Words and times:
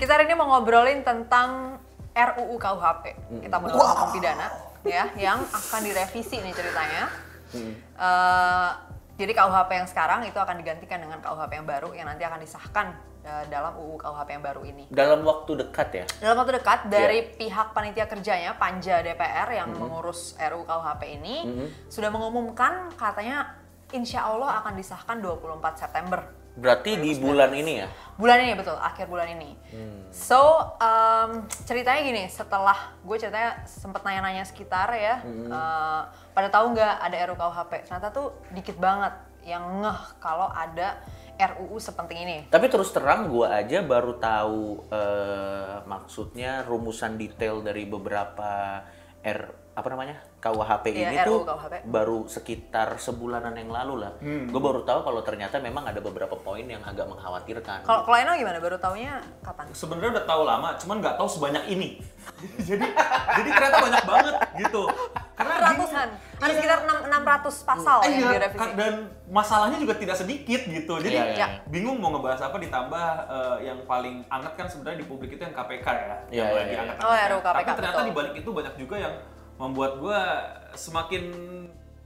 Kita 0.00 0.16
hari 0.16 0.24
ini 0.24 0.32
mau 0.32 0.48
ngobrolin 0.48 1.04
tentang 1.04 1.76
RUU 2.16 2.56
KUHP. 2.56 3.04
Kita 3.44 3.60
mau 3.60 3.68
hukum 3.68 4.16
pidana 4.16 4.48
ya 4.80 5.12
yang 5.12 5.44
akan 5.44 5.80
direvisi 5.84 6.40
nih 6.40 6.56
ceritanya. 6.56 7.12
Eh, 8.00 8.70
jadi 9.20 9.32
KUHP 9.36 9.70
yang 9.76 9.84
sekarang 9.84 10.24
itu 10.24 10.40
akan 10.40 10.56
digantikan 10.56 11.04
dengan 11.04 11.20
KUHP 11.20 11.52
yang 11.52 11.68
baru 11.68 11.92
yang 11.92 12.08
nanti 12.08 12.24
akan 12.24 12.40
disahkan 12.40 12.96
eh, 13.28 13.44
dalam 13.52 13.76
UU 13.76 14.00
KUHP 14.00 14.40
yang 14.40 14.40
baru 14.40 14.64
ini. 14.64 14.88
Dalam 14.88 15.20
waktu 15.20 15.68
dekat 15.68 15.88
ya. 15.92 16.04
Dalam 16.16 16.36
waktu 16.40 16.56
dekat 16.56 16.88
dari 16.88 17.20
pihak 17.36 17.76
panitia 17.76 18.08
kerjanya 18.08 18.56
Panja 18.56 19.04
DPR 19.04 19.52
yang 19.52 19.68
mengurus 19.76 20.32
RUU 20.40 20.64
KUHP 20.64 21.20
ini 21.20 21.36
sudah 21.92 22.08
mengumumkan 22.08 22.88
katanya 22.96 23.52
insya 23.92 24.24
Allah 24.24 24.64
akan 24.64 24.80
disahkan 24.80 25.20
24 25.20 25.76
September. 25.76 26.39
Berarti 26.56 26.98
di 26.98 27.14
bulan 27.18 27.50
ini 27.54 27.72
ya. 27.84 27.88
Bulan 28.20 28.38
ini 28.44 28.52
betul, 28.52 28.76
akhir 28.76 29.08
bulan 29.08 29.32
ini. 29.32 29.56
So, 30.10 30.36
um, 30.76 31.46
ceritanya 31.64 32.00
gini, 32.04 32.24
setelah 32.28 32.92
gue 33.00 33.16
ceritanya 33.16 33.64
sempet 33.64 34.04
nanya-nanya 34.04 34.44
sekitar 34.44 34.92
ya, 34.92 35.24
uh, 35.24 36.02
pada 36.34 36.48
tahu 36.52 36.76
nggak 36.76 36.94
ada 37.00 37.16
RUU 37.30 37.38
KUHP? 37.38 37.72
Ternyata 37.88 38.08
tuh 38.12 38.34
dikit 38.52 38.76
banget 38.76 39.14
yang 39.46 39.80
ngeh 39.80 40.00
kalau 40.20 40.52
ada 40.52 41.00
RUU 41.40 41.80
sepenting 41.80 42.18
ini. 42.20 42.38
Tapi 42.52 42.68
terus 42.68 42.92
terang 42.92 43.32
gua 43.32 43.56
aja 43.56 43.80
baru 43.80 44.20
tahu 44.20 44.92
eh, 44.92 45.76
maksudnya 45.88 46.68
rumusan 46.68 47.16
detail 47.16 47.64
dari 47.64 47.88
beberapa 47.88 48.84
R 49.24 49.40
apa 49.72 49.88
namanya 49.88 50.20
KUHP 50.40 50.84
Iya, 50.90 51.06
ini 51.06 51.16
RUU 51.20 51.28
tuh 51.28 51.40
KUHP. 51.46 51.74
baru 51.84 52.18
sekitar 52.24 52.96
sebulanan 52.96 53.52
yang 53.52 53.68
lalu 53.68 54.00
lah. 54.00 54.12
Gue 54.20 54.56
baru 54.58 54.80
tahu 54.82 55.00
kalau 55.02 55.20
ternyata 55.20 55.56
memang 55.58 55.84
ada 55.84 56.00
beberapa 56.00 56.32
poin 56.34 56.64
yang 56.64 56.80
agak 56.80 57.04
mengkhawatirkan. 57.06 57.84
Kalau 57.84 58.02
kalau 58.02 58.16
Eno 58.16 58.32
gimana? 58.34 58.56
Baru 58.56 58.76
taunya 58.76 59.20
kapan? 59.40 59.68
sebenarnya 59.70 60.10
udah 60.14 60.26
tahu 60.26 60.42
lama, 60.42 60.68
cuman 60.76 60.96
nggak 60.98 61.14
tahu 61.14 61.28
sebanyak 61.28 61.64
ini. 61.68 62.00
jadi 62.68 62.86
jadi 63.30 63.48
ternyata 63.50 63.76
banyak 63.78 64.04
banget 64.06 64.34
gitu. 64.58 64.82
Karena 65.34 65.54
Ratusan, 65.62 66.08
ada 66.36 66.44
Iya. 66.46 66.52
sekitar 66.54 66.78
6, 66.82 66.98
600 67.06 67.54
pasal 67.62 67.96
yang 68.02 68.12
Iya, 68.14 68.28
direvisi. 68.34 68.60
ka- 68.60 68.74
dan 68.74 68.94
masalahnya 69.26 69.78
juga 69.78 69.94
tidak 69.94 70.12
sedikit 70.14 70.60
gitu. 70.62 70.94
Jadi 70.98 71.16
Iya, 71.16 71.24
iya. 71.34 71.48
bingung 71.66 71.96
mau 71.96 72.12
ngebahas 72.12 72.40
apa 72.42 72.56
ditambah 72.56 73.06
eh, 73.26 73.56
yang 73.66 73.78
paling 73.84 74.24
hangat 74.26 74.52
kan 74.54 74.66
sebenarnya 74.66 75.00
di 75.00 75.06
publik 75.06 75.30
itu 75.30 75.40
yang 75.40 75.52
KPK 75.52 75.86
ya. 75.86 75.96
Iya, 75.96 76.04
yang 76.04 76.16
iya, 76.30 76.44
lagi 76.54 76.68
iya. 76.70 76.80
angkat-angkat. 76.82 77.04
Oh, 77.04 77.14
ya, 77.14 77.26
KPK, 77.30 77.44
Tapi 77.46 77.64
ternyata 77.74 77.92
betul. 77.94 78.04
di 78.04 78.14
balik 78.14 78.34
itu 78.36 78.50
banyak 78.50 78.74
juga 78.78 78.96
yang 78.98 79.14
membuat 79.60 80.00
gua 80.00 80.20
semakin 80.72 81.28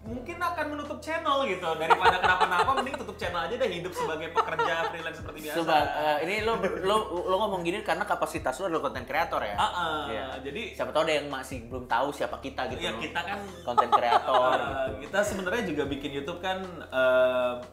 mungkin 0.04 0.36
akan 0.36 0.76
menutup 0.76 1.00
channel 1.00 1.48
gitu 1.48 1.64
daripada 1.80 2.20
kenapa-napa 2.20 2.70
mending 2.76 2.96
tutup 3.00 3.16
channel 3.16 3.40
aja 3.48 3.56
deh 3.56 3.70
hidup 3.72 3.92
sebagai 3.96 4.36
pekerja 4.36 4.92
freelance 4.92 5.18
seperti 5.24 5.38
biasa. 5.48 5.56
Coba 5.64 5.76
eh, 5.80 6.18
ini 6.28 6.34
lo, 6.44 6.60
lo 6.60 6.96
lo 7.24 7.36
ngomong 7.40 7.64
gini 7.64 7.80
karena 7.80 8.04
kapasitas 8.04 8.60
lo 8.60 8.68
adalah 8.68 8.84
konten 8.84 9.08
kreator 9.08 9.40
ya. 9.40 9.56
Ah, 9.56 9.64
ah. 9.64 10.00
Iya. 10.12 10.26
jadi 10.44 10.62
Siapa 10.76 10.92
tahu 10.92 11.08
ada 11.08 11.14
yang 11.24 11.32
masih 11.32 11.64
belum 11.72 11.88
tahu 11.88 12.12
siapa 12.12 12.36
kita 12.44 12.68
gitu. 12.76 12.84
ya 12.84 12.92
kita 13.00 13.20
kan 13.24 13.40
konten 13.64 13.88
kreator. 13.88 14.58
Uh, 14.60 14.88
kita 15.08 15.18
sebenarnya 15.24 15.62
juga 15.64 15.82
bikin 15.88 16.10
YouTube 16.20 16.44
kan 16.44 16.60
uh, 16.92 17.64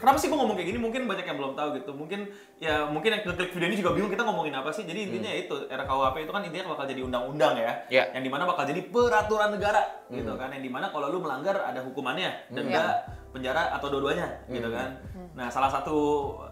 kenapa 0.00 0.16
sih 0.18 0.26
gue 0.26 0.38
ngomong 0.38 0.56
kayak 0.58 0.68
gini? 0.74 0.78
Mungkin 0.80 1.06
banyak 1.06 1.26
yang 1.26 1.38
belum 1.38 1.52
tahu 1.54 1.68
gitu. 1.78 1.90
Mungkin 1.94 2.30
ya 2.58 2.86
mungkin 2.90 3.10
yang 3.14 3.22
ngeklik 3.22 3.50
video 3.54 3.66
ini 3.70 3.76
juga 3.78 3.90
bingung 3.94 4.12
kita 4.12 4.22
ngomongin 4.26 4.54
apa 4.54 4.70
sih. 4.74 4.84
Jadi 4.84 5.10
intinya 5.10 5.30
itu 5.30 5.54
RKUHP 5.70 6.16
itu 6.26 6.32
kan 6.32 6.42
intinya 6.42 6.64
bakal 6.74 6.84
jadi 6.90 7.00
undang-undang 7.06 7.54
ya. 7.58 7.72
Ya. 7.90 8.04
yang 8.14 8.22
di 8.26 8.30
mana 8.30 8.44
bakal 8.44 8.66
jadi 8.66 8.80
peraturan 8.90 9.50
negara 9.54 9.82
gitu 10.10 10.32
kan. 10.34 10.48
Yang 10.52 10.62
di 10.66 10.70
mana 10.70 10.86
kalau 10.90 11.06
lu 11.10 11.18
melanggar 11.22 11.56
ada 11.62 11.80
hukumannya 11.82 12.30
denda 12.50 13.04
penjara 13.34 13.74
atau 13.74 13.90
dua-duanya 13.90 14.46
gitu 14.46 14.70
kan. 14.70 14.94
Nah 15.34 15.50
salah 15.50 15.70
satu 15.70 15.96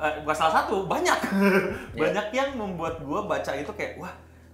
eh, 0.03 0.23
bukan 0.27 0.37
salah 0.37 0.55
satu 0.63 0.87
banyak. 0.91 1.19
Banyak 2.03 2.27
yang 2.35 2.59
membuat 2.59 2.99
gue 3.05 3.21
baca 3.23 3.53
itu 3.55 3.71
kayak 3.79 4.01
wah 4.03 4.11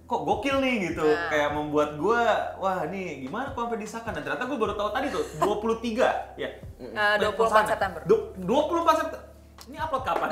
kok 0.09 0.21
gokil 0.25 0.57
nih 0.57 0.89
gitu 0.89 1.05
Nah. 1.05 1.29
kayak 1.29 1.49
membuat 1.53 1.93
gue 1.95 2.21
wah 2.57 2.81
nih 2.83 3.21
gimana 3.21 3.53
kok 3.53 3.61
sampai 3.61 3.77
disahkan 3.77 4.11
dan 4.11 4.25
ternyata 4.25 4.43
gue 4.43 4.57
baru 4.57 4.73
tahu 4.73 4.89
tadi 4.89 5.07
tuh 5.07 5.23
23 5.85 6.35
ya 6.35 6.49
Eh, 6.79 7.15
24 7.21 7.69
September. 7.69 8.01
Du- 8.03 8.33
24 8.35 8.97
September 8.97 9.21
ini 9.69 9.77
upload 9.77 10.01
kapan? 10.01 10.29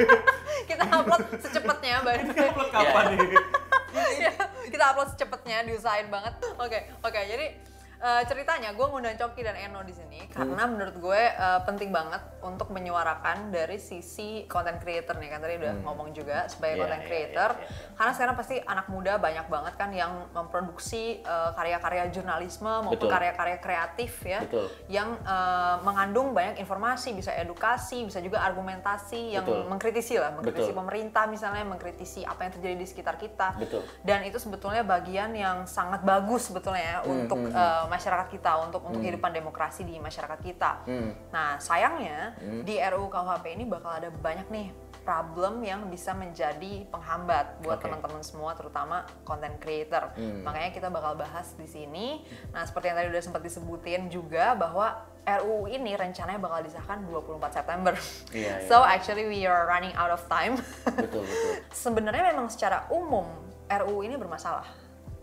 Kita 0.68 0.82
upload 0.90 1.22
secepatnya, 1.38 2.02
the 2.02 2.12
ini 2.18 2.34
upload 2.42 2.70
kapan 2.74 3.04
nih? 3.14 3.28
Ya, 4.18 4.28
kita 4.68 4.92
upload 4.92 5.08
secepatnya, 5.14 5.64
diusahain 5.64 6.10
banget. 6.10 6.36
Oke, 6.58 6.84
oke. 7.00 7.16
Jadi 7.16 7.46
eh, 7.96 8.22
ceritanya 8.28 8.72
gue 8.72 8.86
ngundang 8.86 9.16
Coki 9.16 9.40
dan 9.40 9.56
Eno 9.56 9.80
di 9.80 9.92
sini 9.92 10.28
karena 10.28 10.68
menurut 10.68 10.96
gue 10.96 11.22
eh, 11.32 11.60
penting 11.64 11.90
banget 11.90 12.20
untuk 12.44 12.70
menyuarakan 12.70 13.50
dari 13.50 13.80
sisi 13.80 14.44
content 14.46 14.78
creator 14.78 15.18
nih 15.18 15.30
kan 15.32 15.40
tadi 15.42 15.58
udah 15.58 15.74
ngomong 15.82 16.14
juga 16.14 16.46
sebagai 16.46 16.76
Iya, 16.76 16.82
content 16.84 17.02
iya, 17.02 17.08
creator. 17.08 17.50
iya, 17.56 17.64
iya. 17.66 17.94
Karena 17.96 18.12
sekarang 18.12 18.34
pasti 18.36 18.56
anak 18.60 18.86
muda 18.86 19.12
banyak 19.18 19.46
banget 19.48 19.74
kan 19.74 19.90
yang 19.90 20.12
memproduksi 20.30 21.24
eh, 21.24 21.50
karya-karya 21.56 22.04
jurnalisme 22.12 22.68
maupun 22.84 22.94
Betul. 22.96 23.10
karya-karya 23.10 23.58
kreatif 23.58 24.12
ya 24.22 24.40
Betul. 24.44 24.66
yang 24.86 25.16
eh, 25.24 25.76
mengandung 25.82 26.36
banyak 26.36 26.60
informasi, 26.60 27.16
bisa 27.16 27.32
edukasi, 27.34 28.04
bisa 28.04 28.20
juga 28.20 28.44
argumentasi 28.44 29.34
yang 29.34 29.44
Betul. 29.44 29.66
mengkritisi 29.66 30.14
lah, 30.20 30.30
mengkritisi 30.36 30.70
Betul. 30.70 30.80
pemerintah 30.84 31.24
misalnya, 31.26 31.64
mengkritisi 31.66 32.22
apa 32.22 32.46
yang 32.46 32.52
terjadi 32.54 32.76
di 32.76 32.86
sekitar 32.86 33.16
kita. 33.16 33.56
Betul. 33.58 33.82
Dan 34.04 34.22
itu 34.28 34.36
sebetulnya 34.38 34.86
bagian 34.86 35.32
yang 35.34 35.64
sangat 35.66 36.04
bagus 36.06 36.52
sebetulnya 36.52 36.84
ya 36.84 36.98
untuk 37.02 37.40
eh, 37.86 37.90
masyarakat 37.90 38.26
kita, 38.28 38.52
untuk 38.66 38.82
untuk 38.82 39.00
kehidupan 39.00 39.30
demokrasi 39.30 39.86
di 39.86 39.96
masyarakat 40.02 40.38
kita. 40.42 40.82
Hmm. 40.84 41.14
Nah, 41.30 41.56
sayangnya 41.62 42.34
di 42.66 42.82
RUU 42.82 43.06
KUHP 43.06 43.54
ini 43.54 43.64
bakal 43.64 44.02
ada 44.02 44.10
banyak 44.10 44.50
nih 44.50 44.68
problem 45.06 45.62
yang 45.62 45.86
bisa 45.86 46.10
menjadi 46.10 46.82
penghambat 46.90 47.62
buat 47.62 47.78
Oke. 47.78 47.86
teman-teman 47.86 48.26
semua 48.26 48.58
terutama 48.58 49.06
content 49.22 49.54
creator. 49.62 50.10
Makanya 50.42 50.74
kita 50.74 50.90
bakal 50.90 51.14
bahas 51.14 51.54
di 51.54 51.70
sini. 51.70 52.26
Nah, 52.50 52.66
seperti 52.66 52.90
yang 52.90 52.98
tadi 52.98 53.08
udah 53.14 53.22
sempat 53.22 53.42
disebutin 53.46 54.10
juga 54.10 54.58
bahwa 54.58 55.06
RUU 55.26 55.66
ini 55.66 55.94
rencananya 55.98 56.38
bakal 56.38 56.62
disahkan 56.62 57.02
24 57.06 57.50
September. 57.50 57.94
Iya, 58.30 58.62
iya. 58.62 58.68
So 58.70 58.82
actually 58.82 59.26
we 59.26 59.42
are 59.46 59.66
running 59.66 59.94
out 59.98 60.10
of 60.10 60.22
time. 60.26 60.58
betul 60.86 61.22
betul. 61.26 61.52
Sebenarnya 61.86 62.34
memang 62.34 62.46
secara 62.50 62.86
umum 62.90 63.26
RUU 63.66 64.06
ini 64.06 64.14
bermasalah. 64.14 64.66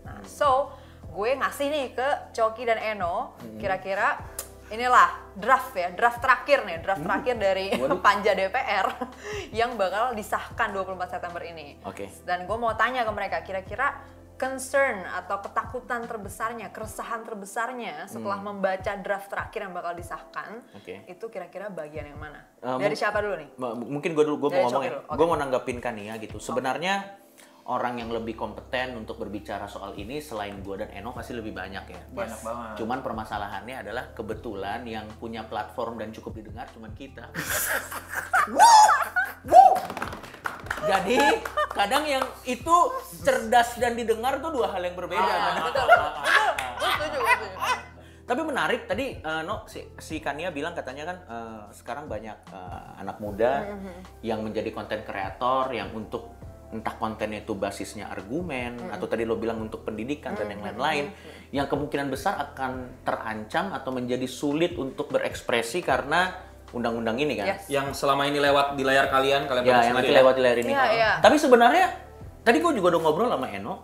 Nah, 0.04 0.20
so 0.28 0.76
gue 1.14 1.30
ngasih 1.38 1.66
nih 1.70 1.86
ke 1.94 2.08
Coki 2.34 2.66
dan 2.66 2.82
Eno 2.82 3.38
kira-kira 3.62 4.18
inilah 4.72 5.08
draft 5.38 5.76
ya, 5.76 5.92
draft 5.92 6.18
terakhir 6.18 6.64
nih, 6.66 6.80
draft 6.80 7.04
terakhir 7.04 7.34
dari 7.36 7.66
Panja 8.04 8.32
DPR 8.32 8.86
yang 9.60 9.78
bakal 9.78 10.16
disahkan 10.16 10.72
24 10.72 11.14
September 11.18 11.42
ini. 11.44 11.78
Oke. 11.84 12.08
Dan 12.24 12.48
gue 12.48 12.56
mau 12.58 12.72
tanya 12.74 13.04
ke 13.04 13.12
mereka 13.12 13.38
kira-kira 13.44 13.92
concern 14.34 15.06
atau 15.06 15.38
ketakutan 15.38 16.10
terbesarnya, 16.10 16.74
keresahan 16.74 17.22
terbesarnya 17.22 18.10
setelah 18.10 18.42
membaca 18.42 18.92
draft 18.98 19.30
terakhir 19.30 19.70
yang 19.70 19.74
bakal 19.78 19.94
disahkan, 19.94 20.58
Oke. 20.74 21.06
itu 21.06 21.24
kira-kira 21.30 21.70
bagian 21.70 22.10
yang 22.10 22.18
mana? 22.18 22.42
Eh, 22.58 22.78
Dari 22.82 22.98
siapa 22.98 23.22
dulu 23.22 23.34
nih? 23.38 23.48
Mungkin 23.62 24.10
gue 24.10 24.24
dulu 24.26 24.36
gue 24.48 24.50
mau 24.58 24.66
ngomong 24.66 24.82
ya. 24.82 24.92
Gue 25.06 25.26
mau 25.30 25.38
nanggapin 25.38 25.78
kan 25.78 25.94
ya 25.94 26.18
gitu. 26.18 26.42
Sebenarnya 26.42 27.23
orang 27.64 27.96
yang 27.96 28.12
lebih 28.12 28.36
kompeten 28.36 28.92
untuk 28.92 29.16
berbicara 29.16 29.64
soal 29.64 29.96
ini 29.96 30.20
selain 30.20 30.60
gue 30.60 30.84
dan 30.84 30.92
Eno 30.92 31.16
pasti 31.16 31.32
lebih 31.32 31.56
banyak 31.56 31.84
ya. 31.88 32.02
Banyak 32.12 32.40
banget. 32.44 32.76
Cuman 32.84 33.00
permasalahannya 33.00 33.76
adalah 33.80 34.12
kebetulan 34.12 34.84
yang 34.84 35.08
punya 35.16 35.48
platform 35.48 35.96
dan 35.96 36.12
cukup 36.12 36.36
didengar 36.36 36.68
cuman 36.76 36.92
kita. 36.92 37.24
Jadi 40.84 41.16
kadang 41.72 42.04
yang 42.04 42.24
itu 42.44 42.76
cerdas 43.24 43.80
dan 43.80 43.96
didengar 43.96 44.36
tuh 44.44 44.52
dua 44.52 44.68
hal 44.68 44.84
yang 44.84 44.92
berbeda. 44.92 45.24
Ah, 45.24 45.56
kan? 45.56 45.72
betul, 45.72 45.86
betul. 45.88 46.10
Tapi 48.24 48.40
menarik 48.40 48.88
tadi 48.88 49.20
eh, 49.20 49.42
no 49.44 49.68
si, 49.68 49.84
si 50.00 50.16
Kania 50.20 50.48
bilang 50.48 50.72
katanya 50.72 51.12
kan 51.12 51.16
eh, 51.28 51.62
sekarang 51.76 52.08
banyak 52.08 52.36
eh, 52.52 53.00
anak 53.00 53.20
muda 53.20 53.68
yang 54.24 54.40
menjadi 54.40 54.72
konten 54.72 55.04
kreator 55.04 55.68
yang 55.72 55.92
untuk 55.92 56.32
entah 56.74 56.98
kontennya 56.98 57.46
itu 57.46 57.54
basisnya 57.54 58.10
argumen 58.10 58.90
atau 58.90 59.06
tadi 59.06 59.22
lo 59.22 59.38
bilang 59.38 59.62
untuk 59.62 59.86
pendidikan 59.86 60.34
dan 60.34 60.50
yang 60.50 60.60
lain-lain 60.66 61.14
yang 61.54 61.70
kemungkinan 61.70 62.10
besar 62.10 62.34
akan 62.50 63.00
terancam 63.06 63.70
atau 63.70 63.94
menjadi 63.94 64.26
sulit 64.26 64.74
untuk 64.74 65.06
berekspresi 65.14 65.86
karena 65.86 66.34
undang-undang 66.74 67.14
ini 67.22 67.38
kan. 67.38 67.54
Yes. 67.54 67.70
Yang 67.70 68.02
selama 68.02 68.26
ini 68.26 68.42
lewat 68.42 68.74
di 68.74 68.82
layar 68.82 69.06
kalian, 69.06 69.46
kalian 69.46 69.62
Ya, 69.62 69.86
yang 69.86 69.94
nanti 69.94 70.10
ya. 70.10 70.18
lewat 70.18 70.34
di 70.34 70.42
layar 70.42 70.58
ini. 70.58 70.72
Iya, 70.74 70.84
iya. 70.90 71.10
Tapi 71.22 71.36
sebenarnya 71.38 71.86
tadi 72.42 72.58
gue 72.58 72.72
juga 72.74 72.98
udah 72.98 73.00
ngobrol 73.06 73.30
sama 73.30 73.46
Eno, 73.54 73.74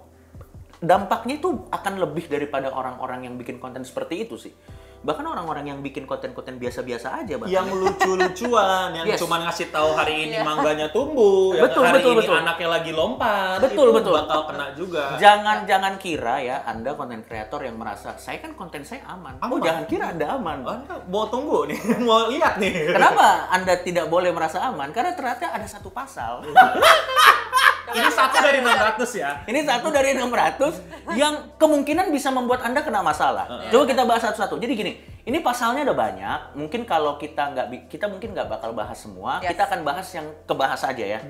dampaknya 0.83 1.39
itu 1.39 1.71
akan 1.71 1.95
lebih 2.03 2.27
daripada 2.27 2.75
orang-orang 2.75 3.31
yang 3.31 3.35
bikin 3.39 3.63
konten 3.63 3.87
seperti 3.87 4.27
itu 4.27 4.35
sih. 4.35 4.53
Bahkan 5.01 5.25
orang-orang 5.25 5.65
yang 5.65 5.79
bikin 5.81 6.05
konten-konten 6.05 6.57
biasa-biasa 6.57 7.25
aja 7.25 7.35
bahkan. 7.35 7.49
yang 7.51 7.73
lucu-lucuan, 7.73 8.93
yang 8.93 9.07
Yes. 9.07 9.17
cuma 9.17 9.41
ngasih 9.41 9.69
tahu 9.69 9.93
hari 9.93 10.29
ini 10.29 10.37
Iya. 10.37 10.45
mangganya 10.45 10.87
tumbuh, 10.89 11.53
yang 11.53 11.67
Betul, 11.67 11.83
hari 11.83 11.97
betul, 11.97 12.13
ini 12.13 12.21
betul. 12.21 12.37
anaknya 12.37 12.69
lagi 12.69 12.91
lompat, 12.93 13.59
Betul, 13.59 13.87
itu 13.87 13.97
betul. 13.97 14.15
bakal 14.15 14.41
kena 14.45 14.67
juga. 14.75 15.05
Jangan 15.17 15.65
jangan 15.65 15.97
kira 15.97 16.35
ya 16.39 16.57
Anda 16.63 16.93
konten 16.93 17.21
kreator 17.23 17.61
yang 17.63 17.77
merasa 17.77 18.13
saya 18.15 18.39
kan 18.39 18.53
konten 18.53 18.83
saya 18.83 19.01
aman. 19.07 19.41
Oh, 19.41 19.49
Aman. 19.51 19.61
jangan 19.63 19.85
kira 19.87 20.05
Anda 20.11 20.37
aman. 20.37 20.59
Anda 20.63 20.97
mau 21.07 21.25
tunggu 21.27 21.65
nih, 21.65 21.81
mau 22.05 22.29
lihat 22.29 22.57
nih. 22.57 22.93
Kenapa 22.93 23.49
Anda 23.49 23.75
tidak 23.79 24.05
boleh 24.07 24.31
merasa 24.31 24.61
aman? 24.63 24.91
Karena 24.91 25.13
ternyata 25.13 25.49
ada 25.49 25.65
satu 25.65 25.89
pasal 25.89 26.45
Ini 27.95 28.09
satu 28.11 28.37
dari 28.39 28.59
600 28.63 29.21
ya. 29.21 29.31
Ini 29.47 29.61
satu 29.67 29.89
dari 29.91 30.11
600 30.15 31.17
yang 31.19 31.55
kemungkinan 31.59 32.11
bisa 32.15 32.31
membuat 32.31 32.63
Anda 32.67 32.81
kena 32.87 33.03
masalah. 33.03 33.69
Coba 33.71 33.85
kita 33.87 34.03
bahas 34.07 34.23
satu-satu. 34.31 34.59
Jadi 34.63 34.73
gini, 34.75 34.93
ini 35.27 35.39
pasalnya 35.43 35.87
ada 35.87 35.95
banyak. 35.95 36.57
Mungkin 36.57 36.87
kalau 36.87 37.19
kita 37.19 37.55
nggak 37.55 37.67
kita 37.91 38.07
mungkin 38.09 38.33
nggak 38.33 38.49
bakal 38.49 38.71
bahas 38.73 38.99
semua. 38.99 39.43
Yes. 39.43 39.55
Kita 39.55 39.63
akan 39.71 39.81
bahas 39.83 40.07
yang 40.15 40.27
kebahas 40.47 40.81
aja 40.87 41.05
ya. 41.19 41.21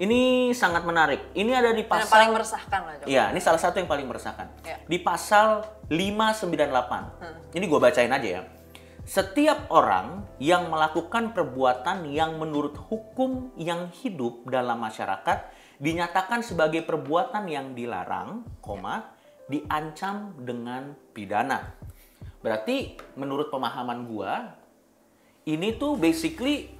Ini 0.00 0.50
sangat 0.56 0.88
menarik. 0.88 1.30
Ini 1.36 1.52
ada 1.52 1.70
di 1.76 1.84
pasal 1.84 2.00
yang 2.00 2.10
paling 2.10 2.32
meresahkan 2.32 2.80
lah. 2.80 2.94
Iya, 3.04 3.24
ini 3.28 3.40
salah 3.44 3.60
satu 3.60 3.76
yang 3.76 3.86
paling 3.86 4.08
meresahkan. 4.08 4.48
Ya. 4.64 4.80
Di 4.88 4.98
pasal 4.98 5.68
598. 5.92 7.52
Ini 7.52 7.64
gue 7.68 7.78
bacain 7.78 8.08
aja 8.08 8.28
ya. 8.40 8.42
Setiap 9.02 9.66
orang 9.68 10.24
yang 10.38 10.70
melakukan 10.70 11.34
perbuatan 11.34 12.08
yang 12.08 12.38
menurut 12.38 12.78
hukum 12.88 13.50
yang 13.58 13.90
hidup 14.00 14.46
dalam 14.46 14.78
masyarakat 14.78 15.42
dinyatakan 15.82 16.46
sebagai 16.46 16.86
perbuatan 16.86 17.50
yang 17.50 17.74
dilarang, 17.74 18.46
koma, 18.62 19.02
diancam 19.50 20.38
dengan 20.38 20.94
pidana. 21.10 21.74
Berarti 22.38 22.94
menurut 23.18 23.50
pemahaman 23.50 24.06
gua 24.06 24.54
ini 25.42 25.74
tuh 25.74 25.98
basically 25.98 26.70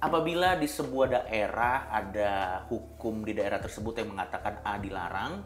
apabila 0.00 0.60
di 0.60 0.68
sebuah 0.68 1.24
daerah 1.24 1.88
ada 1.88 2.64
hukum 2.68 3.24
di 3.24 3.32
daerah 3.32 3.56
tersebut 3.56 4.00
yang 4.00 4.12
mengatakan 4.12 4.60
A 4.60 4.76
dilarang 4.76 5.40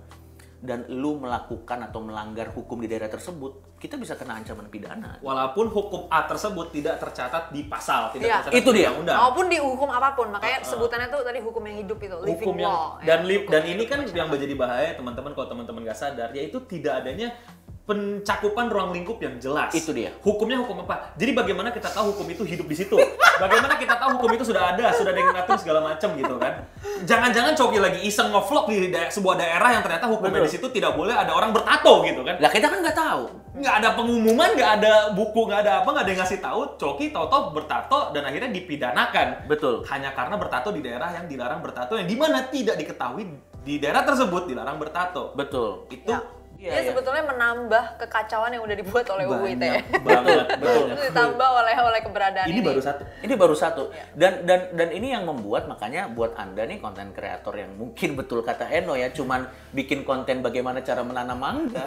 dan 0.64 0.88
lu 0.88 1.20
melakukan 1.20 1.76
atau 1.84 2.00
melanggar 2.00 2.48
hukum 2.50 2.80
di 2.80 2.88
daerah 2.88 3.06
tersebut, 3.06 3.76
kita 3.76 4.00
bisa 4.00 4.16
kena 4.16 4.32
ancaman 4.34 4.64
pidana. 4.66 5.20
Walaupun 5.20 5.68
hukum 5.68 6.08
A 6.08 6.24
tersebut 6.24 6.72
tidak 6.72 6.96
tercatat 6.96 7.52
di 7.52 7.68
pasal, 7.68 8.08
tidak 8.10 8.24
Iya. 8.24 8.36
tercatat 8.40 8.56
Itu 8.56 8.70
di 8.72 8.80
dia. 8.80 8.88
undang-undang. 8.88 9.16
Maupun 9.20 9.44
di 9.46 9.58
hukum 9.60 9.88
apa 9.88 10.16
pun, 10.16 10.32
makanya 10.32 10.64
sebutannya 10.64 11.12
tuh 11.12 11.20
tadi 11.20 11.38
hukum 11.38 11.60
yang 11.62 11.76
hidup 11.78 11.98
itu, 12.00 12.16
living 12.18 12.32
hukum 12.40 12.56
yang 12.56 12.72
law. 12.72 12.96
dan 12.98 13.20
ya, 13.20 13.28
li- 13.28 13.38
hukum 13.38 13.52
dan 13.52 13.62
ini 13.66 13.82
kan 13.84 13.98
masyarakat. 14.00 14.16
yang 14.16 14.28
menjadi 14.32 14.54
bahaya 14.56 14.90
teman-teman 14.96 15.30
kalau 15.30 15.46
teman-teman 15.46 15.80
nggak 15.84 15.98
sadar 15.98 16.28
yaitu 16.32 16.58
tidak 16.64 17.04
adanya 17.04 17.28
pencakupan 17.84 18.72
ruang 18.72 18.90
lingkup 18.90 19.20
yang 19.20 19.36
jelas. 19.36 19.68
Itu 19.70 19.92
dia. 19.92 20.08
Hukumnya 20.18 20.56
hukum 20.56 20.80
apa? 20.82 21.12
Jadi 21.14 21.36
bagaimana 21.36 21.68
kita 21.68 21.92
tahu 21.92 22.16
hukum 22.16 22.26
itu 22.26 22.40
hidup 22.42 22.64
di 22.64 22.72
situ? 22.74 22.96
Bagaimana 23.36 23.76
kita 23.76 24.00
tahu 24.00 24.16
hukum 24.16 24.32
itu 24.32 24.44
sudah 24.48 24.72
ada, 24.72 24.88
sudah 24.90 25.12
ada 25.12 25.20
yang 25.20 25.36
ngatur 25.36 25.60
segala 25.60 25.84
macam 25.84 26.16
gitu 26.16 26.34
kan? 26.40 26.64
Jangan-jangan 27.02 27.52
Coki 27.52 27.82
lagi 27.82 27.98
iseng 28.06 28.30
ngevlog 28.30 28.70
di 28.70 28.88
da- 28.88 29.10
sebuah 29.10 29.34
daerah 29.34 29.74
yang 29.74 29.82
ternyata 29.82 30.06
hukumnya 30.06 30.38
Betul. 30.38 30.46
di 30.46 30.52
situ 30.54 30.66
tidak 30.70 30.94
boleh 30.94 31.10
ada 31.10 31.34
orang 31.34 31.50
bertato 31.50 32.06
gitu 32.06 32.22
kan? 32.22 32.38
Lah 32.38 32.50
kita 32.50 32.66
kan 32.70 32.78
nggak 32.78 32.94
tahu. 32.94 33.24
nggak 33.54 33.74
ada 33.78 33.94
pengumuman, 33.94 34.50
nggak 34.50 34.72
ada 34.82 34.94
buku, 35.14 35.46
nggak 35.46 35.60
ada 35.62 35.72
apa, 35.78 35.88
nggak 35.94 36.02
ada 36.02 36.10
yang 36.10 36.20
ngasih 36.26 36.40
tahu. 36.42 36.60
Coki 36.74 37.14
tahu-tahu 37.14 37.54
bertato 37.54 38.10
dan 38.10 38.26
akhirnya 38.26 38.50
dipidanakan. 38.50 39.46
Betul. 39.46 39.86
Hanya 39.86 40.10
karena 40.10 40.34
bertato 40.34 40.74
di 40.74 40.82
daerah 40.82 41.14
yang 41.14 41.30
dilarang 41.30 41.62
bertato, 41.62 41.94
yang 41.94 42.06
di 42.06 42.18
mana 42.18 42.50
tidak 42.50 42.74
diketahui 42.74 43.30
di 43.62 43.78
daerah 43.78 44.02
tersebut 44.02 44.50
dilarang 44.50 44.74
bertato. 44.76 45.32
Betul. 45.34 45.86
Itu 45.86 46.10
Ya. 46.10 46.18
Iya, 46.54 46.70
Dia 46.70 46.80
iya. 46.80 46.88
sebetulnya 46.88 47.24
menambah 47.28 47.84
kekacauan 48.00 48.50
yang 48.56 48.64
udah 48.64 48.76
dibuat 48.76 49.06
oleh 49.10 49.24
UU 49.26 49.44
ITE. 49.52 49.58
banyak 49.58 49.84
banget. 50.00 50.46
Betul. 50.62 50.84
Itu 50.90 51.02
ditambah 51.12 51.48
oleh 51.60 51.74
oleh 51.76 52.00
keberadaan 52.00 52.46
Ini 52.48 52.56
ini. 52.56 52.64
baru 52.64 52.80
satu. 52.80 53.02
Ini 53.20 53.34
baru 53.36 53.54
satu. 53.54 53.82
Iya. 53.92 54.04
Dan 54.16 54.32
dan 54.48 54.60
dan 54.72 54.88
ini 54.90 55.12
yang 55.12 55.24
membuat 55.24 55.68
makanya 55.68 56.08
buat 56.08 56.32
Anda 56.34 56.64
nih 56.64 56.78
konten 56.78 57.12
kreator 57.12 57.52
yang 57.52 57.76
mungkin 57.76 58.16
betul 58.16 58.40
kata 58.40 58.64
Eno 58.66 58.94
ya 58.94 59.10
cuman 59.10 59.44
bikin 59.70 60.02
konten 60.02 60.40
bagaimana 60.40 60.80
cara 60.80 61.04
menanam 61.04 61.36
mangga. 61.36 61.84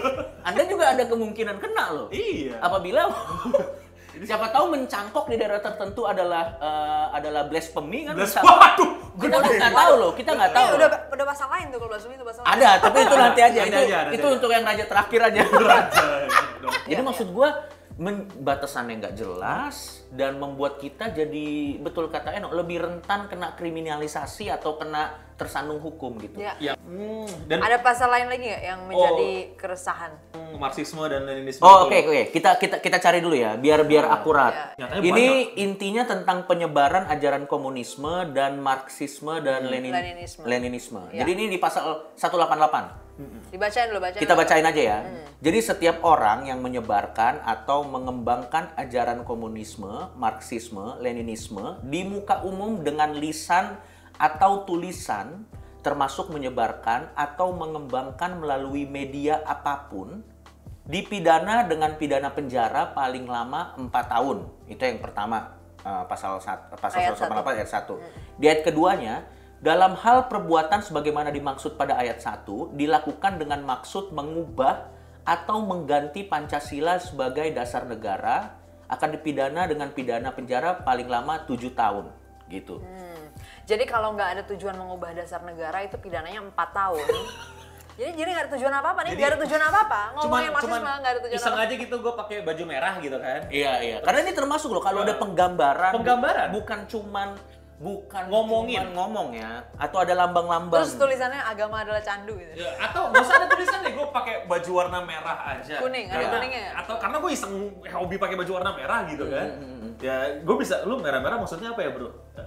anda 0.48 0.62
juga 0.64 0.94
ada 0.94 1.04
kemungkinan 1.04 1.56
kena 1.58 1.84
loh. 1.90 2.08
Iya. 2.10 2.60
Apabila 2.60 3.10
siapa 4.20 4.46
tahu 4.48 4.64
mencangkok 4.68 5.24
di 5.26 5.36
daerah 5.36 5.58
tertentu 5.58 6.02
adalah 6.04 6.44
eh, 6.56 7.06
adalah 7.14 7.46
blasphemy 7.46 8.04
kan 8.04 8.14
Blas- 8.14 8.34
misalnya. 8.34 8.50
Waduh, 8.52 8.90
Kita 9.16 9.36
kan 9.36 9.50
nggak 9.52 9.74
tahu 9.74 9.92
loh, 9.96 10.10
kita 10.14 10.30
nggak 10.32 10.50
tahu. 10.50 10.64
Ini 10.64 10.70
loh. 10.70 10.78
udah 10.80 10.88
udah 11.10 11.26
pasal 11.26 11.46
lain 11.48 11.66
tuh 11.66 11.78
kalau 11.78 11.90
blasphemy 11.90 12.14
itu 12.14 12.24
pasal 12.24 12.40
lain. 12.40 12.52
Ada, 12.52 12.70
tapi 12.80 12.96
itu 12.98 13.16
nanti 13.16 13.40
aja. 13.40 13.60
Nanti 13.60 13.70
itu 13.70 13.94
itu 14.12 14.26
aja. 14.26 14.34
untuk 14.34 14.50
yang 14.50 14.64
raja 14.64 14.84
terakhir 14.84 15.20
aja. 15.22 15.40
Raja. 15.46 16.04
Jadi 16.80 16.90
Iya, 16.90 17.00
maksud 17.00 17.28
gua 17.30 17.48
men- 18.00 18.24
batasannya 18.40 18.96
nggak 18.96 19.14
jelas 19.14 20.00
dan 20.08 20.40
membuat 20.40 20.80
kita 20.80 21.12
jadi 21.12 21.76
betul 21.76 22.08
kata 22.08 22.32
Eno 22.32 22.48
lebih 22.48 22.80
rentan 22.80 23.28
kena 23.28 23.52
kriminalisasi 23.52 24.48
atau 24.48 24.80
kena 24.80 25.28
tersandung 25.36 25.80
hukum 25.80 26.20
gitu. 26.20 26.36
Ya. 26.36 26.52
Ya. 26.60 26.74
Hmm, 26.76 27.24
dan 27.48 27.64
Ada 27.64 27.80
pasal 27.80 28.12
lain 28.12 28.28
lagi 28.28 28.44
nggak 28.44 28.64
yang 28.64 28.80
menjadi 28.84 29.30
keresahan? 29.56 30.12
Marxisme 30.60 31.00
dan 31.08 31.24
Leninisme. 31.24 31.64
Oh 31.64 31.88
oke 31.88 31.96
oke 31.96 32.22
kita 32.28 32.60
kita 32.60 32.76
kita 32.84 32.98
cari 33.00 33.24
dulu 33.24 33.32
ya 33.32 33.56
biar 33.56 33.84
biar 33.88 34.04
akurat. 34.08 34.76
Ya. 34.76 34.84
Nyatanya 34.84 35.00
Ini 35.00 35.26
intinya 35.56 36.02
tentang 36.04 36.44
penyebaran 36.44 37.08
ajaran 37.08 37.48
komunisme 37.48 38.32
dan 38.32 38.60
Marxisme 38.60 39.40
dan 39.40 39.64
Lenin- 39.64 39.92
Leninisme. 39.92 40.44
Leninisme. 40.44 41.02
Ya. 41.12 41.24
Jadi 41.24 41.30
ini 41.36 41.44
di 41.48 41.56
pasal 41.56 42.12
188. 42.16 43.09
Dibacain 43.50 43.86
dulu, 43.90 44.00
bacain. 44.00 44.20
Kita 44.22 44.34
dulu. 44.34 44.42
bacain 44.44 44.66
aja 44.66 44.82
ya. 44.82 44.98
Jadi 45.40 45.58
setiap 45.64 46.04
orang 46.04 46.46
yang 46.46 46.60
menyebarkan 46.60 47.40
atau 47.44 47.84
mengembangkan 47.84 48.76
ajaran 48.76 49.24
komunisme, 49.24 50.12
Marxisme, 50.16 51.00
Leninisme 51.00 51.80
di 51.84 52.04
muka 52.04 52.44
umum 52.44 52.84
dengan 52.84 53.16
lisan 53.16 53.80
atau 54.20 54.68
tulisan 54.68 55.48
termasuk 55.80 56.28
menyebarkan 56.28 57.16
atau 57.16 57.56
mengembangkan 57.56 58.36
melalui 58.36 58.84
media 58.84 59.40
apa 59.48 59.88
pun 59.88 60.20
dipidana 60.84 61.64
dengan 61.64 61.96
pidana 61.96 62.28
penjara 62.28 62.92
paling 62.92 63.24
lama 63.24 63.72
4 63.80 63.88
tahun. 63.88 64.44
Itu 64.68 64.82
yang 64.84 65.00
pertama 65.00 65.56
eh, 65.80 66.04
pasal 66.04 66.36
sat- 66.44 66.68
pasal 66.76 67.00
Ayat 67.00 67.16
188 67.16 67.56
ayat 67.56 67.70
1. 67.88 67.96
Di 68.36 68.44
ayat 68.44 68.60
keduanya 68.60 69.14
dalam 69.60 69.92
hal 69.92 70.24
perbuatan 70.32 70.80
sebagaimana 70.80 71.28
dimaksud 71.28 71.76
pada 71.76 72.00
ayat 72.00 72.24
1 72.24 72.48
dilakukan 72.80 73.36
dengan 73.36 73.60
maksud 73.60 74.08
mengubah 74.08 74.88
atau 75.28 75.60
mengganti 75.60 76.24
Pancasila 76.24 76.96
sebagai 76.96 77.52
dasar 77.52 77.84
negara 77.84 78.56
akan 78.88 79.08
dipidana 79.20 79.68
dengan 79.68 79.92
pidana 79.92 80.32
penjara 80.32 80.80
paling 80.80 81.06
lama 81.06 81.44
7 81.44 81.76
tahun 81.76 82.08
gitu. 82.48 82.80
Hmm. 82.80 83.24
Jadi 83.68 83.84
kalau 83.86 84.16
nggak 84.16 84.40
ada 84.40 84.42
tujuan 84.48 84.74
mengubah 84.74 85.12
dasar 85.14 85.44
negara 85.44 85.84
itu 85.84 85.94
pidananya 86.00 86.40
4 86.40 86.56
tahun. 86.56 87.06
jadi 88.00 88.10
jadi 88.16 88.28
nggak 88.32 88.44
ada 88.48 88.52
tujuan 88.56 88.72
apa 88.72 88.88
apa 88.96 89.00
nih, 89.04 89.10
Jadi- 89.12 89.20
nggak 89.20 89.30
ada 89.30 89.40
tujuan 89.44 89.62
apa 89.62 89.78
apa. 89.84 90.02
Cuman, 90.02 90.40
Ngomongin 90.40 90.50
cuman 90.56 90.80
nggak 91.04 91.12
ada 91.12 91.20
tujuan 91.28 91.36
iseng 91.36 91.54
apa. 91.54 91.64
aja 91.68 91.74
gitu 91.76 91.94
gue 92.00 92.12
pakai 92.16 92.36
baju 92.42 92.62
merah 92.64 92.94
gitu 92.96 93.16
kan. 93.20 93.40
Iya 93.52 93.72
iya. 93.84 93.96
Karena 94.00 94.18
ini 94.24 94.32
termasuk 94.32 94.72
loh 94.72 94.82
kalau 94.82 95.04
ada 95.04 95.14
penggambaran. 95.20 95.92
Penggambaran? 96.00 96.48
bukan 96.56 96.80
cuman 96.88 97.28
bukan 97.80 98.28
Ngomongin. 98.28 98.76
cuman 98.76 98.92
ngomong 98.92 99.28
ya 99.32 99.64
atau 99.74 99.98
ada 99.98 100.12
lambang-lambang. 100.14 100.84
Terus 100.84 101.00
tulisannya 101.00 101.40
agama 101.40 101.80
adalah 101.80 101.98
candu 101.98 102.36
gitu. 102.36 102.52
Ya, 102.54 102.76
atau 102.78 103.08
nggak 103.08 103.24
usah 103.24 103.36
ada 103.40 103.46
tulisan 103.48 103.78
deh, 103.80 103.92
gue 103.92 104.06
pakai 104.06 104.34
baju 104.44 104.70
warna 104.76 104.98
merah 105.00 105.38
aja. 105.48 105.80
Kuning, 105.80 106.06
ada 106.06 106.14
Karena- 106.14 106.32
kuningnya 106.36 106.60
ya? 106.60 106.72
Atau 106.76 106.94
karena 107.00 107.16
gue 107.16 107.30
iseng 107.32 107.54
hobi 107.82 108.16
pakai 108.16 108.36
baju 108.36 108.52
warna 108.52 108.70
merah 108.74 109.00
gitu 109.06 109.24
kan. 109.26 109.46
Hmm, 109.56 109.78
Ya, 109.98 110.16
gue 110.38 110.56
bisa, 110.56 110.84
lu 110.84 110.96
merah-merah 110.96 111.36
maksudnya 111.36 111.72
apa 111.72 111.80
ya 111.80 111.90
bro? 111.90 112.08
Ya, 112.32 112.44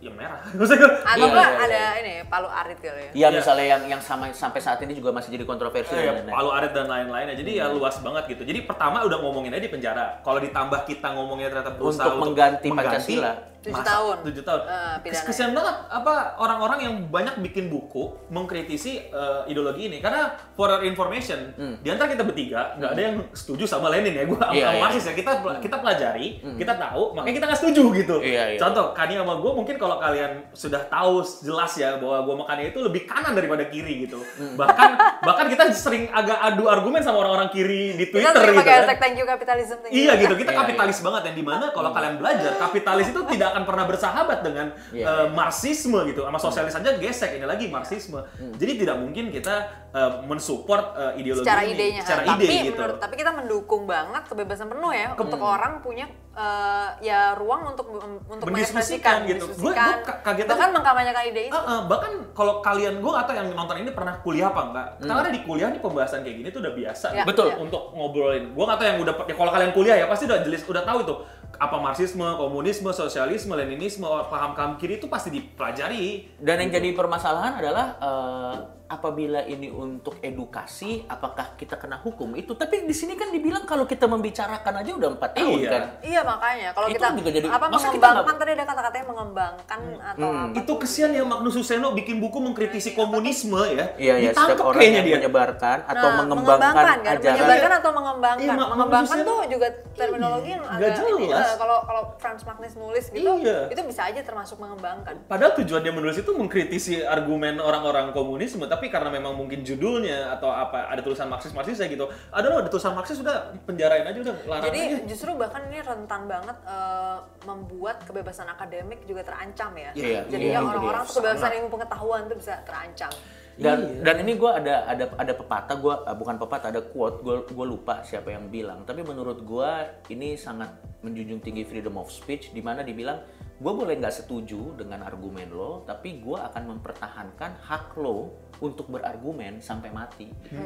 Ya 0.00 0.08
merah. 0.08 0.40
Maksudnya 0.56 0.80
gue, 0.80 0.92
Atau 1.04 1.18
Iya, 1.18 1.28
enggak 1.28 1.44
iya, 1.46 1.60
ada 1.60 1.76
iya. 1.76 1.90
ini 2.00 2.14
palu 2.24 2.48
arit 2.48 2.78
kali 2.78 2.88
ya. 2.88 3.10
Iya 3.12 3.12
Iya. 3.12 3.36
misalnya 3.36 3.66
yang 3.68 3.82
yang 3.86 4.00
sama 4.00 4.32
sampai 4.32 4.56
saat 4.56 4.80
ini 4.80 4.96
juga 4.96 5.12
masih 5.12 5.28
jadi 5.28 5.44
kontroversi. 5.44 5.92
Eh, 5.92 6.00
ya, 6.00 6.16
lain-lain. 6.16 6.32
palu 6.32 6.48
arit 6.50 6.72
dan 6.72 6.88
lain-lainnya. 6.88 7.36
Jadi 7.36 7.52
Hmm. 7.52 7.60
ya 7.60 7.66
luas 7.68 8.00
banget 8.00 8.24
gitu. 8.26 8.42
Jadi 8.42 8.64
pertama 8.64 9.04
udah 9.04 9.20
ngomongin 9.20 9.52
aja 9.52 9.60
di 9.60 9.68
penjara. 9.68 10.16
Kalau 10.20 10.40
ditambah 10.40 10.88
kita 10.88 11.04
ngomongnya 11.10 11.52
ternyata 11.52 11.76
berusaha 11.76 12.06
Untuk 12.06 12.16
mengganti 12.22 12.68
Pancasila. 12.72 13.32
Tujuh 13.60 13.82
tahun. 13.82 14.16
Tujuh 14.24 14.42
tahun. 14.42 14.60
Pidana. 15.00 15.24
Kesian 15.24 15.52
banget 15.52 15.76
apa 15.86 16.14
orang-orang 16.36 16.78
yang 16.80 16.94
banyak 17.06 17.38
bikin 17.40 17.68
buku 17.68 18.08
mengkritisi 18.28 18.92
eh, 19.06 19.40
ideologi 19.46 19.86
ini. 19.86 19.98
Karena 19.98 20.32
for 20.52 20.68
your 20.68 20.82
information, 20.82 21.52
di 21.80 21.88
antara 21.88 22.08
kita 22.08 22.24
bertiga 22.24 22.72
nggak 22.74 22.90
ada 22.90 23.02
yang 23.02 23.14
setuju 23.30 23.64
sama 23.64 23.88
Lenin 23.88 24.14
ya. 24.14 24.24
Gue 24.24 24.38
Hmm. 24.40 24.48
Sama 24.50 24.72
iya. 24.72 24.80
Marxis 24.80 25.04
ya. 25.04 25.12
Kita 25.12 25.32
kita 25.60 25.76
pelajari, 25.76 26.28
kita 26.56 26.72
tahu, 26.74 27.12
makanya 27.12 27.34
kita 27.36 27.46
nggak 27.46 27.60
setuju 27.60 27.82
gitu. 27.94 28.16
Iya, 28.20 28.56
iya. 28.56 28.58
Contoh, 28.58 28.96
Kani 28.96 29.14
sama 29.14 29.34
gue 29.36 29.52
mungkin 29.52 29.76
kalau 29.76 29.96
kalian 29.96 30.32
sudah 30.50 30.80
tahu 30.86 31.20
jelas 31.44 31.72
ya 31.76 32.00
bahwa 32.00 32.24
gue 32.24 32.34
makannya 32.40 32.64
itu 32.70 32.80
lebih 32.80 33.04
kanan 33.04 33.36
daripada 33.36 33.68
kiri 33.68 34.08
gitu. 34.08 34.16
Hmm. 34.16 34.56
Bahkan 34.56 34.90
bahkan 35.20 35.46
kita 35.46 35.68
sering 35.70 36.08
agak 36.10 36.40
adu 36.40 36.64
argumen 36.66 37.04
sama 37.04 37.20
orang-orang 37.20 37.52
kiri 37.52 37.92
di 37.94 38.08
Kita 38.08 38.32
Twitter 38.32 38.32
sering 38.40 38.56
gitu 38.56 38.60
pakai 38.64 38.72
kan. 38.72 38.80
hashtag 38.80 38.98
thank 38.98 39.16
you 39.16 39.26
capitalism. 39.28 39.76
Thank 39.78 39.92
you. 39.92 40.00
Iya 40.00 40.12
gitu, 40.16 40.34
kita 40.34 40.50
Iya, 40.50 40.58
kapitalis 40.64 40.98
banget 41.00 41.22
yang 41.28 41.36
di 41.36 41.44
mana 41.44 41.64
kalau 41.70 41.90
kalian 41.90 42.14
belajar 42.16 42.52
kapitalis 42.56 43.06
itu 43.06 43.20
tidak 43.28 43.49
akan 43.50 43.62
pernah 43.64 43.84
bersahabat 43.84 44.38
dengan 44.40 44.66
eh, 44.90 45.02
iya. 45.02 45.28
marxisme 45.28 45.98
gitu, 46.06 46.22
sama 46.22 46.38
sosialis 46.38 46.72
aja 46.72 46.90
gesek 46.96 47.36
ini 47.36 47.44
lagi 47.44 47.66
marxisme. 47.66 48.20
Jadi 48.56 48.72
tidak 48.80 48.96
mungkin 48.96 49.28
kita 49.28 49.54
eh, 49.90 50.12
mensupport 50.24 50.84
eh, 50.94 51.20
ideologi 51.20 51.46
secara 51.46 51.62
ini, 51.62 51.74
idenya 51.74 52.02
secara 52.02 52.22
tapi 52.24 52.44
ide 52.44 52.56
gitu. 52.70 52.78
menurut 52.78 52.96
tapi 52.98 53.14
kita 53.14 53.30
mendukung 53.32 53.82
banget 53.84 54.22
kebebasan 54.24 54.66
penuh 54.66 54.92
ya 54.92 55.08
untuk 55.12 55.40
orang 55.40 55.72
punya 55.80 56.06
eh, 56.30 56.88
ya 57.02 57.34
ruang 57.34 57.74
untuk 57.74 57.86
untuk 58.26 58.46
Mendiskusikan 58.46 59.26
gitu. 59.26 59.50
Ka- 59.74 60.22
kaget 60.22 60.46
bahkan 60.46 60.70
mengkampanyekan 60.70 61.24
ide 61.26 61.42
itu 61.50 61.54
Eh, 61.54 61.64
eh, 61.66 61.80
bahkan 61.84 62.12
kalau 62.32 62.62
kalian 62.62 63.02
gue 63.02 63.12
atau 63.12 63.32
yang 63.34 63.50
nonton 63.52 63.76
ini 63.78 63.90
pernah 63.90 64.14
kuliah 64.22 64.48
apa 64.48 64.60
enggak? 64.70 64.86
Karena 65.02 65.30
di 65.30 65.40
kuliah 65.42 65.68
nih 65.68 65.80
pembahasan 65.82 66.22
kayak 66.22 66.36
gini 66.38 66.48
tuh 66.48 66.60
udah 66.62 66.72
biasa 66.72 67.06
Ya, 67.10 67.24
Betul. 67.26 67.50
ya. 67.50 67.56
untuk 67.58 67.90
ngobrolin. 67.90 68.54
Gue 68.54 68.64
nggak 68.64 68.78
tahu 68.78 68.86
yang 68.86 68.98
udah 69.02 69.14
ya 69.26 69.34
kalau 69.34 69.50
kalian 69.50 69.72
kuliah 69.74 69.96
ya 69.98 70.06
pasti 70.06 70.24
udah 70.30 70.38
jelas 70.40 70.62
udah 70.62 70.82
tahu 70.86 70.98
itu 71.02 71.14
apa 71.60 71.76
marxisme, 71.76 72.24
komunisme, 72.40 72.88
sosialisme, 72.88 73.52
leninisme, 73.52 74.08
paham 74.32 74.56
paham 74.56 74.80
kiri 74.80 74.96
itu 74.96 75.12
pasti 75.12 75.28
dipelajari. 75.28 76.40
Dan 76.40 76.56
yang 76.64 76.72
jadi 76.72 76.96
permasalahan 76.96 77.60
adalah 77.60 77.86
eh, 78.00 78.54
apabila 78.90 79.38
ini 79.40 79.70
untuk 79.70 80.18
edukasi, 80.18 81.06
apakah 81.06 81.54
kita 81.54 81.78
kena 81.78 81.96
hukum 81.96 82.34
itu? 82.34 82.52
Tapi 82.52 82.82
di 82.82 82.90
sini 82.90 83.14
kan 83.14 83.30
dibilang 83.30 83.62
kalau 83.62 83.86
kita 83.86 84.04
membicarakan 84.04 84.74
aja 84.76 84.90
udah 84.92 85.08
empat 85.10 85.30
tahun 85.32 85.56
Iya. 85.56 85.70
kan. 85.70 85.82
Iya 86.02 86.20
makanya 86.20 86.68
kalau 86.72 86.88
Itu 86.88 86.98
kita 86.98 87.06
juga 87.14 87.30
jadi- 87.30 87.46
apa 87.48 87.66
masa 87.66 87.86
kita 87.86 87.86
mengembangkan 87.86 88.18
nggak- 88.26 88.40
tadi 88.40 88.50
ada 88.52 88.64
kata-katanya 88.66 89.06
mengembangkan 89.06 89.80
atau 90.04 90.26
Hmm. 90.26 90.42
apa 90.42 90.58
Itu 90.58 90.72
kesian 90.76 91.10
ya 91.12 91.22
Magnus 91.22 91.54
Suseno 91.54 91.88
bikin 91.92 92.18
buku 92.18 92.38
mengkritisi 92.40 92.90
komunisme 92.92 93.62
ya. 93.70 93.86
Iya 93.94 94.14
ya, 94.18 94.30
Ditangkap 94.30 94.50
setiap 94.50 94.66
orang 94.66 94.80
kayaknya 94.80 94.96
yang 94.96 95.06
dia. 95.06 95.16
menyebarkan 95.20 95.78
atau 95.86 95.94
Nah, 96.02 96.16
mengembangkan 96.20 96.74
kan? 96.74 96.98
ajaran. 97.06 97.30
menyebarkan 97.30 97.72
atau 97.72 97.90
mengembangkan 97.92 98.42
Iya, 98.42 98.52
mengembangkan 98.58 99.18
tuh 99.22 99.38
juga 99.46 99.66
terminologi 99.94 100.50
yang 100.50 100.64
agak 100.66 100.98
ini, 101.06 101.26
jelas. 101.28 101.46
eh, 101.46 101.56
kalau 101.56 101.78
kalau 101.82 102.02
Franz 102.16 102.42
Magnus 102.42 102.74
nulis 102.74 103.04
gitu 103.08 103.30
Iya. 103.38 103.68
itu 103.68 103.80
bisa 103.84 104.02
aja 104.02 104.20
termasuk 104.20 104.58
mengembangkan 104.58 105.14
Padahal 105.22 105.52
tujuan 105.54 105.80
dia 105.80 105.92
menulis 105.92 106.16
itu 106.16 106.32
mengkritisi 106.32 107.04
argumen 107.04 107.60
orang-orang 107.60 108.10
komunisme, 108.10 108.64
tapi 108.64 108.79
karena 108.88 109.12
memang 109.12 109.36
mungkin 109.36 109.60
judulnya 109.60 110.32
atau 110.38 110.48
apa 110.48 110.88
ada 110.88 111.04
tulisan 111.04 111.28
Marxis 111.28 111.52
Marxis 111.52 111.76
ya 111.76 111.90
gitu. 111.90 112.08
Ada 112.32 112.46
loh 112.48 112.58
ada 112.64 112.70
tulisan 112.72 112.96
Marxis 112.96 113.20
udah 113.20 113.52
penjarain 113.68 114.06
aja 114.06 114.18
udah 114.22 114.36
larang 114.48 114.64
Jadi 114.72 114.80
aja. 114.80 114.96
justru 115.04 115.30
bahkan 115.36 115.66
ini 115.68 115.84
rentan 115.84 116.24
banget 116.24 116.56
eh, 116.64 117.18
membuat 117.44 118.00
kebebasan 118.08 118.48
akademik 118.48 119.04
juga 119.04 119.26
terancam 119.26 119.74
ya. 119.76 119.90
Iya, 119.92 120.24
Jadinya 120.30 120.60
iya, 120.62 120.64
orang-orang 120.64 121.02
iya. 121.04 121.08
tuh 121.10 121.14
kebebasan 121.20 121.50
ilmu 121.60 121.68
pengetahuan 121.68 122.20
tuh 122.30 122.36
bisa 122.40 122.54
terancam. 122.64 123.12
Dan 123.60 123.76
Iya. 123.76 124.02
dan 124.08 124.16
ini 124.24 124.32
gue 124.40 124.48
ada 124.48 124.88
ada 124.88 125.04
ada 125.20 125.32
pepatah 125.36 125.76
gue 125.76 125.94
bukan 126.16 126.36
pepatah 126.40 126.68
ada 126.72 126.80
quote 126.80 127.20
gue 127.20 127.36
gue 127.44 127.66
lupa 127.68 128.00
siapa 128.00 128.32
yang 128.32 128.48
bilang 128.48 128.88
tapi 128.88 129.04
menurut 129.04 129.44
gue 129.44 129.70
ini 130.08 130.32
sangat 130.40 130.72
menjunjung 131.04 131.44
tinggi 131.44 131.68
freedom 131.68 132.00
of 132.00 132.08
speech 132.08 132.56
di 132.56 132.64
mana 132.64 132.80
dibilang 132.80 133.20
gue 133.60 133.72
boleh 133.76 133.94
nggak 133.94 134.16
setuju 134.16 134.72
dengan 134.74 135.04
argumen 135.04 135.52
lo 135.52 135.84
tapi 135.84 136.16
gue 136.16 136.32
akan 136.34 136.62
mempertahankan 136.72 137.60
hak 137.60 137.92
lo 137.94 138.32
untuk 138.58 138.88
berargumen 138.88 139.60
sampai 139.60 139.92
mati. 139.92 140.32
gitu. 140.42 140.56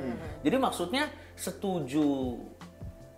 Jadi 0.43 0.57
maksudnya 0.57 1.11
setuju 1.35 2.39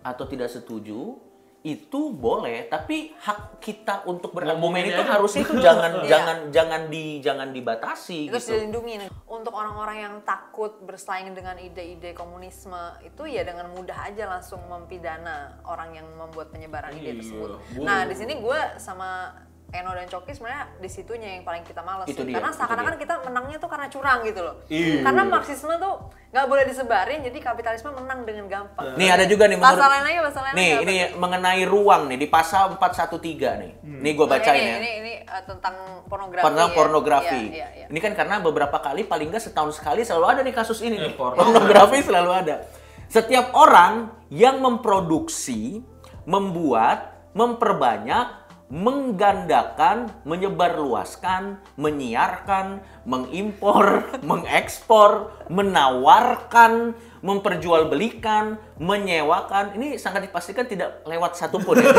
atau 0.01 0.25
tidak 0.25 0.49
setuju 0.49 1.21
itu 1.61 2.15
boleh 2.15 2.71
tapi 2.71 3.11
hak 3.19 3.59
kita 3.59 4.07
untuk 4.07 4.31
berargumen 4.31 4.87
itu 4.87 5.03
aja. 5.03 5.19
harusnya 5.19 5.43
itu 5.43 5.59
jangan 5.67 5.93
Iya. 5.99 6.07
jangan 6.07 6.39
jangan 6.55 6.83
di 6.87 7.05
jangan 7.19 7.49
dibatasi 7.51 8.31
Itu 8.31 8.39
gitu. 8.39 8.55
dilindungi. 8.55 8.95
Untuk 9.27 9.51
orang-orang 9.51 9.99
yang 9.99 10.15
takut 10.23 10.79
bersaing 10.81 11.35
dengan 11.35 11.59
ide-ide 11.59 12.15
komunisme 12.15 12.79
itu 13.03 13.27
ya 13.27 13.43
dengan 13.43 13.67
mudah 13.75 13.99
aja 14.09 14.31
langsung 14.31 14.63
mempidana 14.65 15.59
orang 15.67 15.91
yang 15.93 16.07
membuat 16.15 16.49
penyebaran 16.49 16.95
ide 16.95 17.13
Iya, 17.13 17.15
tersebut. 17.19 17.49
Nah 17.83 18.07
di 18.07 18.15
sini 18.15 18.39
gue 18.39 18.61
sama 18.79 19.35
Eno 19.75 19.91
dan 19.99 20.07
Coki 20.07 20.31
sebenarnya 20.31 20.79
di 20.79 20.87
situnya 20.87 21.29
yang 21.35 21.43
paling 21.43 21.67
kita 21.67 21.83
males 21.83 22.07
Itu 22.07 22.23
dia, 22.23 22.39
karena 22.39 22.55
seakan-akan 22.55 22.95
kita 23.03 23.15
menangnya 23.27 23.59
tuh 23.59 23.67
karena 23.67 23.91
curang 23.91 24.23
gitu 24.23 24.41
loh. 24.47 24.63
Iya. 24.71 25.03
Karena 25.03 25.23
Marxisme 25.27 25.75
tuh 25.75 25.95
nggak 26.31 26.47
boleh 26.47 26.65
disebarin 26.71 27.21
jadi 27.27 27.39
kapitalisme 27.43 27.91
menang 27.91 28.23
dengan 28.23 28.47
gampang. 28.47 28.95
Nih 28.95 29.11
ada 29.11 29.27
juga 29.27 29.51
nih 29.51 29.59
menurut 29.59 29.75
Pasal 29.75 29.89
lain 29.91 30.05
aja, 30.07 30.21
pasal 30.31 30.43
lain 30.47 30.55
Nih 30.55 30.71
ini 30.87 30.95
apa 31.03 31.19
mengenai 31.19 31.63
ruang 31.67 32.03
nih 32.07 32.19
di 32.23 32.29
pasal 32.31 32.79
413 32.79 33.63
nih. 33.63 33.73
Nih 33.83 34.13
gue 34.15 34.27
Oh, 34.27 34.31
bacain 34.31 34.59
ini, 34.59 34.71
ya. 34.71 34.79
Ini, 34.79 34.91
ini 35.03 35.13
uh, 35.27 35.43
tentang 35.47 35.75
pornografi. 36.07 36.47
Tentang 36.47 36.71
ya. 36.71 36.75
pornografi. 36.75 37.43
Iya, 37.51 37.55
iya, 37.55 37.69
iya. 37.83 37.87
Ini 37.91 37.99
kan 37.99 38.13
karena 38.15 38.39
beberapa 38.39 38.79
kali 38.79 39.03
paling 39.03 39.35
nggak 39.35 39.43
setahun 39.43 39.83
sekali 39.83 40.07
selalu 40.07 40.27
ada 40.31 40.41
nih 40.47 40.55
kasus 40.55 40.79
ini. 40.83 40.95
Eh, 40.95 41.11
nih. 41.11 41.15
porno. 41.19 41.43
Pornografi 41.43 42.07
selalu 42.07 42.31
ada. 42.31 42.63
Setiap 43.07 43.55
orang 43.55 44.11
yang 44.31 44.59
memproduksi, 44.63 45.83
membuat, 46.27 47.31
memperbanyak, 47.35 48.46
menggandakan, 48.67 50.11
menyebarluaskan, 50.27 51.63
menyiarkan, 51.79 52.83
mengimpor, 53.07 54.11
mengekspor, 54.31 55.31
menawarkan, 55.47 56.99
memperjualbelikan, 57.23 58.59
menyewakan, 58.83 59.79
ini 59.79 59.99
sangat 60.03 60.27
dipastikan 60.27 60.67
tidak 60.67 61.07
lewat 61.07 61.39
satupun 61.39 61.79
ya. 61.79 61.95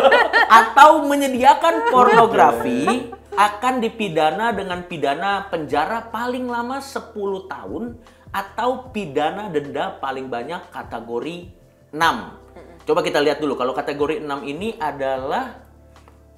Atau 0.60 1.08
menyediakan 1.08 1.88
pornografi 1.88 3.08
akan 3.32 3.80
dipidana 3.80 4.52
dengan 4.52 4.84
pidana 4.84 5.48
penjara 5.48 6.12
paling 6.12 6.44
lama 6.44 6.84
10 6.84 7.16
tahun 7.48 7.96
atau 8.32 8.92
pidana 8.92 9.48
denda 9.48 9.96
paling 9.96 10.28
banyak 10.28 10.68
kategori 10.68 11.48
6. 11.92 11.96
Coba 12.82 13.00
kita 13.00 13.24
lihat 13.24 13.40
dulu 13.40 13.56
kalau 13.56 13.72
kategori 13.72 14.20
6 14.20 14.28
ini 14.44 14.76
adalah 14.76 15.61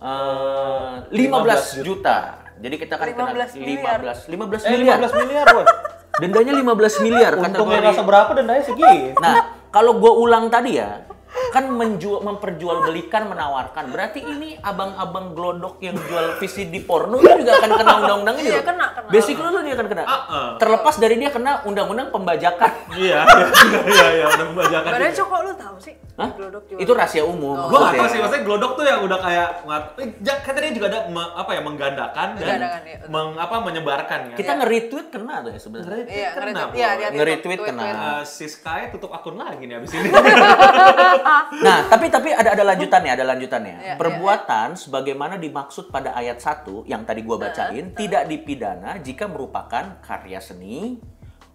eh, 0.04 0.92
15 1.10 1.80
juta. 1.80 2.18
Jadi 2.54 2.74
kita 2.76 2.94
kan 2.94 3.06
kena 3.08 3.32
15 3.34 3.56
miliar. 3.56 3.98
15 3.98 4.18
15 4.28 4.62
Eh, 4.62 4.70
miliar. 4.70 4.96
15 5.00 5.14
miliar, 5.18 5.46
woy. 5.50 5.66
Dendanya 6.14 6.52
15 6.54 6.94
miliar 7.00 7.32
Untungnya 7.34 7.50
kategori. 7.50 7.82
nggak 7.82 7.96
seberapa 7.96 8.30
dendanya 8.32 8.62
segitu. 8.62 9.18
Nah, 9.18 9.34
kalau 9.68 9.98
gue 9.98 10.12
ulang 10.14 10.46
tadi 10.46 10.78
ya, 10.78 11.02
kan 11.50 11.70
menjual, 11.70 12.22
memperjualbelikan, 12.22 13.30
menawarkan. 13.30 13.90
Berarti 13.90 14.20
ini 14.20 14.58
abang-abang 14.58 15.34
glodok 15.34 15.78
yang 15.78 15.94
jual 15.94 16.38
VCD 16.38 16.82
porno 16.82 17.18
itu 17.18 17.42
juga 17.42 17.58
akan 17.58 17.70
kena 17.74 17.94
undang-undang 18.02 18.36
ini. 18.42 18.50
Iya, 18.50 18.62
kena, 18.62 18.86
kena. 18.90 19.08
Basic 19.10 19.36
lu 19.38 19.48
tuh 19.50 19.62
dia 19.62 19.74
akan 19.74 19.86
kena. 19.86 20.02
Ah, 20.02 20.10
ah. 20.10 20.48
Terlepas 20.58 20.94
dari 20.98 21.14
dia 21.14 21.30
kena 21.30 21.62
undang-undang 21.62 22.10
pembajakan. 22.10 22.70
Iya, 22.94 23.22
iya, 23.94 24.06
iya, 24.18 24.24
udah 24.30 24.46
membajakan. 24.50 24.90
Padahal 24.90 25.12
juga. 25.12 25.20
Coko 25.22 25.36
lu 25.40 25.52
tahu 25.54 25.76
sih? 25.78 25.94
Hah? 26.14 26.30
Glodok 26.30 26.64
juga. 26.70 26.78
Itu 26.78 26.92
rahasia 26.94 27.22
umum. 27.26 27.56
Gue 27.66 27.74
gak 27.74 27.90
tau 27.90 27.90
maksudnya. 27.90 28.10
sih, 28.10 28.18
maksudnya 28.22 28.42
glodok 28.46 28.72
tuh 28.78 28.84
yang 28.86 29.00
udah 29.02 29.18
kayak 29.18 29.48
ngat- 29.66 29.94
eh, 29.98 30.08
kan 30.42 30.52
tadi 30.54 30.66
juga 30.70 30.86
ada 30.86 31.00
me- 31.10 31.34
apa 31.34 31.50
ya 31.50 31.60
menggandakan 31.62 32.28
dan 32.38 32.58
iya. 32.86 32.98
meng, 33.10 33.34
apa 33.34 33.56
menyebarkan 33.58 34.18
ya. 34.30 34.36
Kita 34.38 34.52
nge-retweet 34.62 35.06
kena 35.10 35.34
tuh 35.42 35.50
ya 35.50 35.58
sebenarnya. 35.58 36.04
Iya, 36.06 36.28
Kena, 36.34 36.44
nge-retweet. 36.46 36.78
Iya, 36.78 37.08
Nge-retweet 37.10 37.60
kena. 37.66 37.82
Eh, 37.82 38.22
si 38.22 38.46
Sky 38.46 38.94
tutup 38.94 39.10
akun 39.10 39.34
lagi 39.34 39.66
nih 39.66 39.78
abis 39.78 39.90
ini. 39.90 40.08
Nah, 41.62 41.88
tapi 41.90 42.08
tapi 42.08 42.30
ada 42.30 42.54
ada 42.54 42.64
lanjutannya, 42.64 43.12
ada 43.12 43.24
lanjutannya. 43.24 43.76
Iya, 43.80 43.94
Perbuatan 43.98 44.78
sebagaimana 44.78 45.38
dimaksud 45.38 45.90
pada 45.90 46.14
ayat 46.14 46.38
1 46.40 46.86
yang 46.86 47.02
tadi 47.02 47.20
gua 47.26 47.38
bacain 47.40 47.92
tidak 47.96 48.30
dipidana 48.30 48.98
jika 49.02 49.26
merupakan 49.26 49.98
karya 50.00 50.38
seni, 50.38 50.98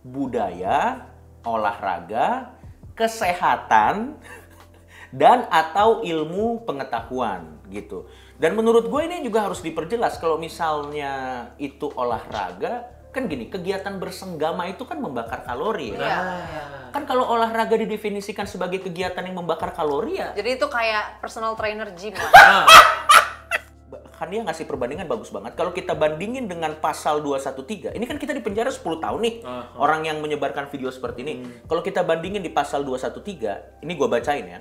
budaya, 0.03 1.07
olahraga, 1.43 2.55
kesehatan 2.97 4.19
dan 5.21 5.47
atau 5.49 6.03
ilmu 6.03 6.67
pengetahuan 6.67 7.59
gitu. 7.69 8.09
Dan 8.39 8.55
menurut 8.55 8.87
gue 8.87 9.01
ini 9.03 9.19
juga 9.19 9.51
harus 9.51 9.59
diperjelas 9.59 10.15
kalau 10.15 10.39
misalnya 10.39 11.45
itu 11.59 11.91
olahraga 11.91 12.98
kan 13.09 13.25
gini 13.25 13.49
kegiatan 13.49 13.97
bersenggama 13.97 14.69
itu 14.69 14.85
kan 14.85 15.01
membakar 15.01 15.41
kalori 15.41 15.97
ya. 15.97 16.01
Iya. 16.01 16.19
Kan 16.93 17.09
kalau 17.09 17.25
olahraga 17.25 17.73
didefinisikan 17.73 18.45
sebagai 18.45 18.85
kegiatan 18.85 19.25
yang 19.25 19.41
membakar 19.41 19.73
kalori 19.73 20.21
ya, 20.21 20.33
Jadi 20.37 20.61
itu 20.61 20.67
kayak 20.69 21.17
personal 21.21 21.57
trainer 21.57 21.89
gym. 21.93 22.13
Nah, 23.89 24.25
kan 24.25 24.27
dia 24.27 24.43
ngasih 24.43 24.67
perbandingan 24.67 25.07
bagus 25.07 25.31
banget. 25.31 25.55
Kalau 25.55 25.71
kita 25.71 25.95
bandingin 25.95 26.51
dengan 26.51 26.75
pasal 26.77 27.23
213, 27.23 27.95
ini 27.95 28.03
kan 28.03 28.19
kita 28.19 28.35
di 28.35 28.43
penjara 28.43 28.67
10 28.67 28.83
tahun 28.99 29.19
nih. 29.23 29.35
Uh-huh. 29.47 29.79
Orang 29.79 30.03
yang 30.03 30.19
menyebarkan 30.19 30.67
video 30.67 30.91
seperti 30.91 31.23
ini. 31.23 31.33
Kalau 31.63 31.79
kita 31.79 32.03
bandingin 32.03 32.43
di 32.43 32.51
pasal 32.51 32.83
213, 32.83 33.79
ini 33.79 33.91
gua 33.95 34.11
bacain 34.11 34.43
ya. 34.43 34.59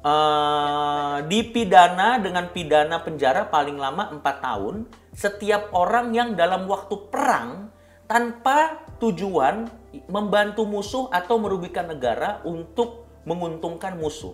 Eh, 0.00 1.16
dipidana 1.28 2.16
dengan 2.16 2.48
pidana 2.48 3.04
penjara 3.04 3.44
paling 3.44 3.76
lama 3.76 4.08
4 4.16 4.24
tahun 4.40 4.88
setiap 5.20 5.76
orang 5.76 6.16
yang 6.16 6.32
dalam 6.32 6.64
waktu 6.64 6.96
perang 7.12 7.68
tanpa 8.08 8.88
tujuan 8.96 9.68
membantu 10.08 10.64
musuh 10.64 11.12
atau 11.12 11.36
merugikan 11.36 11.92
negara 11.92 12.40
untuk 12.48 13.04
menguntungkan 13.28 14.00
musuh. 14.00 14.32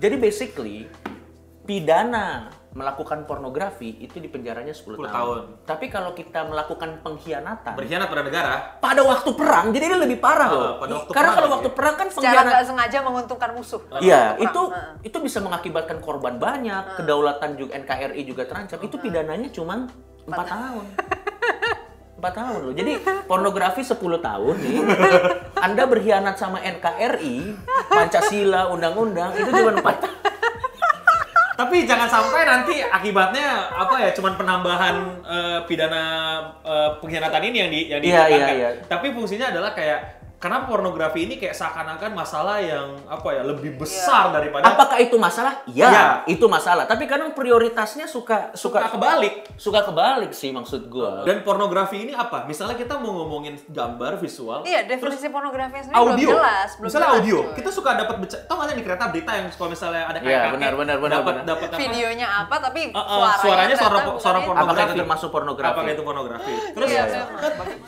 Jadi 0.00 0.16
basically 0.16 0.88
pidana 1.68 2.48
melakukan 2.76 3.24
pornografi 3.24 3.96
itu 3.96 4.20
di 4.20 4.28
penjaranya 4.28 4.70
10, 4.70 4.84
10 4.94 5.00
tahun. 5.00 5.08
tahun. 5.08 5.38
Tapi 5.64 5.84
kalau 5.88 6.12
kita 6.12 6.44
melakukan 6.44 7.00
pengkhianatan 7.00 7.72
berkhianat 7.72 8.06
pada 8.06 8.20
negara. 8.20 8.54
pada 8.76 9.00
waktu 9.00 9.30
perang, 9.32 9.72
jadi 9.72 9.84
ini 9.86 9.96
lebih 9.98 10.18
parah 10.20 10.44
Ah, 10.44 10.52
loh. 10.52 10.72
pada 10.76 10.92
waktu 10.94 11.10
Karena 11.10 11.16
perang 11.24 11.34
kalau 11.34 11.48
ya. 11.48 11.54
waktu 11.56 11.70
perang 11.72 11.94
kan 11.94 12.06
Secara 12.06 12.20
pengkhianat 12.20 12.44
nggak 12.46 12.64
sengaja 12.68 12.98
menguntungkan 13.00 13.50
musuh. 13.50 13.80
Iya, 13.98 14.36
itu. 14.38 14.62
Heeh. 14.68 14.92
itu 15.02 15.16
bisa 15.18 15.38
mengakibatkan 15.40 15.98
korban 15.98 16.36
banyak, 16.36 17.00
kedaulatan 17.00 17.56
juga 17.56 17.72
NKRI 17.74 18.22
juga 18.22 18.42
terancam. 18.44 18.78
Itu 18.78 19.00
pidananya 19.00 19.48
cuma 19.48 19.88
4 20.22 20.36
tahun. 20.46 20.84
4 22.16 22.32
tahun 22.34 22.60
loh. 22.62 22.74
Jadi 22.74 22.92
pornografi 23.24 23.80
10 23.80 23.96
tahun 24.18 24.54
nih. 24.58 24.78
Anda 25.66 25.82
berkhianat 25.84 26.36
sama 26.36 26.60
NKRI, 26.60 27.36
Pancasila, 27.88 28.68
undang-undang 28.68 29.32
itu 29.34 29.48
cuma 29.50 29.72
4 29.72 29.80
tahun. 29.98 30.14
Tapi 31.56 31.88
jangan 31.88 32.04
sampai 32.04 32.44
nanti 32.44 32.84
akibatnya 32.84 33.72
apa 33.72 33.96
ya 33.96 34.10
cuman 34.12 34.36
penambahan 34.36 34.96
eh, 35.24 35.58
pidana 35.64 36.04
eh, 36.60 36.90
pengkhianatan 37.00 37.42
ini 37.48 37.56
yang 37.56 37.70
di 37.72 37.80
yang 37.88 38.00
ditekankan. 38.04 38.36
iya, 38.36 38.48
iya. 38.52 38.70
Tapi 38.84 39.16
fungsinya 39.16 39.48
adalah 39.48 39.72
kayak 39.72 40.15
Kenapa 40.36 40.68
pornografi 40.68 41.24
ini 41.24 41.34
kayak 41.34 41.52
seakan-akan 41.52 42.12
masalah 42.12 42.60
yang 42.60 42.92
apa 43.04 43.24
ya 43.30 43.40
lebih 43.42 43.74
besar 43.74 44.28
daripada 44.30 44.68
Apakah 44.68 45.00
itu 45.00 45.16
masalah? 45.16 45.64
Ya, 45.66 45.88
Ya. 45.88 46.04
itu 46.26 46.44
masalah. 46.44 46.84
Tapi 46.84 47.04
kadang 47.04 47.32
prioritasnya 47.32 48.04
suka 48.04 48.52
suka 48.52 48.84
suka 48.84 48.92
kebalik. 48.92 49.34
suka 49.56 49.80
kebalik 49.82 50.30
sih 50.30 50.52
maksud 50.52 50.86
gua. 50.86 51.24
Dan 51.24 51.40
pornografi 51.40 51.98
ini 51.98 52.12
apa? 52.12 52.44
Misalnya 52.44 52.76
kita 52.76 52.94
mau 52.94 53.16
ngomongin 53.16 53.56
gambar 53.66 54.18
visual, 54.18 54.60
Iya, 54.62 54.84
definisi 54.84 55.24
pornografi 55.26 55.80
sendiri 55.80 55.96
audio, 55.96 56.12
belum 56.28 56.36
jelas. 56.36 56.68
Belum 56.74 56.84
misalnya 56.86 57.08
jelas, 57.08 57.18
audio, 57.18 57.36
cuy. 57.40 57.54
kita 57.56 57.70
suka 57.70 57.90
dapat 57.96 58.16
beca- 58.18 58.42
tau 58.44 58.54
nggak 58.56 58.68
di 58.70 58.84
kereta 58.84 59.04
berita 59.08 59.30
yang 59.32 59.46
kalau 59.50 59.70
misalnya 59.70 60.02
ada 60.04 60.18
Iya, 60.18 60.36
kakek 60.38 60.52
benar, 60.52 60.72
benar, 60.74 60.96
benar, 60.98 61.16
dapat 61.16 61.34
benar. 61.34 61.44
dapat 61.48 61.68
apa? 61.70 61.80
videonya 61.80 62.26
apa 62.36 62.56
tapi 62.60 62.80
Uh, 62.86 62.98
uh, 62.98 63.04
suaranya, 63.08 63.40
suaranya 63.40 63.74
suara 63.74 63.98
suara 64.20 64.38
pornografi. 64.42 64.68
Apakah 64.68 64.84
itu 64.86 65.00
termasuk 65.00 65.28
pornografi? 65.32 65.72
Apakah 65.72 65.90
itu 65.90 66.02
pornografi? 66.04 66.52
Terus 66.70 66.86
Iya, 66.86 67.00
kan 67.00 67.08
iya. 67.08 67.24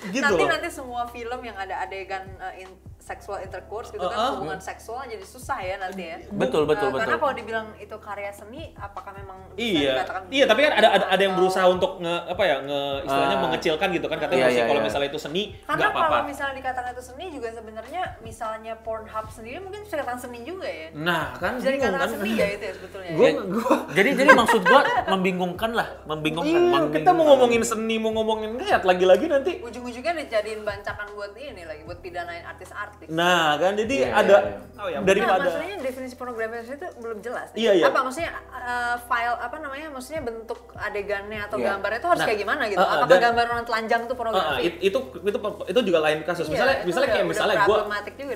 gitu 0.09 0.25
nanti 0.25 0.40
loh. 0.40 0.49
nanti 0.49 0.69
semua 0.71 1.02
film 1.05 1.40
yang 1.40 1.55
ada 1.55 1.75
adegan 1.78 2.25
uh, 2.40 2.50
in- 2.61 2.78
sexual 3.08 3.40
intercourse 3.40 3.88
gitu 3.88 4.00
Uh-uh. 4.00 4.12
kan 4.12 4.36
hubungan 4.36 4.60
seksual 4.60 5.00
jadi 5.02 5.24
susah 5.24 5.58
ya 5.58 5.76
nanti 5.76 6.02
ya. 6.04 6.16
Betul, 6.28 6.62
betul, 6.64 6.88
Uh, 6.88 6.94
Karena 6.94 7.08
betul. 7.10 7.22
kalau 7.22 7.34
dibilang 7.34 7.66
itu 7.76 7.96
karya 7.98 8.28
seni, 8.30 8.76
apakah 8.76 9.12
memang 9.12 9.38
bisa 9.50 9.64
Iya, 9.64 9.92
dikatakan 9.96 10.22
iya 10.28 10.44
tapi 10.44 10.60
kan 10.62 10.72
ada 10.74 10.88
ada, 10.90 11.04
ada 11.08 11.22
yang 11.22 11.34
berusaha 11.34 11.64
untuk 11.66 11.96
nge 11.98 12.14
apa 12.28 12.42
ya 12.44 12.56
nge 12.60 12.80
istilahnya 13.02 13.34
Ah. 13.34 13.44
mengecilkan 13.44 13.88
gitu 13.90 14.06
kan 14.06 14.18
katanya 14.18 14.40
Iya, 14.40 14.48
iya, 14.50 14.64
kalau 14.64 14.78
iya. 14.78 14.86
misalnya 14.86 15.08
itu 15.08 15.18
seni 15.18 15.42
Karena 15.58 15.78
nggak 15.78 15.90
apa-apa. 15.90 16.08
kalau 16.10 16.26
misalnya 16.26 16.54
dikatakan 16.56 16.90
itu 16.90 17.04
seni 17.04 17.24
juga 17.28 17.48
sebenarnya 17.50 18.02
misalnya 18.20 18.72
Pornhub 18.78 19.26
sendiri 19.28 19.58
mungkin 19.58 19.80
bisa 19.80 19.94
dikatakan 19.96 20.20
seni 20.20 20.38
juga 20.42 20.68
ya. 20.68 20.88
Nah 20.92 21.24
kan 21.34 21.52
Bisa 21.56 21.68
bingung 21.68 21.80
dikatakan 21.80 22.00
kan. 22.04 22.14
seni 22.14 22.30
ya 22.34 22.46
itu 22.50 22.64
ya 22.64 22.72
sebetulnya. 22.74 23.10
Gua 23.14 23.26
ya. 23.26 23.34
gua 23.48 23.74
Jadi 23.88 24.08
jadi 24.14 24.30
maksud 24.34 24.60
gua 24.62 24.80
membingungkan 25.08 25.70
lah, 25.72 25.88
membingungkan. 26.04 26.50
Iya, 26.50 26.60
membingungkan. 26.60 26.96
kita 26.98 27.10
mau 27.10 27.24
ngomongin 27.26 27.62
seni, 27.62 27.96
mau 27.96 28.10
ngomongin 28.12 28.50
lihat 28.58 28.82
lagi-lagi 28.82 29.26
nanti. 29.26 29.52
Ujung-ujungnya 29.60 30.12
dijadiin 30.18 30.60
bancakan 30.60 31.06
buat 31.14 31.32
ini 31.34 31.62
lagi, 31.62 31.82
buat 31.84 31.98
pidanain 31.98 32.42
artis-artis. 32.44 32.98
Nah, 33.07 33.55
kan 33.55 33.73
jadi 33.73 33.95
Iya, 34.02 34.09
ada 34.12 34.37
iya, 34.37 34.50
iya. 34.50 34.59
oh 34.75 34.88
ya 34.88 34.99
Nah, 34.99 35.38
maksudnya 35.38 35.76
definisi 35.78 36.14
pornografi 36.14 36.67
itu 36.69 36.88
belum 36.99 37.19
jelas. 37.19 37.49
Iya, 37.55 37.73
iya. 37.73 37.85
Apa 37.87 38.02
maksudnya 38.02 38.35
uh, 38.49 38.97
file 39.00 39.38
apa 39.38 39.57
namanya? 39.59 39.87
Maksudnya 39.88 40.21
bentuk 40.21 40.59
adegannya 40.75 41.40
atau 41.40 41.57
Iya. 41.57 41.67
gambarnya 41.73 41.99
itu 41.99 42.09
harus 42.09 42.21
Nah, 42.21 42.26
kayak 42.26 42.40
gimana 42.43 42.62
gitu? 42.67 42.76
uh, 42.76 42.83
uh, 42.83 42.95
Apakah 42.99 43.09
dan- 43.09 43.23
gambar 43.23 43.45
orang 43.49 43.64
telanjang 43.64 44.00
itu 44.02 44.14
pornografi? 44.14 44.61
it- 44.61 44.81
itu 44.85 44.99
itu 45.21 45.38
itu 45.64 45.81
juga 45.85 45.99
lain 46.00 46.19
kasus. 46.23 46.45
Iya, 46.45 46.52
misalnya 46.52 46.76
misalnya 46.83 46.90
udah- 46.99 47.14
kayak 47.14 47.23
udah 47.23 47.33
misalnya 47.33 47.57
gua 47.62 47.78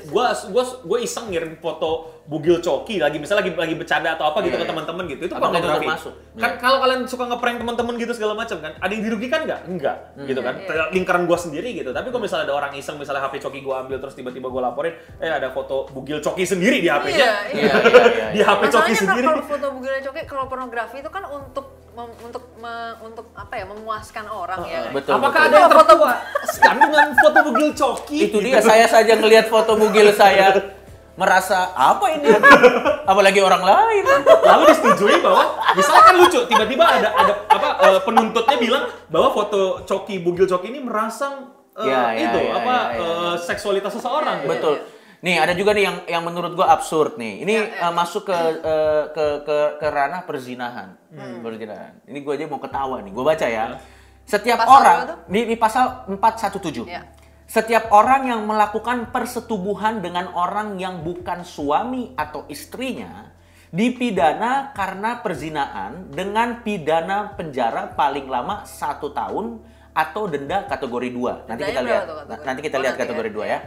gua 0.09 0.27
gua 0.49 0.65
gua 0.87 0.99
iseng 1.01 1.27
ngirim 1.29 1.55
foto 1.59 1.91
bugil 2.23 2.59
coki 2.59 2.97
lagi 2.97 3.17
misalnya 3.17 3.43
lagi 3.43 3.51
lagi 3.53 3.75
bercanda 3.75 4.15
atau 4.15 4.25
apa 4.25 4.39
gitu 4.41 4.53
Iya, 4.53 4.57
ke 4.57 4.65
iya. 4.65 4.71
teman-teman 4.71 5.05
gitu. 5.07 5.23
Itu 5.25 5.35
pornografi. 5.35 5.83
termasuk? 5.83 6.13
Kan 6.33 6.49
Iya. 6.49 6.59
kalau 6.59 6.79
kalian 6.79 7.01
suka 7.05 7.25
ngeprank 7.27 7.57
teman-teman 7.59 7.95
gitu 7.97 8.13
segala 8.13 8.33
macam 8.33 8.57
kan, 8.59 8.73
ada 8.75 8.89
yang 8.89 9.03
dirugikan 9.03 9.41
nggak? 9.43 9.61
Enggak, 9.67 9.97
gitu 10.23 10.41
kan. 10.41 10.55
Iya, 10.55 10.65
Kayak 10.65 10.87
Lingkaran 10.93 11.23
gua 11.25 11.35
sendiri 11.37 11.69
gitu. 11.73 11.91
Tapi 11.91 12.07
kalau 12.09 12.23
misalnya 12.23 12.45
ada 12.47 12.55
orang 12.57 12.73
iseng 12.73 12.97
misalnya 12.97 13.21
HP 13.21 13.35
coki 13.41 13.59
gua 13.61 13.83
ambil 13.83 13.99
terus 13.99 14.15
tiba-tiba 14.15 14.47
gua 14.47 14.63
laporin, 14.65 14.93
eh 15.19 15.29
ada 15.29 15.51
foto 15.51 15.89
bugil 15.89 16.19
coki 16.19 16.45
sendiri 16.45 16.79
di 16.79 16.87
HP-nya. 16.87 17.19
Iya, 17.23 17.33
Iya, 17.53 17.75
iya, 17.75 18.03
iya. 18.07 18.27
Di 18.31 18.41
HP 18.41 18.61
coki 18.63 18.71
Masalahnya 18.89 18.95
sendiri. 18.97 19.27
kalau 19.29 19.43
foto 19.45 19.67
bugil 19.73 19.93
coki 20.01 20.21
kalau 20.25 20.45
pornografi 20.47 20.97
itu 20.99 21.11
kan 21.11 21.25
untuk 21.27 21.67
mem- 21.93 22.17
untuk 22.23 22.43
me- 22.57 22.97
untuk 23.03 23.27
apa 23.33 23.53
ya 23.53 23.65
memuaskan 23.67 24.25
orang 24.25 24.63
ya. 24.65 24.81
kan? 24.81 24.95
Betul, 24.95 25.13
Apakah 25.13 25.29
betul. 25.37 25.49
ada 25.49 25.57
yang 25.59 25.69
Foto- 25.69 25.89
terpuaskan 25.91 26.75
dengan 26.81 27.07
foto 27.17 27.39
bugil 27.45 27.69
coki? 27.73 28.19
Itu 28.25 28.39
dia 28.39 28.59
saya 28.61 28.87
saja 28.87 29.13
ngelihat 29.13 29.47
foto 29.49 29.75
bugil 29.75 30.09
saya 30.13 30.55
merasa 31.17 31.77
apa 31.77 32.07
ini? 32.17 32.29
Apalagi 33.11 33.41
orang 33.45 33.63
lain. 33.63 34.05
lalu 34.43 34.63
disetujui 34.73 35.21
bahwa 35.21 35.61
misalnya 35.77 36.03
kan 36.03 36.15
lucu 36.19 36.41
tiba-tiba 36.49 36.85
ada 36.85 37.09
ada 37.15 37.33
apa 37.47 37.69
eh, 37.89 38.01
penuntutnya 38.03 38.57
bilang 38.59 38.85
bahwa 39.13 39.29
foto 39.33 39.85
coki 39.85 40.21
bugil 40.21 40.49
coki 40.49 40.73
ini 40.73 40.81
merangsang 40.83 41.53
eh, 41.79 41.89
Ya, 41.89 42.13
ya, 42.13 42.27
itu 42.29 42.39
ya, 42.43 42.53
apa 42.59 42.75
ya, 42.75 42.97
ya, 42.97 43.07
eh, 43.07 43.35
seksualitas 43.39 43.93
seseorang 43.97 44.45
gitu. 44.45 44.51
Betul. 44.53 44.75
Nih 45.23 45.39
ada 45.39 45.55
juga 45.55 45.71
nih 45.71 45.85
yang 45.87 45.97
yang 46.11 46.23
menurut 46.27 46.53
gua 46.59 46.75
absurd 46.75 47.15
nih. 47.15 47.47
Ini 47.47 47.53
Ya, 47.55 47.63
eh, 47.89 47.93
masuk 47.95 48.27
ke, 48.27 48.35
eh, 48.59 49.05
ke 49.15 49.27
ke 49.47 49.57
ke 49.79 49.87
ranah 49.87 50.27
perzinahan. 50.27 50.99
Perzinahan. 51.41 52.03
Ini 52.11 52.19
gua 52.27 52.35
aja 52.35 52.45
mau 52.51 52.59
ketawa 52.59 52.99
nih. 53.05 53.13
Gua 53.15 53.25
baca 53.31 53.47
ya. 53.47 53.79
Setiap 54.27 54.59
Pasal 54.67 54.75
orang 54.75 54.99
di, 55.31 55.41
di 55.47 55.57
pasal 55.59 56.07
417. 56.11 56.87
Ya. 56.87 57.03
Setiap 57.53 57.93
orang 57.93 58.33
yang 58.33 58.49
melakukan 58.49 59.13
persetubuhan 59.13 60.01
dengan 60.01 60.33
orang 60.33 60.81
yang 60.81 61.05
bukan 61.05 61.45
suami 61.45 62.17
atau 62.17 62.49
istrinya 62.49 63.29
dipidana 63.69 64.73
karena 64.73 65.21
perzinahan 65.21 66.09
dengan 66.09 66.65
pidana 66.65 67.37
penjara 67.37 67.93
paling 67.93 68.25
lama 68.25 68.65
satu 68.65 69.13
tahun 69.13 69.61
atau 69.93 70.33
denda 70.33 70.65
kategori 70.65 71.13
2. 71.13 71.45
Nanti 71.45 71.61
Dendanya 71.61 71.69
kita 71.69 71.83
lihat. 71.85 72.05
Nanti 72.41 72.61
kita 72.65 72.77
Oh, 72.81 72.83
lihat 72.89 72.95
nanti 72.97 73.05
kategori 73.05 73.29
ya. 73.29 73.37
2 73.37 73.53
ya. 73.53 73.59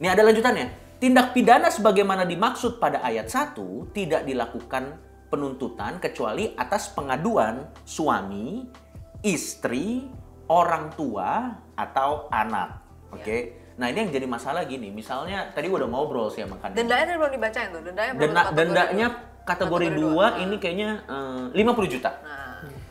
Ini 0.00 0.08
ada 0.16 0.22
lanjutannya. 0.24 0.66
Tindak 0.96 1.26
pidana 1.36 1.68
sebagaimana 1.68 2.24
dimaksud 2.24 2.80
pada 2.80 3.04
ayat 3.04 3.28
1 3.28 3.92
tidak 3.92 4.24
dilakukan 4.24 4.96
penuntutan 5.28 6.00
kecuali 6.00 6.56
atas 6.56 6.88
pengaduan 6.88 7.68
suami, 7.84 8.64
istri, 9.20 10.08
orang 10.48 10.88
tua, 10.96 11.52
atau 11.76 12.32
anak. 12.32 12.85
Oke. 13.10 13.36
Nah 13.76 13.92
ini 13.92 13.98
yang 14.02 14.10
jadi 14.10 14.24
masalah 14.24 14.64
gini, 14.64 14.88
misalnya 14.88 15.52
tadi 15.52 15.68
gua 15.68 15.84
udah 15.84 15.90
ngobrol 15.90 16.28
sih 16.32 16.40
sama 16.40 16.56
Kania. 16.56 16.80
Dendanya 16.80 17.04
tadi 17.04 17.18
belum 17.20 17.32
dibacain 17.32 17.68
tuh. 17.68 17.82
Dendanya 17.84 18.12
belum 18.12 18.22
Denda, 18.24 18.40
kategori 18.42 18.56
dendanya 18.58 19.06
dua. 19.12 19.44
kategori 19.46 19.86
2 19.86 20.00
dua. 20.00 20.26
ini 20.40 20.56
kayaknya 20.56 20.90
eh, 21.06 21.44
50 21.54 21.92
juta. 21.92 22.10
Nah, 22.18 22.44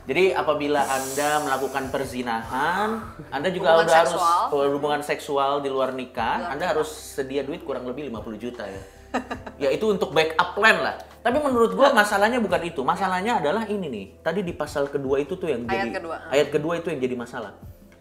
Jadi 0.06 0.30
apabila 0.30 0.78
Anda 0.86 1.42
melakukan 1.42 1.90
perzinahan, 1.90 2.88
Anda 3.28 3.48
juga 3.50 3.74
Hubungan 3.74 3.90
udah 3.90 3.96
seksual. 4.06 4.38
harus 4.46 4.54
oh, 4.54 4.70
hubungan 4.70 5.00
seksual 5.02 5.52
di 5.58 5.68
luar 5.68 5.90
nikah, 5.90 6.46
Luar 6.46 6.50
Anda 6.54 6.64
harus 6.70 6.86
sedia 6.86 7.42
duit 7.42 7.66
kurang 7.66 7.82
lebih 7.84 8.06
50 8.08 8.38
juta 8.38 8.62
ya. 8.62 8.82
ya 9.66 9.68
itu 9.74 9.90
untuk 9.90 10.14
backup 10.14 10.54
plan 10.54 10.78
lah. 10.78 10.94
Tapi 11.20 11.42
menurut 11.42 11.74
gua 11.74 11.90
masalahnya 11.90 12.38
bukan 12.38 12.62
itu. 12.62 12.86
Masalahnya 12.86 13.42
adalah 13.42 13.66
ini 13.66 13.90
nih. 13.90 14.06
Tadi 14.22 14.46
di 14.46 14.54
pasal 14.54 14.86
kedua 14.86 15.18
itu 15.18 15.34
tuh 15.34 15.50
yang 15.50 15.66
Ayat 15.66 15.90
jadi 15.90 15.90
kedua. 15.98 16.16
ayat 16.30 16.48
kedua 16.54 16.72
itu 16.78 16.86
yang 16.94 17.00
jadi 17.02 17.16
masalah. 17.18 17.52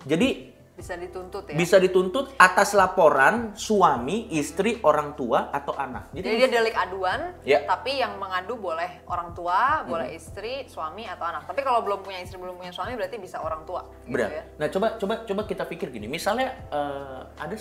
Jadi 0.05 0.53
bisa 0.75 0.99
dituntut 0.99 1.47
ya. 1.47 1.55
bisa 1.55 1.79
dituntut 1.79 2.35
atas 2.35 2.75
laporan 2.75 3.55
suami, 3.55 4.27
istri, 4.35 4.83
orang 4.83 5.15
tua 5.15 5.47
atau 5.55 5.71
anak. 5.71 6.11
Jadi 6.11 6.27
Jadi 6.27 6.35
dia 6.35 6.49
delik 6.51 6.75
aduan, 6.75 7.31
Ya. 7.47 7.63
tapi 7.63 8.03
yang 8.03 8.19
mengadu 8.19 8.59
boleh 8.59 9.07
orang 9.07 9.31
tua, 9.31 9.87
boleh 9.87 10.11
istri, 10.11 10.67
suami 10.67 11.07
atau 11.07 11.23
anak. 11.31 11.47
Tapi 11.47 11.63
kalau 11.63 11.79
belum 11.79 12.03
punya 12.03 12.19
istri, 12.19 12.35
belum 12.35 12.59
punya 12.59 12.75
suami 12.75 12.99
berarti 12.99 13.15
bisa 13.15 13.39
orang 13.39 13.63
tua. 13.63 13.87
Gitu 14.03 14.19
Benar. 14.19 14.29
ya. 14.35 14.43
Nah, 14.59 14.67
coba 14.67 14.87
coba 14.99 15.13
coba 15.23 15.41
kita 15.47 15.63
pikir 15.63 15.95
gini. 15.95 16.11
Misalnya 16.11 16.67
eh, 16.67 17.21
ada 17.39 17.55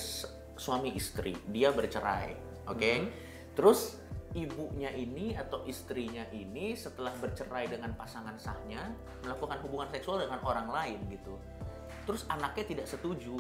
suami 0.59 0.91
istri, 0.99 1.39
dia 1.47 1.71
bercerai, 1.71 2.35
oke? 2.67 2.93
Terus 3.55 4.03
ibunya 4.35 4.91
ini 4.91 5.39
atau 5.39 5.63
istrinya 5.63 6.27
ini 6.35 6.75
setelah 6.75 7.15
bercerai 7.23 7.71
dengan 7.71 7.95
pasangan 7.95 8.35
sahnya 8.35 8.91
melakukan 9.23 9.63
hubungan 9.63 9.87
seksual 9.95 10.27
dengan 10.27 10.43
orang 10.43 10.67
lain 10.67 10.99
gitu. 11.07 11.39
Terus 12.05 12.23
anaknya 12.29 12.65
tidak 12.69 12.87
setuju. 12.87 13.37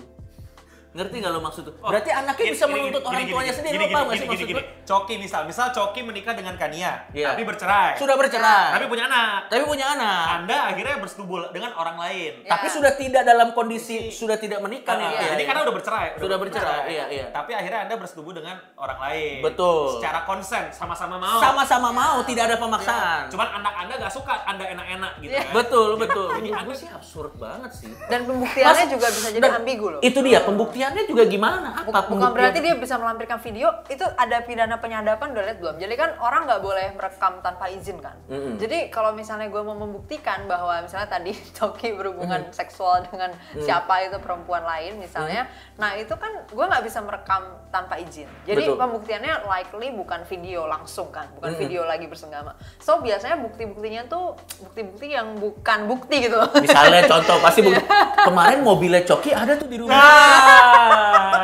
Ngerti 0.94 1.16
nggak 1.18 1.32
lo 1.32 1.40
maksud 1.42 1.62
tuh? 1.66 1.74
Berarti 1.76 2.06
anaknya 2.08 2.38
Gini, 2.40 2.54
bisa 2.54 2.66
menuntut 2.70 3.02
gini, 3.02 3.08
orang 3.08 3.18
gini, 3.20 3.32
tuanya 3.34 3.44
gini, 3.44 3.58
sendiri. 3.58 3.74
gini, 3.74 3.82
Lo 3.82 3.90
paham 3.90 4.04
nggak 4.06 4.14
sih 4.14 4.28
maksud 4.30 4.46
gini. 4.46 4.62
Coki 4.84 5.14
misal, 5.18 5.40
misal 5.42 5.66
Coki 5.68 6.00
menikah 6.00 6.32
dengan 6.32 6.54
Kania, 6.54 6.92
Iya. 7.10 7.34
tapi 7.34 7.42
bercerai. 7.42 7.98
Sudah 7.98 8.14
bercerai. 8.14 8.66
Tapi 8.72 8.86
punya 8.86 9.04
anak. 9.06 9.50
Tapi 9.50 9.62
punya 9.64 9.86
anak. 9.90 10.24
Anda 10.38 10.56
akhirnya 10.70 10.96
bersetubuh 10.96 11.50
dengan 11.50 11.74
orang 11.74 11.98
lain. 11.98 12.32
Ya. 12.40 12.50
Tapi 12.54 12.66
sudah 12.70 12.94
tidak 12.94 13.22
dalam 13.22 13.50
kondisi 13.50 14.06
sudah 14.08 14.38
tidak 14.38 14.62
menikah 14.62 14.94
nih. 14.94 15.02
Ah, 15.04 15.10
Iya, 15.10 15.26
jadi 15.28 15.34
iya. 15.36 15.48
karena 15.50 15.60
udah 15.66 15.74
bercerai. 15.74 16.06
Sudah 16.14 16.36
bercerai, 16.38 16.80
iya, 16.86 17.04
iya. 17.10 17.26
Tapi 17.28 17.50
akhirnya 17.52 17.80
Anda 17.82 17.94
bersetubuh 17.98 18.30
dengan 18.30 18.54
orang 18.76 18.98
lain. 19.00 19.42
Betul. 19.42 19.98
Secara 19.98 20.22
konsen, 20.22 20.70
sama-sama 20.70 21.18
mau. 21.18 21.42
sama-sama 21.42 21.90
mau, 21.90 22.16
tidak 22.22 22.46
ada 22.46 22.56
pemaksaan. 22.56 23.26
Cuman 23.34 23.48
anak 23.52 23.74
Anda 23.76 23.94
nggak 23.98 24.12
suka, 24.14 24.46
Anda 24.46 24.62
enak-enak 24.70 25.12
gitu 25.18 25.32
Iya. 25.32 25.42
kan. 25.42 25.54
Betul, 25.58 25.98
betul. 25.98 26.26
Menurut 26.30 26.62
gue 26.64 26.76
sih 26.78 26.86
absurd 26.86 27.34
banget 27.34 27.70
sih. 27.74 27.90
Dan 28.06 28.30
pembuktiannya 28.30 28.86
juga 28.86 29.10
bisa 29.10 29.28
jadi 29.32 29.42
ambigu 29.50 29.86
loh. 29.90 30.00
Itu 30.00 30.22
dia, 30.22 30.38
pembuktiannya 30.84 31.04
juga 31.08 31.24
gimana? 31.24 31.68
Apa 31.80 32.00
Bukan, 32.12 32.30
berarti 32.36 32.58
dia 32.60 32.74
bisa 32.76 32.94
melampirkan 33.00 33.38
video, 33.40 33.68
itu 33.88 34.04
ada 34.04 34.36
pidana 34.44 34.76
penyadapan 34.76 35.32
udah 35.32 35.44
lihat 35.48 35.58
belum? 35.60 35.76
Jadi 35.80 35.94
kan 35.96 36.10
orang 36.20 36.44
nggak 36.44 36.60
boleh 36.60 36.86
merekam 36.94 37.40
tanpa 37.40 37.64
izin 37.72 37.98
kan. 38.04 38.16
Jadi 38.60 38.92
kalau 38.92 39.16
misalnya 39.16 39.48
gue 39.48 39.62
mau 39.64 39.76
membuktikan 39.76 40.44
bahwa 40.44 40.84
misalnya 40.84 41.08
tadi 41.08 41.32
Coki 41.56 41.96
berhubungan 41.96 42.52
seksual 42.52 43.08
dengan 43.08 43.32
siapa 43.56 44.04
itu 44.04 44.20
perempuan 44.20 44.62
lain 44.64 45.00
misalnya, 45.00 45.48
nah 45.80 45.96
itu 45.96 46.12
kan 46.14 46.44
gue 46.44 46.64
nggak 46.64 46.84
bisa 46.84 47.00
merekam 47.00 47.42
tanpa 47.72 47.98
izin. 47.98 48.28
Jadi 48.46 48.70
Betul. 48.70 48.78
pembuktiannya 48.78 49.34
likely 49.48 49.88
bukan 49.94 50.20
video 50.28 50.68
langsung 50.68 51.10
kan, 51.10 51.26
bukan 51.38 51.56
video 51.56 51.82
lagi 51.82 52.06
bersenggama. 52.06 52.54
So 52.78 53.00
biasanya 53.00 53.40
bukti-buktinya 53.40 54.06
tuh 54.06 54.36
bukti-bukti 54.62 55.14
yang 55.14 55.34
bukan 55.38 55.90
bukti 55.90 56.28
gitu. 56.28 56.38
Misalnya 56.62 57.02
contoh, 57.10 57.36
pasti 57.42 57.66
bu- 57.66 57.74
kemarin 58.22 58.62
mobilnya 58.62 59.02
Coki 59.02 59.34
ada 59.34 59.58
tuh 59.58 59.66
di 59.66 59.80
rumah. 59.82 59.94
Nah, 59.94 60.73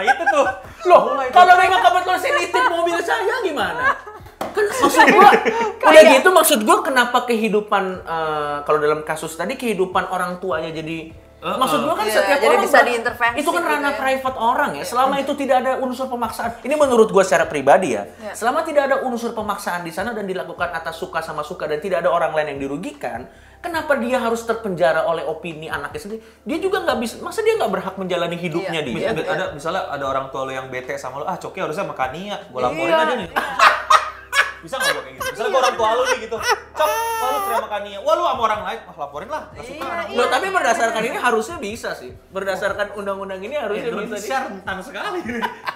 itu 0.05 0.25
tuh. 0.29 0.47
Loh, 0.89 1.03
kalau 1.29 1.55
memang 1.61 1.81
kebetulan 1.85 2.21
nitip 2.41 2.65
mobil 2.73 2.99
saya 3.05 3.37
gimana? 3.45 3.97
Kan 4.51 4.65
maksud 4.67 5.07
gua, 5.15 5.31
udah 5.93 6.03
gitu 6.17 6.29
maksud 6.35 6.61
gua 6.67 6.79
kenapa 6.83 7.29
kehidupan 7.29 8.03
eh, 8.03 8.57
kalau 8.67 8.79
dalam 8.83 9.01
kasus 9.07 9.37
tadi 9.37 9.55
kehidupan 9.55 10.11
orang 10.11 10.43
tuanya 10.43 10.75
jadi 10.75 11.13
Uh, 11.41 11.57
Maksud 11.57 11.81
gua 11.83 11.97
kan 11.97 12.05
Iya, 12.05 12.15
setiap 12.15 12.37
jadi 12.37 12.53
orang 12.53 12.63
bisa 12.63 12.79
diintervensi 12.83 13.39
Itu 13.41 13.49
kan 13.49 13.63
gitu 13.63 13.73
ranah 13.73 13.93
ya. 13.93 13.97
private 13.97 14.37
orang 14.37 14.71
ya. 14.77 14.85
Selama 14.85 15.15
itu 15.17 15.33
tidak 15.35 15.57
ada 15.59 15.73
unsur 15.81 16.07
pemaksaan. 16.07 16.51
Ini 16.61 16.75
menurut 16.75 17.09
gua 17.09 17.25
secara 17.25 17.49
pribadi 17.49 17.97
ya. 17.97 18.05
Iya. 18.21 18.37
Selama 18.37 18.61
tidak 18.61 18.83
ada 18.85 18.97
unsur 19.01 19.33
pemaksaan 19.33 19.81
di 19.81 19.89
sana 19.89 20.13
dan 20.13 20.25
dilakukan 20.25 20.69
atas 20.69 20.95
suka 20.95 21.19
sama 21.19 21.41
suka 21.41 21.65
dan 21.65 21.81
tidak 21.81 22.05
ada 22.05 22.13
orang 22.13 22.37
lain 22.37 22.53
yang 22.53 22.61
dirugikan, 22.61 23.25
kenapa 23.59 23.97
dia 23.97 24.21
harus 24.21 24.45
terpenjara 24.45 25.03
oleh 25.03 25.25
opini 25.25 25.65
anaknya 25.67 25.97
sendiri? 25.99 26.21
Dia 26.45 26.59
juga 26.59 26.85
nggak 26.85 26.99
bisa. 26.99 27.15
Masa 27.19 27.41
dia 27.41 27.57
nggak 27.57 27.73
berhak 27.73 27.95
menjalani 27.97 28.37
hidupnya 28.37 28.81
Iya. 28.81 28.89
dia? 28.93 29.09
Mis- 29.17 29.25
ada 29.27 29.45
misalnya 29.51 29.83
ada 29.89 30.05
orang 30.05 30.29
tua 30.29 30.45
lo 30.45 30.53
yang 30.53 30.69
bete 30.69 30.93
sama 30.95 31.19
lo, 31.19 31.25
ah 31.25 31.35
Coki 31.35 31.57
harusnya 31.57 31.83
sama 31.83 31.97
Kania, 31.97 32.37
gue 32.47 32.61
laporin 32.61 32.85
Iya. 32.85 33.01
aja 33.01 33.15
nih. 33.17 33.29
Bisa 34.61 34.75
nggak 34.77 34.91
gue 34.91 35.03
kayak 35.03 35.15
gitu? 35.15 35.29
Misalnya 35.31 35.51
gue 35.51 35.61
orang 35.61 35.77
tua 35.77 35.91
lo 35.91 36.03
nih 36.05 36.19
gitu, 36.21 36.37
Cok, 36.71 36.89
wah 36.91 37.29
lu 37.29 37.39
cerai 37.41 37.57
sama 37.57 37.69
Kania, 37.71 37.99
wah 37.99 38.13
lu 38.13 38.23
sama 38.23 38.43
orang 38.43 38.61
lain, 38.63 38.79
wah 38.83 38.97
laporin 38.99 39.29
lah, 39.29 39.43
nggak 39.51 39.65
suka 39.65 39.79
Iya, 39.81 40.01
iya. 40.05 40.17
Loh, 40.17 40.27
tapi 40.29 40.47
berdasarkan 40.49 41.03
ini 41.03 41.19
harusnya 41.19 41.57
bisa 41.59 41.91
sih. 41.93 42.11
Berdasarkan 42.31 42.87
undang-undang 42.95 43.41
ini 43.41 43.55
harusnya 43.55 43.85
bisa. 43.87 43.97
Indonesia 43.97 44.37
Di... 44.37 44.47
rentan 44.47 44.77
sekali 44.81 45.21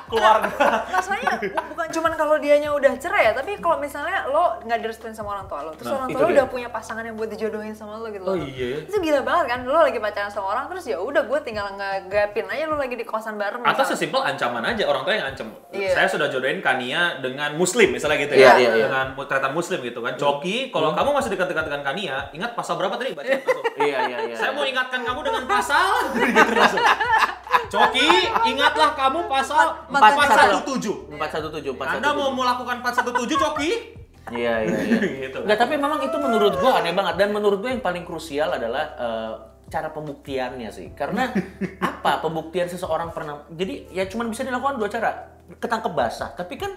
keluarga. 0.07 0.67
Masalahnya 0.87 1.33
bu- 1.43 1.67
bukan 1.71 1.87
cuman 1.91 2.13
kalau 2.15 2.37
dianya 2.37 2.71
udah 2.71 2.93
cerai 2.97 3.23
ya, 3.25 3.33
tapi 3.33 3.57
kalau 3.59 3.77
misalnya 3.79 4.27
lo 4.27 4.61
nggak 4.61 4.79
direstuin 4.81 5.13
sama 5.13 5.35
orang 5.35 5.47
tua 5.47 5.61
lo, 5.63 5.73
terus 5.73 5.89
Nah, 5.89 5.99
orang 5.99 6.09
tua 6.11 6.21
lo 6.21 6.27
dia. 6.27 6.35
udah 6.35 6.47
punya 6.47 6.69
pasangan 6.69 7.03
yang 7.03 7.15
buat 7.15 7.29
dijodohin 7.29 7.73
sama 7.73 7.97
lo 7.97 8.09
gitu 8.09 8.25
Oh, 8.25 8.37
iya. 8.37 8.83
Itu 8.83 8.97
gila 8.99 9.21
banget 9.23 9.47
kan, 9.49 9.61
lo 9.63 9.81
lagi 9.81 9.99
pacaran 9.99 10.29
sama 10.29 10.47
orang, 10.51 10.65
terus 10.67 10.85
ya 10.85 10.99
udah 10.99 11.23
gue 11.23 11.39
tinggal 11.41 11.67
ngegapin 11.71 12.47
aja 12.47 12.65
lo 12.67 12.77
lagi 12.77 12.95
di 12.95 13.05
kosan 13.05 13.37
bareng. 13.37 13.63
Atau 13.63 13.85
sesimpel 13.87 14.21
ancaman 14.21 14.65
aja 14.67 14.85
orang 14.85 15.03
tua 15.03 15.15
yang 15.15 15.27
ancam. 15.27 15.49
Iya. 15.71 15.91
Saya 15.93 16.07
sudah 16.09 16.29
jodohin 16.29 16.61
Kania 16.61 17.19
dengan 17.19 17.55
Muslim 17.55 17.91
misalnya 17.91 18.19
gitu 18.21 18.35
Iya, 18.35 18.51
ya, 18.51 18.55
iya, 18.59 18.71
iya. 18.75 18.87
dengan 18.91 19.07
ternyata 19.15 19.51
Muslim 19.55 19.79
gitu 19.83 20.01
kan. 20.03 20.15
Coki, 20.19 20.69
kalau 20.75 20.93
kamu 20.93 21.11
masih 21.15 21.31
dekat-dekat 21.33 21.65
dengan 21.71 21.83
Kania, 21.87 22.17
ingat 22.35 22.53
pasal 22.59 22.75
berapa 22.77 22.95
tadi? 22.99 23.15
Baca. 23.15 23.31
Iya, 23.75 24.07
iya, 24.07 24.19
iya. 24.31 24.37
Saya 24.39 24.55
mau 24.55 24.63
ingatkan 24.63 25.03
kamu 25.03 25.21
dengan 25.27 25.45
pasal 25.51 26.09
gitu 26.15 26.53
langsung. 26.55 26.79
Coki, 27.75 28.09
ingatlah 28.55 28.95
kamu 28.95 29.27
pasal 29.27 29.67
417. 29.91 31.11
417, 31.11 31.75
417. 31.75 31.99
Anda 31.99 32.11
mau 32.15 32.31
melakukan 32.31 32.79
417 32.87 33.35
Coki? 33.35 33.71
Iya, 34.33 34.55
iya, 34.65 34.79
iya. 34.89 35.01
Gitu. 35.29 35.39
Nggak, 35.45 35.59
tapi 35.59 35.75
memang 35.77 36.01
itu 36.01 36.17
menurut 36.17 36.57
gua 36.57 36.81
aneh 36.81 36.97
banget 36.97 37.15
dan 37.21 37.29
menurut 37.35 37.59
gua 37.61 37.71
yang 37.77 37.85
paling 37.85 38.09
krusial 38.09 38.57
adalah 38.57 38.85
eh, 38.97 39.33
cara 39.69 39.93
pembuktiannya 39.93 40.71
sih. 40.73 40.97
Karena 40.97 41.29
apa 41.83 42.25
pembuktian 42.25 42.71
seseorang 42.71 43.13
pernah 43.13 43.45
jadi 43.53 43.91
ya 43.93 44.09
cuman 44.09 44.33
bisa 44.33 44.47
dilakukan 44.47 44.81
dua 44.81 44.89
cara. 44.89 45.11
Ketangkep 45.45 45.93
basah, 45.93 46.33
tapi 46.33 46.57
kan 46.57 46.73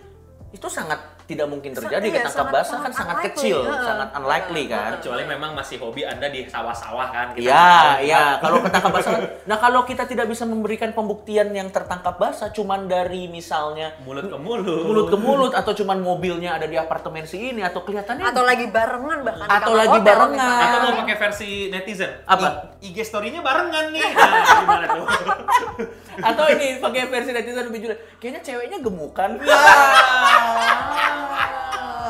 itu 0.57 0.65
sangat 0.67 0.97
tidak 1.23 1.45
mungkin 1.45 1.69
Sa- 1.69 1.83
terjadi 1.83 2.07
iya, 2.07 2.15
ketangkep 2.17 2.33
sangat- 2.39 2.55
basah 2.55 2.77
kan 2.79 2.91
sangat 2.91 3.17
kecil, 3.27 3.61
heeh. 3.61 3.83
sangat 3.83 4.09
unlikely 4.11 4.63
kan. 4.65 4.89
Kecuali 4.97 5.23
memang 5.27 5.51
masih 5.53 5.77
hobi 5.77 6.01
Anda 6.01 6.27
di 6.27 6.41
sawah-sawah 6.43 7.07
kan. 7.09 7.27
kita 7.31 7.45
Iya, 7.45 7.69
iya. 8.01 8.23
Kalau 8.39 8.57
ketangkap 8.59 8.89
basah, 8.89 9.11
kan- 9.13 9.29
nah 9.43 9.57
kalau 9.57 9.81
kita 9.83 10.03
tidak 10.03 10.25
bisa 10.25 10.43
memberikan 10.43 10.89
pembuktian 10.89 11.51
yang 11.51 11.69
tertangkap 11.69 12.15
basah, 12.15 12.49
cuman 12.49 12.87
dari 12.87 13.27
misalnya 13.27 13.93
Mulut 14.01 14.25
ke 14.25 14.37
mulut. 14.37 14.81
mulut 14.81 15.07
ke 15.07 15.17
mulut 15.17 15.53
atau 15.53 15.75
cuman 15.75 15.99
mobilnya 15.99 16.55
ada 16.55 16.65
di 16.65 16.73
apartemen 16.75 17.21
si 17.23 17.51
ini 17.51 17.61
atau 17.61 17.83
kelihatannya 17.83 18.23
atau 18.25 18.41
lagi 18.41 18.65
barengan 18.65 19.19
bahkan 19.21 19.47
Atau 19.51 19.73
lagi 19.73 19.93
hotel 19.93 20.07
barengan. 20.07 20.31
misalnya. 20.33 20.65
Atau 20.65 20.79
mau 20.81 20.93
pakai 20.97 21.17
versi 21.19 21.49
netizen. 21.69 22.11
Apa? 22.25 22.47
I- 22.79 22.89
IG 22.89 23.03
story-nya 23.03 23.41
barengan 23.41 23.91
nih. 23.91 24.01
Nah, 24.07 24.41
gimana 24.57 24.85
tuh? 24.89 25.05
atau 26.17 26.45
ini 26.49 26.81
pakai 26.81 27.07
versi 27.09 27.31
netizen 27.33 27.65
lebih 27.69 27.79
jujur 27.85 27.97
kayaknya 28.17 28.41
ceweknya 28.41 28.77
gemukan. 28.81 29.31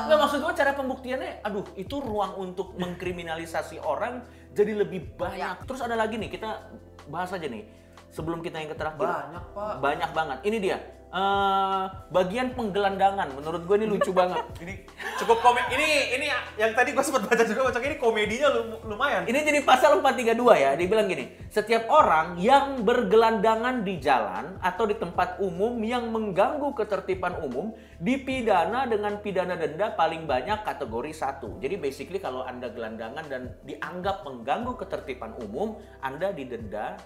Nggak 0.07 0.19
maksud 0.23 0.39
gue 0.39 0.53
cara 0.55 0.71
pembuktiannya 0.71 1.43
aduh 1.43 1.67
itu 1.75 1.95
ruang 1.99 2.39
untuk 2.39 2.79
mengkriminalisasi 2.79 3.83
orang 3.83 4.23
jadi 4.55 4.73
lebih 4.79 5.19
banyak. 5.19 5.67
Terus 5.67 5.83
ada 5.83 5.99
lagi 5.99 6.15
nih 6.15 6.31
kita 6.31 6.71
bahas 7.11 7.35
aja 7.35 7.47
nih. 7.47 7.67
Sebelum 8.07 8.39
kita 8.39 8.63
yang 8.63 8.71
ke 8.71 8.77
terakhir 8.79 9.03
Banyak, 9.03 9.43
Pak. 9.51 9.73
banyak 9.83 10.11
banget. 10.15 10.37
Ini 10.47 10.57
dia 10.63 10.77
eh, 11.11 11.83
bagian 12.11 12.55
penggelandangan 12.57 13.31
menurut 13.35 13.63
gue 13.63 13.75
ini 13.79 13.87
lucu 13.87 14.11
banget 14.11 14.43
Ini 14.63 14.73
cukup 15.21 15.37
komedi. 15.41 15.69
Ini 15.77 15.89
ini 16.17 16.25
yang 16.57 16.71
tadi 16.73 16.93
gue 16.93 17.03
sempat 17.03 17.29
baca 17.29 17.43
juga 17.45 17.69
Cok, 17.69 17.83
ini 17.85 17.97
komedinya 18.01 18.47
lum- 18.53 18.81
lumayan. 18.89 19.25
Ini 19.25 19.39
jadi 19.45 19.59
pasal 19.61 20.01
432 20.01 20.33
ya, 20.57 20.71
dibilang 20.73 21.07
gini, 21.09 21.29
setiap 21.49 21.89
orang 21.89 22.41
yang 22.41 22.81
bergelandangan 22.81 23.85
di 23.85 24.01
jalan 24.01 24.57
atau 24.61 24.89
di 24.89 24.95
tempat 24.97 25.37
umum 25.41 25.77
yang 25.85 26.09
mengganggu 26.09 26.73
ketertiban 26.73 27.37
umum 27.43 27.73
dipidana 28.01 28.85
dengan 28.89 29.21
pidana 29.21 29.57
denda 29.57 29.93
paling 29.93 30.25
banyak 30.25 30.65
kategori 30.65 31.11
satu. 31.13 31.57
Jadi 31.61 31.77
basically 31.77 32.17
kalau 32.21 32.45
Anda 32.45 32.69
gelandangan 32.73 33.25
dan 33.29 33.57
dianggap 33.65 34.25
mengganggu 34.25 34.73
ketertiban 34.77 35.37
umum, 35.41 35.77
Anda 36.01 36.33
didenda 36.33 36.97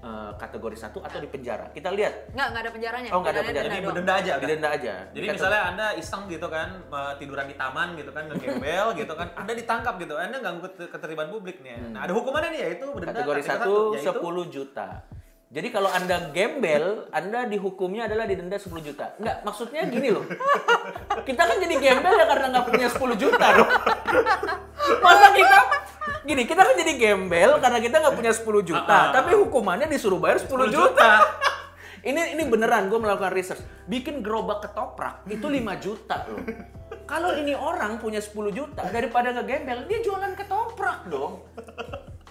eh, 0.00 0.32
kategori 0.34 0.74
satu 0.74 0.98
atau 0.98 1.18
dipenjara. 1.18 1.68
Kita 1.68 1.88
lihat. 1.88 2.30
nggak 2.30 2.46
nggak 2.46 2.62
ada 2.62 2.70
penjaranya 2.70 3.08
Oh, 3.10 3.20
nggak 3.20 3.30
ada 3.30 3.42
penjara. 3.42 3.54
denda 3.60 3.68
Jadi 3.70 3.84
berdenda 3.84 4.14
aja. 4.14 4.32
kan? 4.32 4.40
Didenda 4.40 4.68
aja. 4.70 4.94
Jadi 5.06 5.18
Dikata- 5.18 5.36
misalnya 5.36 5.62
Anda 5.66 5.86
iseng 5.94 6.22
gitu 6.26 6.46
kan, 6.46 6.68
eh, 6.82 7.12
tiduran 7.16 7.46
di 7.46 7.54
taman 7.54 7.88
gitu 7.94 8.10
kan, 8.10 8.22
ngegembel 8.26 8.86
gitu 8.96 9.12
kan, 9.12 9.28
Anda 9.34 9.52
ditangkap 9.52 9.94
gitu, 9.96 10.14
Anda 10.14 10.36
ganggu 10.38 10.60
ket- 10.66 10.88
ketertiban 10.88 11.28
publik 11.28 11.60
nih. 11.60 11.76
Nah, 11.90 12.00
ada 12.00 12.12
hukumannya 12.12 12.50
nih 12.50 12.60
yaitu 12.66 12.84
berdenda 12.86 13.12
Hmm. 13.14 13.20
kategori 13.20 13.40
kategori 13.40 13.60
satu 13.60 13.74
yaitu 13.92 14.06
10 14.06 14.44
juta. 14.46 14.88
Jadi 15.50 15.68
kalau 15.68 15.90
Anda 15.90 16.30
gembel, 16.30 16.84
Anda 17.10 17.42
dihukumnya 17.44 18.06
adalah 18.06 18.22
didenda 18.22 18.54
10 18.54 18.78
juta. 18.80 19.18
Enggak, 19.18 19.42
maksudnya 19.42 19.82
gini 19.84 20.08
loh. 20.08 20.22
Kita 21.20 21.42
kan 21.42 21.58
jadi 21.58 21.74
gembel 21.76 22.14
ya 22.14 22.24
karena 22.24 22.46
nggak 22.48 22.66
punya 22.66 22.86
10 22.88 23.16
juta 23.16 23.46
dong. 23.52 23.70
Masa 25.00 25.28
kita 25.32 25.58
gini, 26.24 26.42
kita 26.44 26.60
kan 26.62 26.74
jadi 26.76 26.92
gembel 26.96 27.50
karena 27.58 27.78
kita 27.80 27.96
nggak 28.00 28.16
punya 28.16 28.32
10 28.32 28.60
juta, 28.62 28.84
Ah, 28.88 29.02
ah. 29.08 29.12
tapi 29.14 29.32
hukumannya 29.36 29.86
disuruh 29.88 30.20
bayar 30.20 30.38
10 30.42 30.68
juta. 30.68 31.10
Ini 32.00 32.32
ini 32.32 32.48
beneran 32.48 32.88
gue 32.88 32.96
melakukan 32.96 33.28
research. 33.28 33.60
Bikin 33.84 34.24
gerobak 34.24 34.64
ketoprak 34.64 35.20
itu 35.28 35.44
5 35.44 35.84
juta 35.84 36.24
loh. 36.32 36.40
Kalau 37.04 37.36
ini 37.36 37.52
orang 37.52 38.00
punya 38.00 38.24
10 38.24 38.32
juta 38.56 38.88
daripada 38.88 39.36
ngegembel, 39.36 39.84
dia 39.84 40.00
jualan 40.00 40.32
ketoprak 40.32 41.04
dong. 41.12 41.44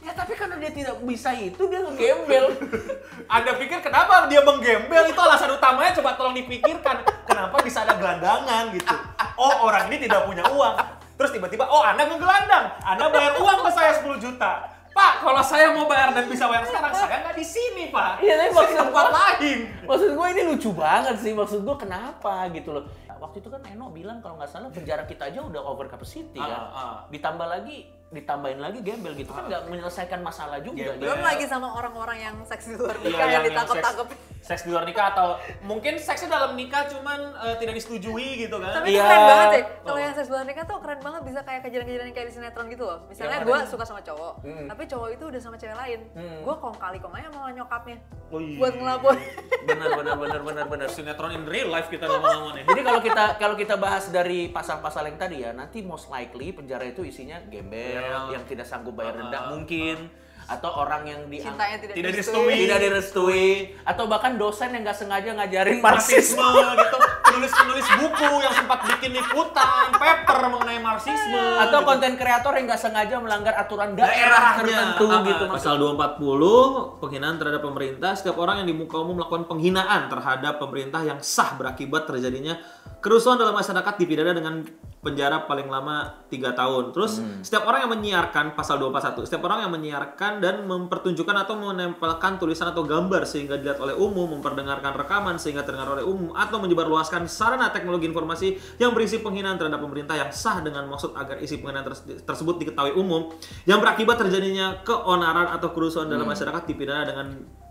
Ya 0.02 0.16
tapi 0.18 0.34
karena 0.34 0.58
dia 0.58 0.74
tidak 0.74 0.98
bisa 1.06 1.38
itu 1.38 1.70
dia 1.70 1.86
ngegembel. 1.86 2.50
Anda 3.38 3.62
pikir 3.62 3.86
kenapa 3.86 4.26
dia 4.26 4.42
menggembel 4.42 5.06
itu 5.06 5.20
alasan 5.22 5.54
utamanya 5.54 5.94
coba 6.02 6.18
tolong 6.18 6.34
dipikirkan 6.34 7.06
kenapa 7.30 7.62
bisa 7.62 7.86
ada 7.86 7.94
gelandangan 7.94 8.74
gitu. 8.74 8.96
Oh 9.38 9.70
orang 9.70 9.86
ini 9.94 10.10
tidak 10.10 10.26
punya 10.26 10.50
uang. 10.50 10.76
Terus 11.20 11.36
tiba-tiba 11.36 11.68
oh 11.68 11.84
Anda 11.84 12.08
ngegelandang, 12.08 12.66
Anda 12.80 13.12
bayar 13.12 13.36
uang 13.36 13.60
ke 13.60 13.70
saya 13.70 13.92
10 13.94 14.24
juta. 14.24 14.52
Pak, 14.90 15.22
kalau 15.22 15.44
saya 15.44 15.70
mau 15.70 15.86
bayar 15.86 16.12
dan 16.12 16.26
bisa 16.26 16.48
bayar 16.48 16.66
sekarang, 16.66 16.92
saya 16.92 17.22
nggak 17.22 17.36
di 17.36 17.46
sini, 17.46 17.84
Pak. 17.88 18.20
Iya, 18.20 18.34
tapi 18.36 18.52
maksud- 18.52 18.80
tempat 18.80 19.08
lain. 19.12 19.60
Maksud 19.86 20.10
gue 20.12 20.28
ini 20.30 20.42
lucu 20.44 20.70
banget 20.74 21.16
sih. 21.20 21.32
Maksud 21.32 21.62
gue 21.62 21.76
kenapa 21.78 22.48
gitu 22.50 22.72
loh. 22.72 22.84
Waktu 23.20 23.38
itu 23.38 23.52
kan 23.52 23.62
Eno 23.66 23.92
bilang 23.92 24.24
kalau 24.24 24.40
nggak 24.40 24.48
salah 24.48 24.72
penjara 24.72 25.04
kita 25.04 25.28
aja 25.28 25.44
udah 25.44 25.60
over 25.62 25.86
capacity 25.86 26.40
kan. 26.40 26.48
Ah, 26.50 26.72
ah. 26.72 26.96
Ditambah 27.12 27.46
lagi, 27.46 27.84
ditambahin 28.10 28.58
lagi 28.58 28.80
gembel 28.80 29.12
gitu 29.14 29.30
kan 29.30 29.44
nggak 29.46 29.68
menyelesaikan 29.68 30.20
masalah 30.20 30.58
juga. 30.58 30.88
Gembel. 30.90 31.04
belum 31.04 31.20
lagi 31.22 31.44
sama 31.46 31.68
orang-orang 31.70 32.18
yang 32.18 32.36
seks 32.42 32.66
di 32.66 32.76
luar 32.76 32.96
nikah 32.98 33.12
yang- 33.20 33.30
yang 33.30 33.44
ditangkap-tangkap 33.46 34.08
seks, 34.40 34.64
di 34.64 34.70
luar 34.70 34.84
nikah 34.84 35.12
atau 35.12 35.36
mungkin 35.62 35.96
seksnya 35.96 36.30
dalam 36.32 36.54
nikah 36.54 36.88
cuman 36.88 37.20
eh, 37.38 37.56
tidak 37.58 37.76
disetujui 37.76 38.40
gitu 38.40 38.56
kan. 38.56 38.72
Tapi 38.74 38.88
Iya. 38.90 38.98
itu 38.98 39.06
keren 39.06 39.24
banget 39.26 39.48
sih. 39.50 39.64
Kalau 39.80 39.92
Oh. 39.92 40.00
yang 40.00 40.14
seks 40.14 40.28
luar 40.28 40.44
nikah 40.44 40.64
tuh 40.64 40.78
keren 40.80 41.00
banget 41.00 41.22
bisa 41.24 41.40
kayak 41.42 41.62
kejadian-kejadian 41.62 42.12
kayak 42.12 42.28
di 42.28 42.34
sinetron 42.34 42.68
gitu 42.68 42.84
loh. 42.84 43.00
Misalnya 43.06 43.38
gue 43.42 43.54
ada- 43.54 43.68
suka 43.68 43.84
sama 43.84 44.02
cowok, 44.02 44.34
Mm. 44.42 44.68
tapi 44.68 44.84
cowok 44.86 45.10
itu 45.12 45.24
udah 45.26 45.40
sama 45.40 45.56
cewek 45.56 45.76
lain. 45.76 46.00
Mm. 46.14 46.40
Gue 46.42 46.56
kong 46.56 46.76
kali 46.76 46.98
kong 46.98 47.14
aja 47.14 47.28
sama 47.30 47.52
nyokapnya 47.52 47.98
Oh, 48.28 48.40
iya. 48.40 48.58
buat 48.58 48.74
ngelapor. 48.74 49.16
Benar, 49.62 49.90
benar, 49.94 50.16
benar, 50.18 50.40
benar, 50.42 50.66
benar. 50.68 50.88
Sinetron 50.96 51.32
in 51.32 51.44
real 51.44 51.68
life 51.68 51.88
kita 51.88 52.06
lama-lama 52.06 52.54
nih. 52.54 52.64
Jadi 52.64 52.82
kalau 52.82 53.02
kita 53.02 53.24
kalau 53.36 53.56
kita 53.56 53.76
bahas 53.76 54.08
dari 54.08 54.50
pasal-pasal 54.50 55.04
yang 55.06 55.18
tadi 55.18 55.38
ya, 55.40 55.52
nanti 55.52 55.82
most 55.82 56.08
likely 56.08 56.50
penjara 56.50 56.86
itu 56.86 57.02
isinya 57.02 57.38
gembel 57.44 58.00
Gembel. 58.00 58.34
yang 58.34 58.44
tidak 58.44 58.66
sanggup 58.66 58.94
bayar 58.94 59.14
denda 59.16 59.38
Ah, 59.38 59.46
mungkin 59.50 60.10
atau 60.50 60.70
orang 60.76 61.06
yang 61.06 61.22
di 61.26 61.38
Cintanya 61.38 61.78
tidak, 61.78 61.94
Tidak 61.94 62.10
direstui. 62.12 62.56
tidak 62.60 62.80
direstui. 62.82 63.48
Atau 63.86 64.10
bahkan 64.10 64.34
dosen 64.36 64.74
yang 64.74 64.82
nggak 64.82 64.98
sengaja 64.98 65.30
ngajarin 65.32 65.78
marxisme. 65.80 66.42
gitu. 66.76 66.98
Penulis-penulis 67.30 67.88
buku 67.96 68.26
yang 68.42 68.52
sempat 68.52 68.80
bikin 68.90 69.14
liputan 69.14 69.94
paper 69.94 70.40
mengenai 70.50 70.82
marxisme 70.82 71.38
atau 71.62 71.80
gitu. 71.80 71.88
konten 71.88 72.12
kreator 72.18 72.58
yang 72.58 72.66
nggak 72.66 72.82
sengaja 72.82 73.16
melanggar 73.22 73.54
aturan 73.54 73.94
daerah 73.94 74.58
daerahnya. 74.58 74.58
tertentu 74.58 75.06
Ah, 75.08 75.22
gitu 75.22 75.44
pasal 75.48 75.74
240 75.78 76.98
penghinaan 76.98 77.36
terhadap 77.38 77.62
pemerintah. 77.62 78.12
Setiap 78.14 78.38
orang 78.38 78.64
yang 78.64 78.68
di 78.68 78.76
muka 78.76 78.98
umum 78.98 79.16
melakukan 79.16 79.46
penghinaan 79.46 80.10
terhadap 80.10 80.58
pemerintah 80.58 81.06
yang 81.06 81.22
sah 81.22 81.54
berakibat 81.54 82.04
terjadinya 82.06 82.58
kerusuhan 83.00 83.38
dalam 83.38 83.54
masyarakat 83.54 83.94
dipidana 83.96 84.34
dengan 84.34 84.66
penjara 85.00 85.46
paling 85.46 85.70
lama 85.70 86.26
3 86.28 86.52
tahun. 86.52 86.92
Terus 86.92 87.14
setiap 87.40 87.64
orang 87.64 87.88
yang 87.88 87.94
menyiarkan 87.94 88.52
pasal 88.52 88.76
241, 88.76 89.24
setiap 89.24 89.46
orang 89.46 89.64
yang 89.64 89.72
menyiarkan 89.72 90.39
dan 90.40 90.66
mempertunjukkan 90.66 91.36
atau 91.46 91.56
menempelkan 91.60 92.40
tulisan 92.40 92.72
atau 92.72 92.88
gambar 92.88 93.28
sehingga 93.28 93.60
dilihat 93.60 93.78
oleh 93.78 93.96
umum, 93.96 94.40
memperdengarkan 94.40 94.96
rekaman 94.96 95.36
sehingga 95.38 95.62
terdengar 95.68 95.94
oleh 95.94 96.04
umum 96.08 96.34
atau 96.34 96.58
menyebarluaskan 96.58 97.28
sarana 97.30 97.70
teknologi 97.70 98.10
informasi 98.10 98.56
yang 98.82 98.96
berisi 98.96 99.20
penghinaan 99.20 99.60
terhadap 99.60 99.84
pemerintah 99.84 100.16
yang 100.18 100.32
sah 100.32 100.64
dengan 100.64 100.88
maksud 100.90 101.14
agar 101.14 101.38
isi 101.44 101.62
penghinaan 101.62 101.86
ters- 101.86 102.08
tersebut 102.24 102.56
diketahui 102.64 102.96
umum 102.98 103.30
yang 103.70 103.78
berakibat 103.84 104.18
terjadinya 104.18 104.82
keonaran 104.82 105.52
atau 105.54 105.70
kerusuhan 105.76 106.10
dalam 106.10 106.26
masyarakat 106.26 106.64
dipidana 106.66 107.04
dengan 107.06 107.28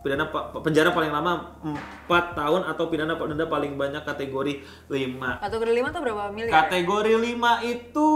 pidana 0.09 0.25
penjara 0.65 0.91
paling 0.91 1.13
lama 1.13 1.61
4 2.09 2.09
tahun 2.33 2.61
atau 2.65 2.89
pidana 2.89 3.13
denda 3.13 3.45
paling 3.45 3.77
banyak 3.77 4.01
kategori 4.01 4.65
5. 4.89 5.45
Kategori 5.45 5.73
lima 5.75 5.93
tuh 5.93 6.01
berapa 6.01 6.33
miliar? 6.33 6.65
Kategori 6.65 7.13
5 7.37 7.37
itu 7.69 8.09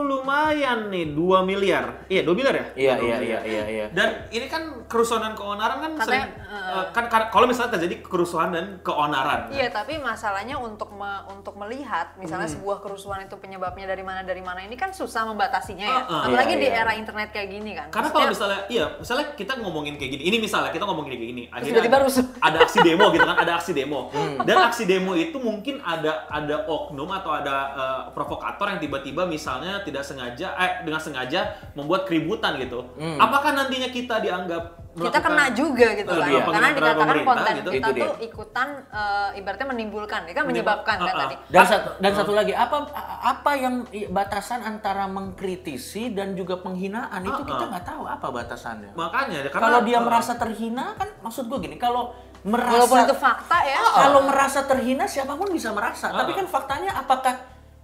lumayan 0.00 0.86
nih 0.86 1.10
2 1.10 1.42
miliar. 1.42 2.06
Iya, 2.06 2.22
2 2.22 2.30
miliar 2.30 2.54
ya? 2.54 2.66
Iya, 2.78 2.92
2 2.94 3.02
iya, 3.02 3.16
iya, 3.18 3.40
iya, 3.42 3.64
iya. 3.66 3.86
Dan 3.90 4.30
ini 4.30 4.46
kan 4.46 4.86
kerusuhan 4.86 5.26
dan 5.26 5.34
keonaran 5.34 5.78
kan 5.80 5.92
Katanya, 5.98 6.06
sering 6.06 6.30
eh, 6.46 6.84
kan, 6.90 7.04
kan 7.10 7.22
kalau 7.28 7.50
misalnya 7.50 7.74
terjadi 7.74 7.98
kerusuhan 8.00 8.54
dan 8.54 8.78
keonaran. 8.80 9.50
kan? 9.50 9.54
Iya, 9.54 9.68
tapi 9.74 9.98
masalahnya 9.98 10.54
untuk 10.54 10.94
me- 10.94 11.26
untuk 11.26 11.58
melihat 11.58 12.14
misalnya 12.14 12.46
sebuah 12.46 12.78
kerusuhan 12.78 13.26
itu 13.26 13.34
penyebabnya 13.34 13.90
dari 13.90 14.06
mana 14.06 14.22
dari 14.22 14.38
mana 14.40 14.62
ini 14.62 14.78
kan 14.78 14.94
susah 14.94 15.26
membatasinya 15.26 15.86
ya. 15.86 16.00
Uh-uh. 16.06 16.22
Apalagi 16.30 16.54
Iya, 16.54 16.62
di 16.62 16.68
iya. 16.70 16.82
era 16.82 16.92
internet 16.94 17.28
kayak 17.34 17.48
gini 17.50 17.70
kan. 17.74 17.86
Karena 17.90 18.08
kalau 18.10 18.28
misalnya, 18.28 18.60
iya, 18.68 18.86
misalnya 18.94 19.26
kita 19.34 19.52
ngomongin 19.58 19.94
kayak 19.96 20.10
gini, 20.14 20.22
ini 20.26 20.36
misalnya 20.38 20.70
kita 20.70 20.84
ngomongin 20.84 21.10
kayak 21.16 21.24
gini, 21.32 21.39
tiba-tiba 21.48 21.96
ada, 22.00 22.04
rusuh. 22.04 22.24
ada 22.48 22.58
aksi 22.66 22.78
demo 22.82 23.06
gitu 23.14 23.24
kan, 23.24 23.38
ada 23.38 23.52
aksi 23.56 23.72
demo, 23.72 24.10
dan 24.42 24.56
aksi 24.66 24.84
demo 24.88 25.12
itu 25.14 25.36
mungkin 25.38 25.78
ada 25.80 26.26
ada 26.26 26.66
oknum 26.66 27.08
atau 27.12 27.30
ada 27.30 27.56
eh, 27.72 28.00
provokator 28.12 28.76
yang 28.76 28.80
tiba-tiba 28.82 29.28
misalnya 29.28 29.80
tidak 29.86 30.02
sengaja, 30.02 30.56
eh 30.56 30.82
dengan 30.82 31.00
sengaja 31.00 31.54
membuat 31.76 32.08
keributan 32.08 32.56
gitu. 32.58 32.82
Apakah 33.20 33.52
nantinya 33.52 33.92
kita 33.92 34.18
dianggap 34.24 34.79
kita 34.90 35.18
kena 35.22 35.44
juga 35.54 35.86
gitu 35.94 36.10
kan. 36.10 36.26
iya, 36.26 36.42
Karena 36.42 36.68
dikatakan 36.74 37.18
konten 37.22 37.54
gitu. 37.62 37.70
kita 37.70 37.86
Itu 37.86 37.90
dia. 37.94 38.02
tuh 38.02 38.12
ikutan 38.26 38.68
eh, 38.90 39.38
ibaratnya 39.38 39.66
menimbulkan, 39.70 40.20
ya 40.26 40.34
kan 40.34 40.44
menyebabkan 40.46 40.96
kan 40.98 41.06
Uh-uh. 41.06 41.22
tadi. 41.26 41.34
Dan 41.46 41.64
satu 41.66 41.88
dan 42.02 42.12
satu 42.14 42.32
lagi 42.34 42.52
apa 42.54 42.76
apa 43.22 43.52
yang 43.54 43.74
batasan 44.10 44.66
antara 44.66 45.06
mengkritisi 45.06 46.10
dan 46.10 46.34
juga 46.34 46.58
penghinaan 46.58 47.22
itu 47.22 47.42
kita 47.46 47.64
nggak 47.70 47.84
tahu 47.86 48.02
apa 48.06 48.26
batasannya. 48.30 48.92
Makanya, 48.98 49.46
karena 49.50 49.62
Kalau 49.62 49.80
dia 49.86 49.98
merasa 50.02 50.32
terhina 50.34 50.98
kan 50.98 51.08
maksud 51.22 51.46
gue 51.46 51.58
gini 51.62 51.76
kalau 51.78 52.10
merasa 52.40 52.72
Walaupun 52.72 52.98
itu 53.04 53.16
fakta 53.20 53.58
ya. 53.68 53.78
kalau 53.84 54.20
merasa 54.24 54.64
terhina 54.64 55.04
siapa 55.04 55.36
pun 55.36 55.52
bisa 55.52 55.70
merasa. 55.70 56.10
Tapi 56.10 56.32
kan 56.34 56.46
faktanya 56.48 56.96
apakah 56.96 57.34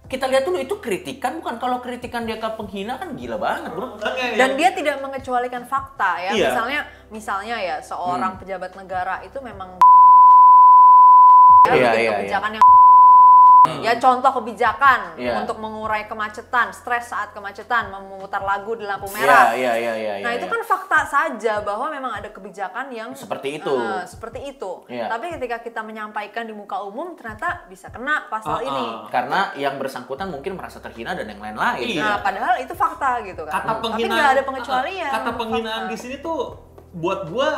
kita 0.07 0.25
lihat 0.31 0.47
dulu 0.47 0.57
itu 0.63 0.75
kritikan 0.79 1.43
bukan 1.43 1.59
kalau 1.59 1.83
kritikan 1.83 2.23
dia 2.23 2.39
ke 2.39 2.47
penghina 2.55 2.95
kan 2.95 3.11
gila 3.19 3.35
banget 3.35 3.75
bro. 3.75 3.99
Dan 4.39 4.55
dia 4.55 4.71
tidak 4.71 5.03
mengecualikan 5.03 5.67
fakta 5.67 6.23
ya. 6.23 6.31
Iya. 6.31 6.47
Misalnya 6.51 6.79
misalnya 7.11 7.55
ya 7.59 7.75
seorang 7.83 8.39
pejabat 8.39 8.71
negara 8.79 9.19
itu 9.27 9.35
memang 9.43 9.75
ya, 11.67 11.73
Iya, 11.75 11.89
bikin 11.91 11.99
iya, 11.99 12.11
kebijakan 12.15 12.51
yang 12.55 12.65
ya 13.79 13.93
contoh 13.95 14.31
kebijakan 14.33 14.99
Iya. 15.15 15.39
untuk 15.39 15.57
mengurai 15.57 16.05
kemacetan, 16.05 16.69
stres 16.69 17.07
saat 17.07 17.31
kemacetan, 17.31 17.89
memutar 17.89 18.39
lagu 18.39 18.73
di 18.73 18.83
lampu 18.83 19.07
merah. 19.09 19.51
Iya, 19.51 19.73
iya, 19.73 19.93
iya, 19.93 20.13
iya. 20.13 20.23
Nah 20.23 20.31
iya, 20.31 20.37
itu 20.37 20.45
iya. 20.45 20.53
kan 20.53 20.61
fakta 20.63 20.99
saja 21.03 21.53
bahwa 21.59 21.87
memang 21.87 22.11
ada 22.11 22.27
kebijakan 22.27 22.89
yang 22.89 23.09
Seperti 23.11 23.57
itu. 23.57 23.73
Eh, 23.73 24.03
seperti 24.03 24.39
itu. 24.47 24.71
Iya. 24.87 25.07
Tapi 25.07 25.25
ketika 25.33 25.57
kita 25.59 25.81
menyampaikan 25.81 26.43
di 26.43 26.53
muka 26.53 26.79
umum 26.79 27.13
ternyata 27.13 27.65
bisa 27.65 27.87
kena 27.87 28.27
pasal 28.27 28.57
Ah, 28.57 28.63
ini. 28.63 28.85
ah. 28.85 29.07
karena 29.07 29.39
yang 29.55 29.75
bersangkutan 29.75 30.27
mungkin 30.27 30.53
merasa 30.53 30.77
terhina 30.77 31.11
dan 31.11 31.25
yang 31.25 31.39
lain-lain. 31.39 31.87
Iya. 31.87 32.03
Nah 32.03 32.17
padahal 32.19 32.55
itu 32.57 32.73
fakta 32.73 33.21
gitu 33.21 33.41
kan. 33.43 33.53
kata 33.53 33.67
Tapi 33.69 33.81
penghinaan 33.81 34.13
nggak 34.13 34.29
ada 34.29 34.43
pengecualian. 34.43 35.09
kata 35.09 35.19
untuk 35.23 35.35
penghinaan 35.39 35.81
fakta. 35.81 35.91
di 35.91 35.97
sini 35.97 36.15
tuh 36.19 36.39
buat 36.93 37.27
gua 37.27 37.49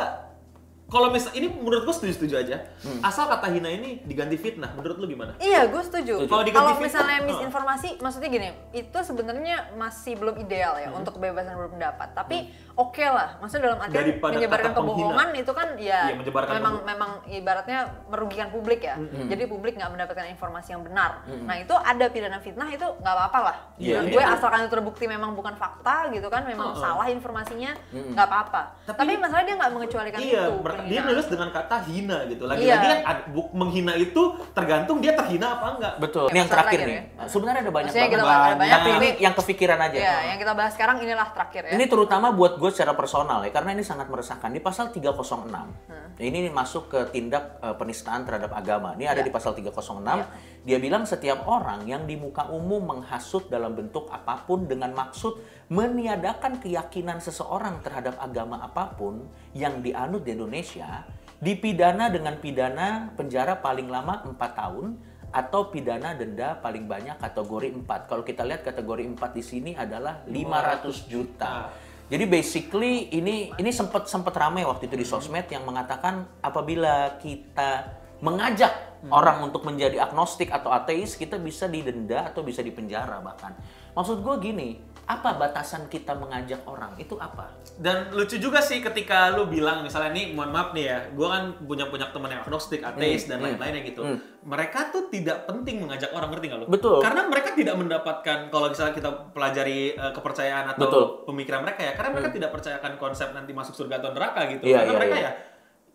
kalau 0.90 1.08
misal 1.08 1.30
ini 1.32 1.46
menurut 1.48 1.86
gua 1.86 1.94
setuju 1.94 2.12
setuju 2.12 2.34
aja 2.36 2.56
Hmm. 2.80 3.00
asal 3.00 3.24
kata 3.24 3.46
hina 3.48 3.68
ini 3.68 4.02
diganti 4.02 4.34
fitnah 4.34 4.74
menurut 4.74 4.96
lu 4.96 5.06
gimana 5.06 5.36
Iya, 5.38 5.68
gue 5.68 5.80
setuju. 5.80 6.14
Setuju. 6.18 6.28
Kalau 6.28 6.42
diganti 6.42 6.58
Kalau 6.66 6.72
fitnah, 6.74 6.86
misalnya 6.88 7.18
uh. 7.20 7.26
misinformasi, 7.28 7.88
maksudnya 7.98 8.28
gini, 8.28 8.48
itu 8.72 8.98
sebenarnya 8.98 9.56
masih 9.74 10.16
belum 10.16 10.36
ideal 10.36 10.74
ya 10.76 10.88
untuk 10.90 11.14
kebebasan 11.14 11.54
berpendapat. 11.54 12.08
Tapi 12.12 12.48
oke 12.80 13.04
lah, 13.04 13.36
maksudnya 13.36 13.64
dalam 13.66 13.78
artian. 13.78 13.96
Daripada 14.00 14.34
menyebarkan 14.34 14.70
penghina. 14.70 14.88
kebohongan 14.88 15.28
itu 15.36 15.52
kan 15.52 15.68
ya 15.76 16.00
Iya, 16.02 16.16
menyebarkan 16.16 16.52
memang 16.56 16.74
kebo- 16.74 16.86
memang 16.86 17.10
ibaratnya 17.28 17.78
merugikan 18.06 18.48
publik 18.48 18.80
ya. 18.80 18.96
Hmm. 18.96 19.28
Jadi 19.28 19.42
publik 19.44 19.74
nggak 19.74 19.90
mendapatkan 19.90 20.26
informasi 20.26 20.68
yang 20.72 20.82
benar. 20.82 21.20
Nah 21.44 21.56
itu 21.56 21.74
ada 21.74 22.06
pidana 22.06 22.38
fitnah 22.38 22.68
itu 22.68 22.86
nggak 22.96 23.14
apa-apa 23.14 23.38
lah. 23.42 23.56
Iya, 23.76 24.00
Menurut 24.00 24.08
iya. 24.08 24.16
gue 24.16 24.24
asalkan 24.32 24.60
itu 24.60 24.70
terbukti 24.70 25.04
memang 25.06 25.30
bukan 25.32 25.54
fakta 25.54 26.08
gitu 26.08 26.26
kan, 26.26 26.42
memang 26.42 26.72
Uh-uh. 26.72 26.80
salah 26.80 27.06
informasinya 27.06 27.76
nggak 27.90 28.24
apa-apa. 28.24 28.62
Tapi- 28.86 28.98
Tapi, 29.00 29.12
masalah 29.18 29.42
dia 29.42 29.54
nggak 29.54 29.72
mengecualikan 29.72 30.18
iya 30.18 30.42
itu. 30.42 30.52
ber- 30.58 30.82
dia 30.82 31.00
nulis 31.02 31.26
dengan 31.26 31.48
kata 31.50 31.76
hina 31.84 32.18
gitu 32.26 32.44
lagi-lagi 32.44 32.64
Iya. 32.82 32.94
kan 32.96 33.00
ad- 33.06 33.26
bu- 33.28 33.52
menghina 33.52 33.92
itu 33.94 34.22
tergantung 34.50 34.98
dia 34.98 35.12
terhina 35.12 35.52
apa 35.52 35.66
enggak 35.74 35.94
Betul. 35.98 36.24
Ya, 36.24 36.30
ini 36.30 36.38
yang 36.38 36.48
terakhir 36.48 36.78
terakhir 36.78 36.96
nih. 37.12 37.26
Sebenarnya 37.26 37.60
ada 37.60 37.72
banyak 37.72 37.90
Maksudnya 37.90 38.08
banget. 38.08 38.20
ada 38.22 38.56
banyak, 38.56 38.72
Tapi 38.72 38.88
ini 38.92 39.08
yang 39.18 39.34
kepikiran 39.34 39.78
aja. 39.80 39.98
Ya, 39.98 40.16
yang 40.26 40.38
kita 40.38 40.52
bahas 40.52 40.72
sekarang 40.72 40.96
inilah 40.98 41.28
terakhir 41.30 41.62
ya. 41.62 41.72
Ini 41.72 41.84
terutama 41.86 42.26
buat 42.30 42.52
gue 42.56 42.69
secara 42.70 42.94
personal 42.94 43.42
ya, 43.42 43.50
karena 43.50 43.74
ini 43.74 43.84
sangat 43.84 44.06
meresahkan. 44.08 44.48
Di 44.48 44.62
pasal 44.62 44.94
306, 44.94 45.70
ini 46.18 46.48
masuk 46.48 46.88
ke 46.88 47.00
tindak 47.10 47.58
eh, 47.60 47.74
penistaan 47.74 48.22
terhadap 48.24 48.54
agama. 48.54 48.94
Ini 48.94 49.10
ada 49.10 49.20
Ya. 49.20 49.26
di 49.26 49.32
pasal 49.34 49.52
306. 49.52 50.18
Ya. 50.22 50.26
Dia 50.64 50.78
bilang 50.78 51.04
setiap 51.04 51.44
orang 51.44 51.84
yang 51.84 52.04
di 52.04 52.14
muka 52.16 52.48
umum 52.48 52.82
menghasut 52.84 53.48
dalam 53.48 53.74
bentuk 53.74 54.08
apa 54.12 54.44
pun 54.44 54.64
dengan 54.64 54.92
maksud 54.92 55.36
meniadakan 55.70 56.58
keyakinan 56.58 57.22
seseorang 57.22 57.78
terhadap 57.80 58.18
agama 58.18 58.60
apa 58.60 58.92
pun 58.94 59.26
yang 59.54 59.80
dianut 59.80 60.26
di 60.26 60.34
Indonesia, 60.34 61.06
dipidana 61.38 62.10
dengan 62.10 62.36
pidana 62.36 63.14
penjara 63.16 63.56
paling 63.58 63.88
lama 63.88 64.20
4 64.26 64.36
tahun 64.54 64.86
atau 65.30 65.70
pidana 65.70 66.18
denda 66.18 66.58
paling 66.58 66.90
banyak 66.90 67.16
kategori 67.16 67.70
4. 67.70 68.10
Kalau 68.10 68.26
kita 68.26 68.42
lihat 68.42 68.66
kategori 68.66 69.06
4 69.14 69.30
di 69.30 69.42
sini 69.46 69.70
adalah 69.78 70.26
500 70.26 71.06
juta. 71.06 71.70
Jadi 72.10 72.24
basically 72.26 73.06
ini 73.14 73.54
ini 73.54 73.70
sempat 73.70 74.10
sempat 74.10 74.34
ramai 74.34 74.66
waktu 74.66 74.90
itu 74.90 74.98
di 74.98 75.06
sosmed 75.06 75.46
yang 75.46 75.62
mengatakan 75.62 76.26
apabila 76.42 77.22
kita 77.22 77.86
mengajak 78.18 79.00
orang 79.08 79.48
untuk 79.48 79.64
menjadi 79.64 80.04
agnostik 80.04 80.52
atau 80.52 80.68
ateis 80.74 81.16
kita 81.16 81.40
bisa 81.40 81.70
didenda 81.70 82.28
atau 82.28 82.44
bisa 82.44 82.60
dipenjara 82.60 83.22
bahkan. 83.24 83.56
Maksud 83.96 84.20
gue 84.20 84.34
gini, 84.42 84.76
apa 85.10 85.34
batasan 85.34 85.90
kita 85.90 86.14
mengajak 86.14 86.62
orang 86.70 86.94
itu 86.94 87.18
apa? 87.18 87.50
dan 87.82 88.14
lucu 88.14 88.38
juga 88.38 88.62
sih 88.62 88.78
ketika 88.78 89.34
lu 89.34 89.50
bilang 89.50 89.82
misalnya 89.82 90.14
nih 90.14 90.30
mohon 90.30 90.54
maaf 90.54 90.70
nih 90.70 90.84
ya 90.86 90.98
gue 91.10 91.26
kan 91.26 91.58
punya 91.66 91.90
punya 91.90 92.06
teman 92.14 92.30
yang 92.30 92.46
agnostik 92.46 92.78
ateis 92.86 93.26
dan 93.26 93.42
hmm, 93.42 93.58
lain-lainnya 93.58 93.82
gitu 93.90 94.06
hmm. 94.06 94.46
mereka 94.46 94.94
tuh 94.94 95.10
tidak 95.10 95.50
penting 95.50 95.82
mengajak 95.82 96.14
orang 96.14 96.30
ngerti 96.30 96.46
nggak 96.46 96.60
lu 96.62 96.66
Betul. 96.70 97.02
karena 97.02 97.26
mereka 97.26 97.50
tidak 97.58 97.74
mendapatkan 97.74 98.38
kalau 98.54 98.66
misalnya 98.70 98.94
kita 98.94 99.10
pelajari 99.34 99.98
eh, 99.98 100.12
kepercayaan 100.14 100.66
atau 100.78 100.86
Betul. 100.86 101.02
Hmm. 101.02 101.16
pemikiran 101.34 101.60
mereka 101.66 101.80
ya 101.82 101.92
karena 101.98 102.10
mereka 102.14 102.30
tidak 102.30 102.50
percayakan 102.54 102.92
konsep 103.00 103.28
nanti 103.34 103.50
masuk 103.50 103.74
surga 103.74 103.98
atau 103.98 104.14
neraka 104.14 104.40
gitu 104.46 104.62
Iya, 104.70 104.86
karena 104.86 104.92
iya, 104.92 104.98
mereka 105.02 105.16
iya. 105.18 105.26
ya 105.26 105.32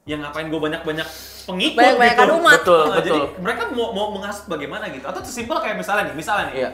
yang 0.06 0.22
ngapain 0.22 0.48
gue 0.54 0.62
banyak-banyak 0.62 1.08
pengikut 1.50 1.82
Banyak-banyakan 1.82 2.28
gitu. 2.30 2.38
umat. 2.38 2.60
Betul, 2.62 2.84
Nah, 2.86 2.98
Jadi 3.02 3.10
betul. 3.26 3.42
mereka 3.42 3.62
mau 3.74 3.90
mau 3.90 4.08
menghasut 4.14 4.46
bagaimana 4.46 4.86
gitu 4.94 5.02
atau 5.02 5.22
sesimpel 5.26 5.58
kayak 5.66 5.82
misalnya 5.82 6.14
nih 6.14 6.16
misalnya 6.18 6.46
nih 6.54 6.56
Iya. 6.62 6.70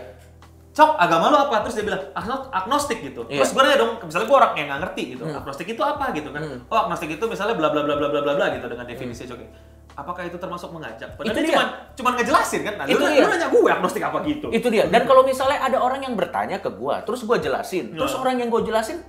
Cok, 0.72 0.96
agama 0.96 1.28
lu 1.28 1.38
apa? 1.38 1.68
Terus 1.68 1.76
dia 1.76 1.86
bilang, 1.86 2.00
"Agno- 2.12 2.48
agnostik 2.48 3.04
gitu. 3.04 3.28
Iya. 3.28 3.44
Terus 3.44 3.52
gue 3.52 3.62
nanya 3.62 3.78
dong, 3.78 3.92
misalnya 4.00 4.24
gue 4.26 4.38
orang 4.38 4.52
yang 4.56 4.68
nggak 4.72 4.82
ngerti 4.88 5.04
gitu. 5.12 5.24
Hmm. 5.24 5.38
Agnostik 5.38 5.68
itu 5.68 5.82
apa 5.84 6.06
gitu 6.12 6.30
kan? 6.32 6.42
Hmm. 6.42 6.60
Oh, 6.66 6.78
agnostik 6.82 7.12
itu 7.12 7.24
misalnya 7.28 7.56
bla 7.56 7.68
bla 7.68 7.84
bla 7.84 7.96
bla 7.96 8.08
bla 8.08 8.22
bla 8.22 8.34
bla 8.34 8.46
gitu 8.50 8.66
dengan 8.66 8.88
definisi 8.88 9.28
Cok. 9.28 9.40
Apakah 9.92 10.24
itu 10.24 10.40
termasuk 10.40 10.72
mengajak? 10.72 11.12
Padahal 11.14 11.28
Itu 11.28 11.40
dia 11.42 11.52
cuman 11.52 11.68
cuman 11.94 12.12
ngejelasin 12.16 12.62
kan. 12.64 12.74
Nah, 12.80 12.86
Itu 12.88 12.96
lu, 12.98 13.12
dia. 13.12 13.20
lu 13.20 13.28
nanya 13.28 13.48
gue 13.52 13.62
agnostik 13.70 14.00
apa 14.00 14.24
gitu. 14.24 14.48
Itu 14.50 14.68
dia. 14.72 14.88
Dan 14.88 15.04
kalau 15.04 15.22
misalnya 15.22 15.60
ada 15.60 15.78
orang 15.78 16.00
yang 16.02 16.16
bertanya 16.16 16.58
ke 16.58 16.72
gua, 16.72 17.04
terus 17.04 17.22
gua 17.22 17.36
jelasin, 17.36 17.92
terus 17.92 18.16
Nah. 18.16 18.22
orang 18.22 18.40
yang 18.40 18.48
gua 18.48 18.64
jelasin 18.64 19.04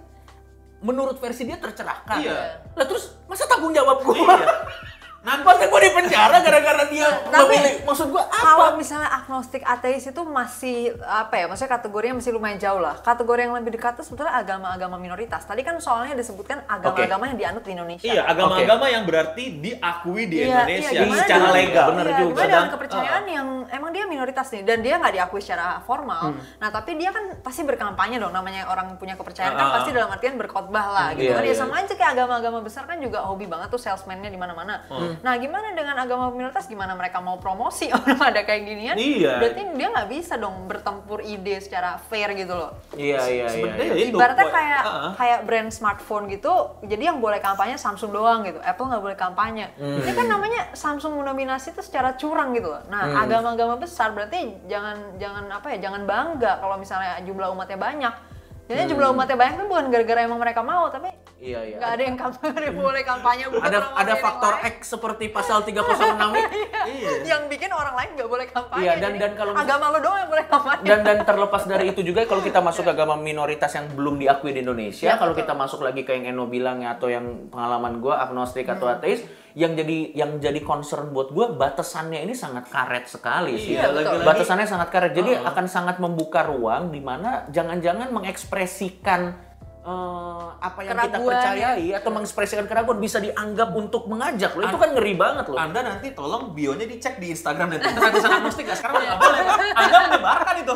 menurut 0.80 1.14
versi 1.16 1.46
dia 1.46 1.54
tercerahkan. 1.56 2.18
Iya. 2.18 2.66
Lah 2.74 2.84
terus 2.84 3.14
masa 3.24 3.46
tanggung 3.46 3.70
jawab 3.70 4.02
gua? 4.02 4.18
Iya. 4.18 4.46
Nanti 5.22 5.46
Masa 5.46 5.70
gua 5.70 5.78
di 5.78 5.90
penjara 5.92 6.36
gara-gara 6.36 6.82
dia 6.90 7.06
Tapi- 7.24 7.46
memilih? 7.46 7.72
Maksud 7.84 8.10
gua 8.10 8.26
Kalau 8.26 8.68
apa? 8.68 8.74
misalnya 8.74 9.06
agnostik 9.12 9.62
ateis 9.62 10.02
itu 10.02 10.18
masih 10.20 10.76
apa 11.00 11.34
ya? 11.36 11.46
Maksudnya 11.46 11.70
kategorinya 11.72 12.14
masih 12.18 12.32
lumayan 12.32 12.58
jauh 12.58 12.78
lah. 12.78 12.98
Kategori 12.98 13.40
yang 13.40 13.54
lebih 13.54 13.70
dekat 13.72 13.94
itu 13.94 14.02
sebetulnya 14.04 14.34
agama-agama 14.34 14.98
minoritas. 14.98 15.46
Tadi 15.46 15.62
kan 15.62 15.78
soalnya 15.78 16.18
disebutkan 16.18 16.66
agama-agama 16.66 17.30
yang 17.30 17.38
dianut 17.38 17.62
di 17.62 17.70
Indonesia. 17.70 18.02
Iya, 18.04 18.26
agama-agama 18.26 18.84
yang 18.88 19.06
berarti 19.06 19.44
diakui 19.62 20.22
di 20.26 20.36
Iya, 20.42 20.46
Indonesia 20.58 20.90
iya, 20.90 21.00
gimana 21.00 21.22
secara 21.22 21.38
dengan- 21.38 21.54
legal. 21.56 21.86
Bener 21.88 22.06
iya, 22.08 22.18
juga. 22.18 22.42
Gimana 22.42 22.68
kepercayaan 22.68 23.24
yang 23.24 23.46
emang 23.70 23.90
dia 23.92 24.04
minoritas 24.04 24.46
nih 24.50 24.62
dan 24.64 24.78
dia 24.80 24.94
nggak 24.98 25.14
diakui 25.14 25.38
secara 25.38 25.78
formal. 25.82 26.34
Hmm. 26.34 26.42
Nah 26.58 26.68
tapi 26.68 26.98
dia 26.98 27.14
kan 27.14 27.38
pasti 27.38 27.62
berkampanye 27.62 28.18
dong. 28.18 28.34
Namanya 28.34 28.66
orang 28.66 28.98
punya 28.98 29.14
kepercayaan 29.14 29.54
Ah, 29.54 29.56
kan 29.56 29.66
ah, 29.68 29.74
pasti 29.78 29.90
dalam 29.94 30.10
artian 30.10 30.34
berkhotbah 30.34 30.86
lah 30.88 31.08
gitu 31.14 31.30
Iya, 31.30 31.38
kan. 31.38 31.42
Ya 31.42 31.46
iya. 31.46 31.54
sama 31.54 31.74
aja 31.78 31.94
kayak 31.94 32.10
agama-agama 32.12 32.58
besar 32.58 32.84
kan 32.84 32.98
juga 32.98 33.22
hobi 33.22 33.46
banget 33.46 33.70
tuh 33.70 33.78
salesman-nya 33.78 34.26
di 34.26 34.36
mana-mana. 34.36 34.82
Hmm. 34.90 35.11
Nah, 35.20 35.36
gimana 35.36 35.76
dengan 35.76 35.92
agama 35.94 36.32
minoritas? 36.32 36.64
Gimana 36.64 36.96
mereka 36.96 37.20
mau 37.20 37.36
promosi 37.36 37.92
orang 37.96 38.16
ada 38.16 38.40
kayak 38.42 38.62
ginian? 38.64 38.96
Iya. 38.96 39.36
Berarti 39.36 39.62
dia 39.76 39.88
nggak 39.92 40.08
bisa 40.08 40.34
dong 40.40 40.64
bertempur 40.64 41.20
ide 41.20 41.60
secara 41.60 42.00
fair 42.00 42.32
gitu 42.32 42.56
loh. 42.56 42.72
Iya 42.96 43.20
iya 43.28 43.28
iya. 43.28 43.46
Sebenarnya 43.52 43.84
iya. 43.84 43.94
ya 43.94 44.04
itu. 44.08 44.16
Ibaratnya 44.16 44.46
kayak 44.48 44.82
Ah, 44.82 44.90
ah. 44.90 45.12
kayak 45.14 45.40
brand 45.44 45.70
smartphone 45.70 46.24
gitu, 46.26 46.52
jadi 46.82 47.12
yang 47.12 47.18
boleh 47.20 47.38
kampanye 47.38 47.76
Samsung 47.76 48.10
doang 48.10 48.42
gitu. 48.42 48.58
Apple 48.58 48.88
nggak 48.88 49.02
boleh 49.02 49.18
kampanye. 49.18 49.66
Hmm. 49.76 50.00
Ini 50.00 50.12
kan 50.16 50.26
namanya 50.26 50.60
Samsung 50.72 51.18
mendominasi 51.20 51.76
itu 51.76 51.82
secara 51.84 52.16
curang 52.16 52.56
gitu 52.56 52.72
loh. 52.72 52.82
Nah, 52.88 53.04
Hmm. 53.12 53.22
agama-agama 53.28 53.76
besar 53.76 54.16
berarti 54.16 54.56
jangan 54.66 55.18
jangan 55.18 55.44
apa 55.52 55.76
ya, 55.76 55.88
jangan 55.88 56.02
bangga 56.02 56.58
kalau 56.58 56.80
misalnya 56.80 57.20
jumlah 57.22 57.52
umatnya 57.52 57.76
banyak. 57.76 58.14
Jadi 58.62 58.88
jumlah 58.88 59.12
umatnya 59.12 59.36
banyak 59.36 59.54
kan 59.58 59.66
bukan 59.68 59.86
gara-gara 59.90 60.20
emang 60.24 60.40
mereka 60.40 60.62
mau, 60.64 60.88
tapi 60.88 61.10
Iya 61.42 61.58
iya. 61.64 61.76
nggak 61.76 61.90
ada 61.90 62.02
yang 62.04 62.18
kampanye 62.22 62.70
boleh 62.70 63.02
kampanye 63.02 63.44
buat 63.50 63.60
Ada 63.60 63.78
promosi 63.82 63.98
ada 63.98 64.14
faktor 64.16 64.54
lain. 64.54 64.70
X 64.70 64.76
seperti 64.88 65.24
pasal 65.28 65.58
306 65.60 65.74
itu. 66.38 66.58
Iya. 66.84 67.10
yang 67.26 67.42
bikin 67.46 67.66
orang 67.68 67.94
lain 67.94 68.10
nggak 68.14 68.30
boleh 68.30 68.46
kampanye. 68.46 68.78
Iya, 68.80 68.92
dan- 68.96 69.18
dan 69.18 69.32
kalau 69.34 69.52
agama 69.52 69.90
lo 69.90 69.98
doang 69.98 70.18
yang 70.20 70.30
boleh 70.30 70.46
kampanye. 70.46 70.84
dan 70.84 70.98
dan 71.02 71.18
terlepas 71.22 71.62
dari 71.64 71.84
itu 71.88 72.00
juga 72.00 72.22
kalau 72.24 72.40
kita 72.40 72.62
masuk 72.64 72.82
ke 72.84 72.92
agama 72.92 73.18
minoritas 73.18 73.70
yang 73.72 73.90
belum 73.90 74.16
diakui 74.16 74.54
di 74.54 74.62
Indonesia, 74.62 75.02
Ya, 75.04 75.14
kalau 75.16 75.34
betul. 75.34 75.42
kita 75.42 75.52
masuk 75.52 75.80
lagi 75.80 76.00
ke 76.00 76.14
yang 76.14 76.30
Eno 76.30 76.46
bilang 76.46 76.78
ya 76.78 76.94
atau 76.94 77.10
yang 77.10 77.26
pengalaman 77.50 77.98
gua 77.98 78.22
agnostik 78.22 78.64
atau 78.64 78.86
Hmm. 78.86 78.94
ateis, 78.94 79.26
yang 79.52 79.74
jadi 79.74 79.98
yang 80.14 80.38
jadi 80.38 80.62
concern 80.62 81.10
buat 81.10 81.28
gua 81.28 81.50
batasannya 81.50 82.22
ini 82.22 82.32
sangat 82.32 82.70
karet 82.70 83.10
sekali 83.10 83.58
sih. 83.58 83.74
Iya, 83.74 83.90
betul. 83.90 84.22
Batasannya 84.22 84.64
sangat 84.64 84.88
karet. 84.88 85.10
Jadi 85.12 85.34
akan 85.36 85.66
sangat 85.66 85.98
membuka 85.98 86.46
ruang 86.46 86.88
di 86.88 86.98
mana 86.98 87.44
jangan-jangan 87.48 88.14
mengekspresikan 88.14 89.50
eh, 89.82 90.46
apa 90.56 90.78
yang 90.80 90.94
kita 90.94 91.08
Keraguan. 91.12 91.32
percayai 91.34 91.86
atau 91.92 92.10
mengekspresikan 92.10 92.64
keraguan 92.64 92.98
bisa 92.98 93.18
dianggap 93.18 93.70
untuk 93.72 94.06
mengajak 94.06 94.54
loh. 94.54 94.64
Itu 94.64 94.78
kan 94.78 94.90
ngeri 94.94 95.14
banget 95.14 95.46
loh. 95.46 95.58
Anda 95.58 95.80
nanti 95.82 96.10
tolong 96.10 96.50
bionya 96.50 96.86
dicek 96.86 97.18
di 97.18 97.30
Instagram 97.30 97.66
dan 97.68 97.78
Twitter 97.80 98.02
Artisan 98.04 98.32
Agnostik 98.32 98.64
ya. 98.64 98.74
Sekarang 98.74 98.98
nggak 98.98 99.18
boleh. 99.18 99.40
Anda 99.74 99.96
menyebarkan 100.06 100.56
itu. 100.58 100.74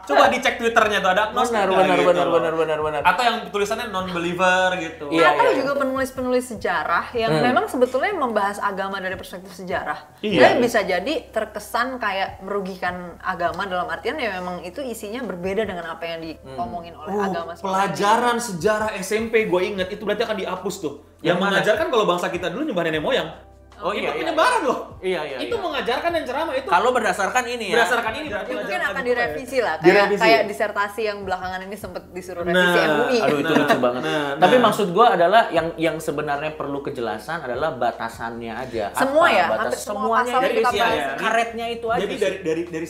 Coba 0.00 0.26
dicek 0.26 0.58
Twitternya 0.58 0.98
tuh 0.98 1.10
ada 1.12 1.22
agnostik. 1.28 1.54
Benar, 1.54 1.68
nggak 1.68 1.78
benar, 1.78 1.96
gitu 1.96 2.08
benar, 2.08 2.28
benar, 2.28 2.54
benar, 2.56 2.78
benar. 2.80 3.00
Atau 3.04 3.22
yang 3.22 3.36
tulisannya 3.46 3.86
non-believer 3.90 4.68
gitu. 4.80 5.06
Iya, 5.06 5.34
atau 5.34 5.44
iya. 5.46 5.58
juga 5.62 5.72
penulis-penulis 5.76 6.44
sejarah 6.48 7.04
yang 7.12 7.30
Hmm. 7.30 7.44
memang 7.44 7.64
sebetulnya 7.66 8.10
membahas 8.12 8.58
agama 8.58 8.98
dari 8.98 9.14
perspektif 9.14 9.52
sejarah. 9.52 10.18
Iya. 10.18 10.40
Dan 10.40 10.52
bisa 10.58 10.82
jadi 10.82 11.14
terkesan 11.30 11.98
kayak 11.98 12.42
merugikan 12.42 13.20
agama 13.20 13.66
dalam 13.66 13.86
artian 13.86 14.16
ya 14.16 14.34
memang 14.34 14.62
itu 14.62 14.82
isinya 14.82 15.22
berbeda 15.22 15.62
dengan 15.62 15.86
apa 15.88 16.02
yang 16.02 16.18
diomongin 16.20 16.94
oleh 16.96 17.10
Oh, 17.10 17.22
agama 17.22 17.52
seperti 17.54 17.70
pelajaran 18.30 18.38
sejarah 18.38 18.90
SMP 19.02 19.50
gue 19.50 19.60
inget 19.66 19.88
itu 19.90 20.06
berarti 20.06 20.22
akan 20.22 20.38
dihapus 20.38 20.74
tuh. 20.78 20.94
Yang, 21.18 21.34
Yang 21.34 21.38
mengajarkan 21.42 21.86
kalau 21.90 22.04
bangsa 22.06 22.26
kita 22.30 22.46
dulu 22.46 22.62
nyembah 22.70 22.84
nenek 22.86 23.02
moyang. 23.02 23.28
Oh, 23.80 23.90
itu 23.90 24.02
iya, 24.02 24.10
iya, 24.10 24.20
penyebaran 24.20 24.60
loh. 24.62 24.78
Iya, 25.00 25.20
iya, 25.24 25.36
Itu 25.40 25.56
iya. 25.56 25.62
mengajarkan 25.62 26.10
dan 26.12 26.22
ceramah 26.22 26.52
itu. 26.52 26.68
Kalau 26.68 26.90
berdasarkan 26.90 27.44
ini 27.46 27.66
ya. 27.66 27.74
berdasarkan 27.74 28.12
ini 28.14 28.26
berarti 28.28 28.44
Tapi 28.44 28.52
mungkin 28.54 28.80
akan 28.82 28.94
ya. 28.94 29.08
direvisi 29.08 29.58
lah 29.58 29.74
kayak 29.74 29.86
Direvisi. 29.86 30.20
kayak 30.20 30.42
disertasi 30.46 31.00
yang 31.02 31.18
belakangan 31.24 31.60
ini 31.62 31.76
sempat 31.76 32.02
disuruh 32.10 32.42
Nah, 32.42 32.52
revisi 32.52 32.78
MUI. 32.78 33.18
Aduh 33.20 33.38
itu 33.38 33.48
Nah, 33.48 33.58
lucu 33.58 33.78
banget. 33.78 34.02
nah, 34.02 34.28
Tapi 34.36 34.54
nah. 34.54 34.62
maksud 34.62 34.86
gua 34.90 35.06
adalah 35.12 35.42
yang 35.48 35.66
yang 35.76 35.96
sebenarnya 35.96 36.52
perlu 36.52 36.78
kejelasan 36.80 37.38
adalah 37.40 37.72
batasannya 37.72 38.52
aja. 38.54 38.84
Semua 38.92 39.24
Apa 39.24 39.32
ya, 39.32 39.44
batas 39.46 39.64
hampir 39.66 39.78
semua 39.80 39.96
semuanya 39.96 40.28
pasal 40.28 40.40
dari 40.42 40.54
kita 40.54 40.68
isi 40.68 40.78
bahas. 40.78 40.94
ya. 40.94 41.08
karetnya 41.16 41.66
itu 41.70 41.86
aja. 41.86 42.00
Jadi 42.00 42.12
sih. 42.12 42.20
dari 42.20 42.36
dari 42.40 42.62
dari 42.66 42.88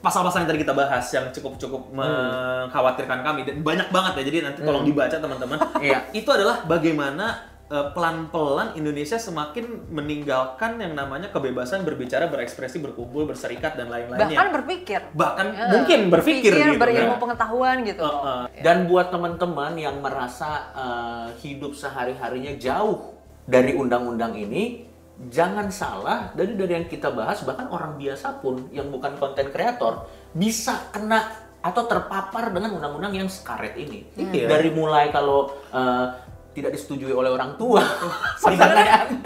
pasal-pasal 0.00 0.38
yang 0.38 0.48
tadi 0.48 0.60
kita 0.60 0.72
bahas 0.72 1.04
yang 1.10 1.26
cukup 1.28 1.52
cukup 1.58 1.82
mengkhawatirkan 1.92 3.18
kami 3.20 3.40
dan 3.42 3.56
banyak 3.60 3.88
banget 3.90 4.12
ya. 4.14 4.22
Jadi 4.24 4.38
nanti 4.42 4.60
tolong 4.62 4.84
dibaca 4.86 5.12
teman-teman. 5.12 5.58
Iya. 5.78 5.98
Itu 6.10 6.30
adalah 6.30 6.62
bagaimana 6.64 7.49
pelan-pelan 7.70 8.74
Indonesia 8.74 9.14
semakin 9.14 9.86
meninggalkan 9.94 10.82
yang 10.82 10.98
namanya 10.98 11.30
kebebasan 11.30 11.86
berbicara, 11.86 12.26
berekspresi, 12.26 12.82
berkumpul, 12.82 13.30
berserikat 13.30 13.78
dan 13.78 13.86
lain-lainnya. 13.86 14.26
Bahkan 14.34 14.48
berpikir. 14.50 15.00
Bahkan 15.14 15.46
Ya, 15.54 15.66
mungkin 15.78 16.00
berpikir, 16.10 16.50
gitu. 16.50 16.82
berilmu 16.82 17.14
kan. 17.14 17.22
pengetahuan 17.22 17.76
gitu. 17.86 18.02
Uh, 18.02 18.10
uh. 18.10 18.42
Dan 18.58 18.90
buat 18.90 19.14
teman-teman 19.14 19.78
yang 19.78 20.02
merasa 20.02 20.74
eh, 20.74 21.28
hidup 21.46 21.78
sehari-harinya 21.78 22.58
jauh 22.58 23.14
dari 23.46 23.78
undang-undang 23.78 24.34
ini, 24.34 24.82
jangan 25.30 25.70
salah 25.70 26.34
dari 26.34 26.58
dari 26.58 26.74
yang 26.74 26.86
kita 26.90 27.14
bahas 27.14 27.46
bahkan 27.46 27.70
orang 27.70 27.94
biasa 27.94 28.42
pun 28.42 28.66
yang 28.74 28.90
bukan 28.90 29.14
konten 29.14 29.46
kreator 29.54 30.10
bisa 30.34 30.90
kena 30.90 31.50
atau 31.60 31.84
terpapar 31.84 32.50
dengan 32.56 32.80
undang-undang 32.80 33.14
yang 33.14 33.28
sekaret 33.28 33.76
ini. 33.76 34.08
Iya. 34.16 34.48
Dari 34.48 34.74
mulai 34.74 35.12
kalau 35.14 35.54
eh, 35.70 36.06
tidak 36.50 36.74
disetujui 36.74 37.14
oleh 37.14 37.30
orang 37.30 37.54
tua, 37.54 37.82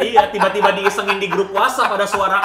iya, 0.00 0.28
tiba-tiba 0.28 0.76
diisengin 0.76 1.16
di 1.16 1.28
grup 1.32 1.50
WhatsApp 1.56 1.96
ada 1.96 2.04
suara 2.04 2.40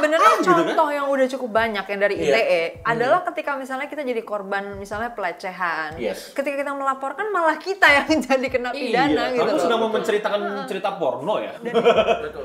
Sebenarnya 0.00 0.30
gitu 0.32 0.42
kan? 0.42 0.56
contoh 0.66 0.88
yang 0.90 1.06
udah 1.06 1.26
cukup 1.28 1.50
banyak 1.52 1.84
yang 1.86 2.00
dari 2.00 2.14
Iya. 2.16 2.32
ITE 2.32 2.62
adalah 2.82 3.20
ketika 3.22 3.50
misalnya 3.54 3.86
kita 3.86 4.02
jadi 4.02 4.22
korban 4.22 4.64
misalnya 4.74 5.10
pelecehan. 5.10 5.94
Yes. 5.96 6.32
Ketika 6.32 6.56
kita 6.56 6.72
melaporkan 6.72 7.28
malah 7.28 7.56
kita 7.56 7.86
yang 7.86 8.08
jadi 8.26 8.46
kena 8.46 8.70
pidana 8.70 9.08
iya, 9.28 9.32
gitu. 9.32 9.42
kamu 9.42 9.52
loh. 9.52 9.60
sudah 9.60 9.76
mau 9.76 9.90
menceritakan 9.90 10.40
cerita 10.64 10.90
porno 10.92 11.34
ya? 11.38 11.54
betul, 11.62 11.84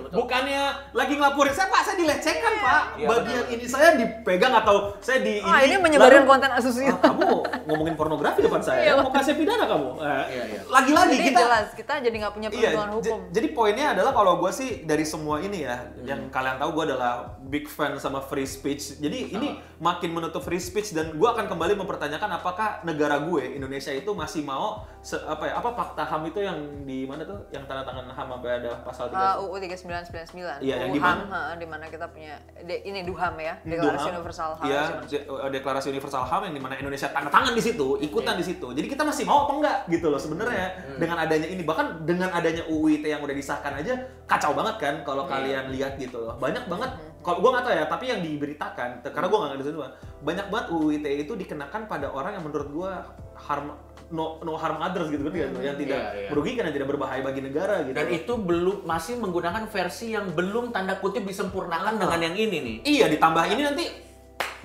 betul. 0.02 0.15
Bukannya 0.15 0.62
lagi 0.91 1.13
ngelaporin 1.13 1.52
saya 1.52 1.68
Pak, 1.68 1.82
saya 1.84 1.96
dilecehkan 1.98 2.54
Pak. 2.58 2.82
Iya, 2.96 3.08
Bagian 3.08 3.24
benar. 3.41 3.54
ini 3.54 3.65
saya 3.65 3.89
dipegang 3.94 4.54
atau 4.56 4.76
saya 5.00 5.20
di 5.20 5.39
Ah, 5.39 5.62
ini 5.62 5.76
menyebarkan 5.78 6.22
lalu- 6.22 6.30
konten 6.30 6.52
asusila. 6.52 6.91
Ah, 6.91 7.00
kamu 7.06 7.28
ngomongin 7.65 7.96
pornografi 7.96 8.39
depan 8.41 8.60
saya, 8.60 8.80
Iya, 8.82 8.94
mau 8.98 9.10
kasih 9.10 9.34
pidana 9.34 9.65
kamu? 9.65 9.89
Eh, 9.96 10.24
Iya, 10.28 10.44
iya. 10.48 10.62
Lagi-lagi 10.65 11.15
kita 11.22 11.39
jelas 11.39 11.68
kita 11.72 11.94
jadi 12.00 12.15
nggak 12.18 12.34
punya 12.34 12.48
Iya, 12.48 12.56
perlindungan 12.74 12.89
j- 12.89 12.96
hukum. 12.98 13.20
jadi 13.32 13.48
poinnya 13.52 13.86
adalah 13.91 14.12
kalau 14.12 14.34
gue 14.38 14.52
sih 14.52 14.84
dari 14.84 15.04
semua 15.04 15.39
ini 15.39 15.62
ya, 15.62 15.78
Hmm. 15.78 16.04
yang 16.04 16.22
kalian 16.28 16.58
tahu 16.58 16.70
gue 16.74 16.84
adalah 16.88 17.13
big 17.56 17.65
fan 17.65 17.96
sama 17.96 18.20
free 18.20 18.44
speech. 18.46 19.00
Jadi 19.00 19.32
ini 19.32 19.48
Oh. 19.48 19.80
makin 19.82 20.12
menutup 20.12 20.44
free 20.44 20.60
speech 20.60 20.91
dan 20.91 21.12
gue 21.12 21.24
akan 21.26 21.48
kembali 21.48 21.72
mempertanyakan 21.78 22.28
apakah 22.34 22.84
negara 22.84 23.15
gue 23.22 23.56
Indonesia 23.56 23.89
itu 23.89 24.12
masih 24.12 24.44
mau 24.44 24.84
se- 25.00 25.22
apa 25.22 25.46
ya 25.46 25.54
apa 25.56 25.72
fakta 25.72 26.04
ham 26.04 26.26
itu 26.26 26.41
yang 26.41 26.58
di 26.84 27.06
mana 27.06 27.24
tuh 27.24 27.48
yang 27.50 27.63
tanda 27.63 27.82
tangan 27.82 28.04
ham 28.10 28.28
sampai 28.30 28.52
ada 28.58 28.72
pasal 28.82 29.08
Uh, 29.08 29.39
3 29.39 29.39
UU 29.39 29.56
3999. 29.62 30.60
Iya, 30.60 30.76
yang 30.78 30.91
di 30.91 31.00
mana? 31.00 31.56
Di 31.56 31.63
mana 31.63 31.86
kita 31.88 32.06
punya 32.08 32.36
de- 32.60 32.84
ini 32.84 33.06
DUHAM 33.06 33.36
ya, 33.38 33.54
Duham. 33.62 33.80
Deklarasi 33.86 34.08
Universal 34.12 34.50
HAM. 34.54 34.65
Iya, 34.65 34.82
eh, 35.08 35.50
deklarasi 35.54 35.88
universal 35.88 36.24
HAM 36.26 36.41
yang 36.44 36.56
di 36.56 36.62
mana 36.62 36.76
Indonesia 36.76 37.08
tanda 37.08 37.30
tangan 37.30 37.54
di 37.54 37.63
situ, 37.63 37.88
ikutan 38.02 38.36
di 38.36 38.44
situ. 38.44 38.68
Jadi 38.68 38.88
kita 38.88 39.04
masih 39.04 39.24
mau 39.24 39.46
apa 39.46 39.54
enggak 39.56 39.78
gitu 39.88 40.10
loh 40.10 40.18
sebenarnya 40.18 40.68
dengan 40.98 41.18
adanya 41.18 41.46
ini 41.46 41.62
bahkan 41.62 42.02
dengan 42.02 42.34
adanya 42.34 42.65
UU 42.65 42.98
ITE 42.98 43.08
yang 43.08 43.22
udah 43.22 43.32
disahkan 43.32 43.72
aja 43.76 43.94
kacau 44.26 44.52
banget 44.52 44.76
kan 44.78 44.96
kalau 45.04 45.24
kalian 45.26 45.70
lihat 45.70 45.96
gitu 45.96 46.18
loh. 46.20 46.34
Banyak 46.36 46.65
banget 46.65 46.91
kalau 47.25 47.41
gua 47.41 47.49
nggak 47.51 47.65
tahu 47.65 47.73
ya, 47.73 47.85
tapi 47.85 48.05
yang 48.05 48.21
diberitakan 48.21 48.89
karena 49.01 49.25
gua 49.25 49.38
nggak 49.41 49.51
ngerti 49.51 49.65
semua. 49.67 49.89
Banyak 50.21 50.45
banget 50.47 50.65
UU 50.69 50.88
ITE 50.93 51.13
itu 51.19 51.33
dikenakan 51.33 51.81
pada 51.85 52.07
orang 52.07 52.38
yang 52.38 52.45
menurut 52.45 52.69
gua 52.69 52.91
harm 53.35 53.73
no 54.05 54.38
no 54.39 54.53
harm 54.53 54.77
others 54.77 55.09
gitu 55.09 55.25
kan 55.25 55.33
yang 55.59 55.73
tidak 55.73 55.97
Iya, 55.97 56.13
iya. 56.13 56.29
merugikan 56.29 56.69
yang 56.69 56.75
tidak 56.77 56.93
berbahaya 56.93 57.25
bagi 57.25 57.41
negara 57.41 57.81
gitu. 57.81 57.97
Dan 57.97 58.07
itu 58.13 58.33
belum 58.38 58.85
masih 58.85 59.17
menggunakan 59.17 59.65
versi 59.65 60.13
yang 60.13 60.29
belum 60.29 60.69
tanda 60.69 60.93
kutip 60.95 61.25
disempurnakan 61.25 61.97
dengan 61.97 62.19
yang 62.21 62.38
ini 62.38 62.57
nih. 62.61 62.75
iya 62.85 63.05
ditambah 63.09 63.41
ini 63.47 63.63
nanti 63.65 63.85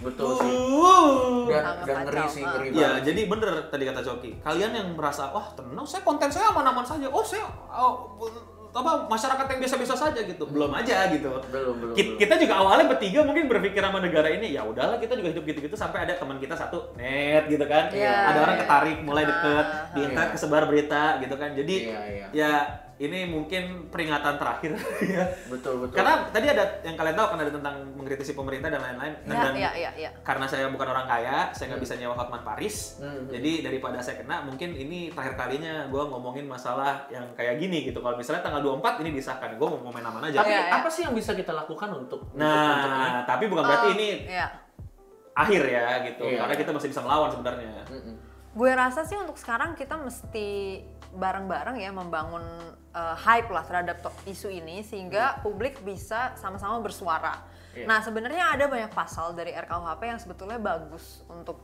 Betul 0.01 0.33
sih. 0.35 0.49
uh, 0.49 1.45
Dan, 1.45 1.65
dan 1.85 1.97
ngeri 2.05 2.25
sih, 2.27 2.41
ngeri 2.41 2.69
Ya, 2.73 2.97
banget. 2.97 3.13
jadi 3.13 3.21
bener 3.29 3.53
tadi 3.69 3.85
kata 3.85 4.01
Coki. 4.01 4.31
Kalian 4.41 4.73
yang 4.73 4.89
merasa, 4.97 5.29
wah 5.29 5.53
tenang, 5.53 5.85
saya 5.85 6.01
konten 6.01 6.29
saya 6.29 6.49
aman-aman 6.49 6.81
saja. 6.81 7.05
Oh, 7.09 7.21
saya 7.21 7.45
oh, 7.71 8.17
apa 8.71 8.93
masyarakat 9.07 9.47
yang 9.47 9.61
biasa-biasa 9.61 9.95
saja 9.95 10.21
gitu. 10.23 10.45
Belum 10.47 10.71
aja 10.71 11.11
gitu. 11.11 11.31
Belum, 11.51 11.75
belum, 11.77 11.95
Ki- 11.95 12.15
belum. 12.15 12.19
Kita 12.19 12.35
juga 12.39 12.55
awalnya 12.59 12.87
bertiga 12.87 13.21
mungkin 13.23 13.51
berpikir 13.51 13.83
sama 13.83 13.99
negara 13.99 14.31
ini, 14.31 14.55
ya 14.55 14.63
udahlah 14.63 14.97
kita 14.97 15.19
juga 15.19 15.35
hidup 15.35 15.45
gitu-gitu 15.45 15.75
sampai 15.75 16.07
ada 16.07 16.15
teman 16.15 16.39
kita 16.39 16.55
satu 16.55 16.95
net 16.95 17.47
gitu 17.47 17.67
kan. 17.67 17.91
Iya, 17.91 18.15
ada 18.31 18.39
orang 18.41 18.57
iya. 18.57 18.63
ketarik 18.63 18.99
mulai 19.03 19.25
deket, 19.27 19.67
Ah, 19.67 19.91
di 19.91 20.01
internet 20.07 20.29
iya. 20.31 20.35
kesebar 20.35 20.63
berita 20.67 21.03
gitu 21.19 21.35
kan. 21.35 21.51
Jadi 21.53 21.75
Iya, 21.91 21.99
iya. 22.07 22.27
ya 22.31 22.53
ini 23.01 23.25
mungkin 23.25 23.89
peringatan 23.89 24.37
terakhir 24.37 24.77
ya. 25.17 25.25
Betul, 25.49 25.81
betul. 25.81 25.97
Karena 25.97 26.29
tadi 26.29 26.47
ada 26.47 26.85
yang 26.85 26.93
kalian 26.95 27.17
tahu 27.17 27.27
kan 27.33 27.39
ada 27.41 27.49
tentang 27.51 27.75
mengkritisi 27.97 28.37
pemerintah 28.37 28.69
dan 28.69 28.85
lain-lain. 28.85 29.15
Ya, 29.25 29.41
dan 29.41 29.55
ya, 29.57 29.71
ya, 29.73 29.91
ya. 29.97 30.11
karena 30.21 30.45
saya 30.45 30.69
bukan 30.69 30.85
orang 30.85 31.09
kaya, 31.09 31.49
saya 31.51 31.73
nggak 31.73 31.81
bisa 31.81 31.97
nyewa 31.97 32.13
Hotman 32.13 32.45
Paris. 32.45 33.01
Hmm. 33.01 33.25
Jadi 33.27 33.65
daripada 33.65 33.97
saya 33.99 34.21
kena, 34.21 34.45
mungkin 34.45 34.77
ini 34.77 35.09
terakhir 35.11 35.33
kalinya 35.35 35.89
gue 35.89 36.03
ngomongin 36.07 36.45
masalah 36.45 37.09
yang 37.09 37.25
kayak 37.33 37.57
gini 37.57 37.89
gitu. 37.89 37.99
Kalau 37.99 38.21
misalnya 38.21 38.45
tanggal 38.45 38.61
24 38.61 39.01
ini 39.01 39.17
disahkan, 39.17 39.57
gue 39.57 39.67
mau 39.67 39.89
main 39.89 40.05
aman 40.05 40.29
aja. 40.29 40.45
Tapi 40.45 40.53
Iya, 40.53 40.61
iya. 40.61 40.77
apa 40.77 40.89
sih 40.93 41.03
yang 41.09 41.17
bisa 41.17 41.33
kita 41.33 41.57
lakukan 41.57 41.89
untuk 41.91 42.21
untuk- 42.29 42.37
untuk? 42.37 42.91
Nah, 42.93 43.25
tapi 43.25 43.49
bukan 43.49 43.65
berarti 43.65 43.89
Oh, 43.89 43.97
ini 43.97 44.09
Iya. 44.29 44.47
akhir 45.33 45.63
ya 45.65 45.87
gitu. 46.05 46.29
Iya. 46.29 46.45
Karena 46.45 46.55
kita 46.55 46.71
masih 46.71 46.89
bisa 46.93 47.01
melawan 47.01 47.33
sebenarnya. 47.33 47.81
Mm-mm. 47.89 48.15
Gue 48.51 48.71
rasa 48.75 49.07
sih 49.07 49.15
untuk 49.15 49.39
sekarang 49.39 49.79
kita 49.79 49.95
mesti 49.95 50.83
bareng-bareng 51.11 51.79
ya 51.83 51.91
membangun 51.91 52.43
uh, 52.95 53.17
hype 53.19 53.51
lah 53.51 53.67
terhadap 53.67 53.99
isu 54.27 54.51
ini 54.51 54.83
sehingga 54.87 55.43
publik 55.43 55.83
bisa 55.83 56.35
sama-sama 56.39 56.79
bersuara. 56.79 57.43
Iya. 57.75 57.87
Nah 57.87 57.99
sebenarnya 58.03 58.55
ada 58.55 58.67
banyak 58.67 58.91
pasal 58.91 59.35
dari 59.35 59.55
RKUHP 59.55 60.03
yang 60.07 60.21
sebetulnya 60.23 60.59
bagus 60.59 61.23
untuk 61.31 61.63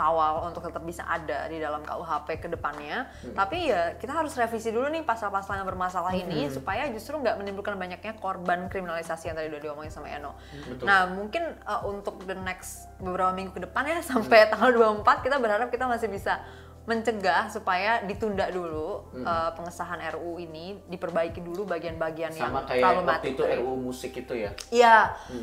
dikawal 0.00 0.48
untuk 0.48 0.64
tetap 0.64 0.80
bisa 0.80 1.04
ada 1.04 1.44
di 1.52 1.60
dalam 1.60 1.84
KUHP 1.84 2.40
ke 2.40 2.48
depannya. 2.48 3.12
Tapi 3.36 3.68
ya 3.68 4.00
kita 4.00 4.16
harus 4.16 4.32
revisi 4.32 4.72
dulu 4.72 4.88
nih 4.88 5.04
pasal-pasal 5.04 5.60
yang 5.60 5.68
bermasalah 5.68 6.16
ini 6.16 6.48
supaya 6.48 6.88
justru 6.88 7.20
nggak 7.20 7.36
menimbulkan 7.36 7.76
banyaknya 7.76 8.16
korban 8.16 8.72
kriminalisasi 8.72 9.28
yang 9.28 9.36
tadi 9.36 9.52
udah 9.52 9.60
diomongin 9.60 9.92
sama 9.92 10.08
Eno. 10.08 10.32
Nah 10.80 11.12
mungkin 11.12 11.52
uh, 11.68 11.84
untuk 11.84 12.24
the 12.24 12.32
next 12.32 12.88
beberapa 12.96 13.36
minggu 13.36 13.52
ke 13.52 13.60
depan 13.68 13.84
ya 13.84 14.00
sampai 14.16 14.48
tanggal 14.48 14.72
24 15.04 15.20
kita 15.20 15.36
berharap 15.36 15.68
kita 15.68 15.84
masih 15.84 16.08
bisa 16.08 16.40
mencegah 16.80 17.46
supaya 17.46 18.02
ditunda 18.02 18.48
dulu 18.48 19.04
uh, 19.16 19.50
pengesahan 19.52 20.00
RU 20.10 20.38
ini 20.38 20.80
diperbaiki 20.84 21.38
dulu 21.38 21.62
bagian-bagian 21.64 22.32
yang 22.32 22.50
Sama 22.50 22.64
kayak 22.64 22.82
problematik 22.82 23.30
waktu 23.32 23.52
itu. 23.52 23.60
RUU 23.60 23.76
musik 23.76 24.12
itu 24.12 24.34
ya. 24.34 24.50
Iya, 24.70 24.96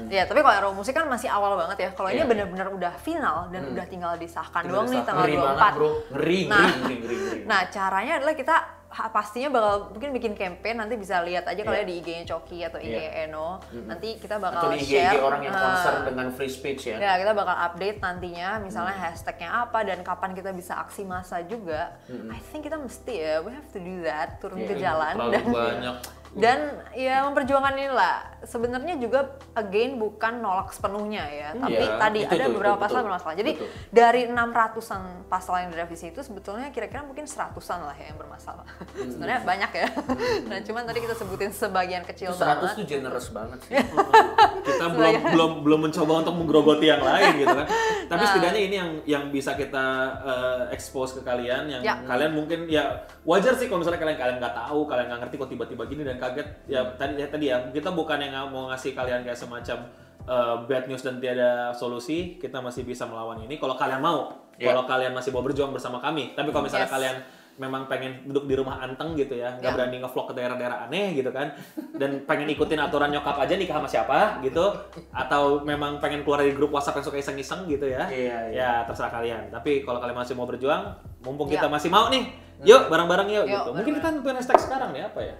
iya. 0.10 0.24
Tapi 0.24 0.40
kalau 0.40 0.58
RUU 0.66 0.76
musik 0.76 0.92
kan 0.92 1.06
masih 1.06 1.30
awal 1.30 1.56
banget 1.56 1.78
ya. 1.80 1.90
Kalau 1.92 2.10
ini 2.10 2.18
Iya. 2.18 2.28
benar-benar 2.28 2.68
udah 2.70 2.94
final 2.96 3.48
dan 3.48 3.70
udah 3.70 3.86
tinggal 3.86 4.14
disahkan 4.16 4.62
Tinggal 4.62 4.76
doang 4.76 4.88
nih 4.88 4.94
disahkan. 4.96 5.08
tanggal 5.08 5.24
Ngeri 5.24 5.36
24. 5.36 5.48
banget 5.48 5.74
bro, 5.74 5.90
ngeri, 6.12 6.40
Nah. 6.44 6.58
ngeri, 6.58 6.74
ngeri, 6.76 6.96
ngeri, 6.98 7.16
ngeri. 7.18 7.40
Nah, 7.46 7.62
caranya 7.68 8.14
adalah 8.18 8.36
kita 8.36 8.56
pastinya 9.08 9.54
bakal 9.54 9.94
mungkin 9.94 10.10
bikin 10.12 10.34
campaign 10.34 10.76
nanti 10.78 10.98
bisa 10.98 11.22
lihat 11.22 11.46
aja 11.46 11.62
kalau 11.62 11.74
Iya. 11.74 11.86
ya 11.86 11.90
di 11.90 11.96
IG-nya 11.98 12.26
Coki 12.26 12.60
atau 12.62 12.80
IG 12.80 12.90
Iya. 12.92 13.30
Eno. 13.30 13.62
Nanti 13.86 14.18
kita 14.18 14.42
Atau 14.42 14.46
bakal 14.50 14.62
di 14.74 14.82
IG 14.82 14.92
share 14.98 15.22
orang 15.22 15.42
yang 15.42 15.54
concern 15.54 16.00
dengan 16.04 16.28
free 16.34 16.50
speech 16.50 16.82
ya. 16.90 16.98
Ya, 16.98 17.14
kita 17.16 17.32
bakal 17.32 17.54
update 17.54 17.98
nantinya 18.00 18.58
misalnya 18.58 18.98
hashtagnya 18.98 19.50
apa 19.54 19.80
dan 19.84 20.02
kapan 20.02 20.34
kita 20.34 20.50
bisa 20.50 20.82
aksi 20.82 21.06
massa 21.06 21.38
juga. 21.42 21.94
I 22.10 22.42
think 22.50 22.66
kita 22.66 22.76
mesti 22.76 23.14
ya, 23.14 23.34
we 23.40 23.54
have 23.54 23.70
to 23.70 23.80
do 23.80 24.02
that, 24.02 24.42
turun 24.42 24.58
Iya, 24.58 24.68
ke 24.68 24.76
jalan 24.78 25.14
Terlalu 25.14 25.34
dan 25.34 25.46
banyak. 25.48 25.96
dan 26.38 26.60
ya 26.94 27.26
memperjuangkan 27.26 27.74
inilah 27.76 28.16
sebenarnya 28.44 28.96
juga 28.96 29.20
again 29.54 29.98
bukan 29.98 30.38
nolak 30.38 30.70
sepenuhnya 30.70 31.26
ya 31.26 31.50
tapi 31.54 31.76
Iya, 31.76 31.98
tadi 31.98 32.20
itu 32.22 32.32
ada 32.32 32.46
tuh, 32.46 32.54
beberapa 32.54 32.74
betul, 32.74 32.84
pasal 32.84 32.96
betul. 32.96 33.06
bermasalah 33.08 33.36
jadi 33.36 33.52
Betul. 33.54 33.68
dari 33.90 34.22
600-an 34.28 35.02
pasal 35.26 35.56
yang 35.60 35.70
direvisi 35.70 36.06
itu 36.08 36.22
sebetulnya 36.22 36.70
kira-kira 36.70 37.02
mungkin 37.02 37.26
100-an 37.26 37.58
lah 37.84 37.96
ya 37.96 38.06
yang 38.08 38.18
bermasalah 38.18 38.66
Hmm. 38.88 39.10
sebenarnya 39.10 39.42
banyak 39.44 39.72
ya 39.74 39.88
nah 40.46 40.58
cuman 40.60 40.84
tadi 40.84 41.00
kita 41.02 41.14
sebutin 41.14 41.50
sebagian 41.50 42.04
kecil 42.04 42.30
100 42.30 42.38
banget 42.40 42.70
tuh 42.72 42.86
generous 42.88 43.28
banget 43.30 43.60
sih. 43.64 43.74
kita 44.68 44.86
belum 44.90 45.14
belum 45.28 45.52
belum 45.64 45.80
mencoba 45.82 46.14
untuk 46.22 46.36
menggerogoti 46.36 46.86
yang 46.86 47.02
lain 47.02 47.32
gitu 47.38 47.56
kan. 47.56 47.68
Tapi 48.06 48.18
Nah. 48.18 48.30
setidaknya 48.30 48.62
ini 48.62 48.76
yang 48.76 48.92
yang 49.06 49.24
bisa 49.28 49.54
kita 49.54 49.86
eh, 50.22 50.64
expose 50.72 51.14
ke 51.14 51.22
kalian 51.22 51.70
yang 51.70 51.82
Ya. 51.82 51.96
kalian 52.04 52.34
mungkin 52.34 52.68
ya 52.68 52.84
wajar 53.24 53.56
sih 53.56 53.66
kalau 53.66 53.80
misalnya 53.80 53.98
kalian 53.98 54.18
kalian 54.18 54.38
nggak 54.38 54.56
tahu, 54.56 54.80
kalian 54.86 55.06
nggak 55.08 55.22
ngerti 55.24 55.36
kok 55.38 55.50
tiba-tiba 55.50 55.84
gini 55.86 56.04
dan 56.04 56.18
kaget. 56.28 56.48
Ya 56.68 56.82
tadi 56.96 57.14
ya, 57.18 57.28
tadi 57.32 57.46
ya 57.48 57.58
kita 57.72 57.90
bukan 57.92 58.20
yang 58.20 58.52
mau 58.52 58.68
ngasih 58.70 58.92
kalian 58.92 59.24
kayak 59.24 59.40
semacam 59.40 59.88
eh, 60.28 60.56
bad 60.68 60.92
news 60.92 61.02
dan 61.02 61.24
tiada 61.24 61.72
solusi, 61.72 62.36
kita 62.36 62.60
masih 62.60 62.84
bisa 62.84 63.08
melawan 63.08 63.40
ini 63.40 63.56
kalau 63.56 63.80
kalian 63.80 64.04
mau. 64.04 64.36
Ya. 64.58 64.74
Kalau 64.74 64.90
kalian 64.90 65.14
masih 65.14 65.30
mau 65.32 65.46
berjuang 65.46 65.70
bersama 65.70 66.02
kami. 66.02 66.34
Tapi 66.34 66.50
kalau 66.50 66.66
misalnya 66.66 66.90
Yes. 66.90 66.96
kalian 66.98 67.18
memang 67.58 67.90
pengen 67.90 68.22
duduk 68.30 68.46
di 68.46 68.54
rumah 68.54 68.78
anteng 68.82 69.18
gitu 69.18 69.34
ya, 69.34 69.50
nggak 69.58 69.66
Ya. 69.66 69.74
berani 69.74 69.98
ngevlog 69.98 70.30
ke 70.30 70.34
daerah-daerah 70.38 70.86
aneh 70.86 71.18
gitu 71.18 71.34
kan, 71.34 71.50
dan 71.98 72.22
pengen 72.30 72.46
ikutin 72.54 72.78
aturan 72.78 73.10
nyokap 73.10 73.34
aja 73.34 73.58
nikah 73.58 73.82
sama 73.82 73.90
siapa 73.90 74.18
gitu, 74.46 74.62
atau 75.10 75.66
memang 75.66 75.98
pengen 75.98 76.22
keluar 76.22 76.46
dari 76.46 76.54
grup 76.54 76.70
WhatsApp 76.70 77.02
yang 77.02 77.06
suka 77.10 77.18
iseng-iseng 77.18 77.66
gitu 77.66 77.90
ya, 77.90 78.06
Iya, 78.14 78.38
iya. 78.54 78.62
ya 78.62 78.72
terserah 78.86 79.10
kalian. 79.10 79.50
Tapi 79.50 79.82
kalau 79.82 79.98
kalian 79.98 80.14
masih 80.14 80.38
mau 80.38 80.46
berjuang, 80.46 80.86
mumpung 81.26 81.50
Ya. 81.50 81.58
kita 81.58 81.66
masih 81.66 81.90
mau 81.90 82.14
nih, 82.14 82.30
yuk 82.62 82.94
bareng-bareng 82.94 83.26
yuk, 83.26 83.46
Yuk, 83.46 83.50
gitu. 83.50 83.70
Mungkin 83.74 83.94
kita 83.98 84.08
nentuin 84.14 84.38
hashtag 84.38 84.60
sekarang 84.62 84.90
nih 84.94 85.02
apa 85.10 85.20
ya? 85.26 85.34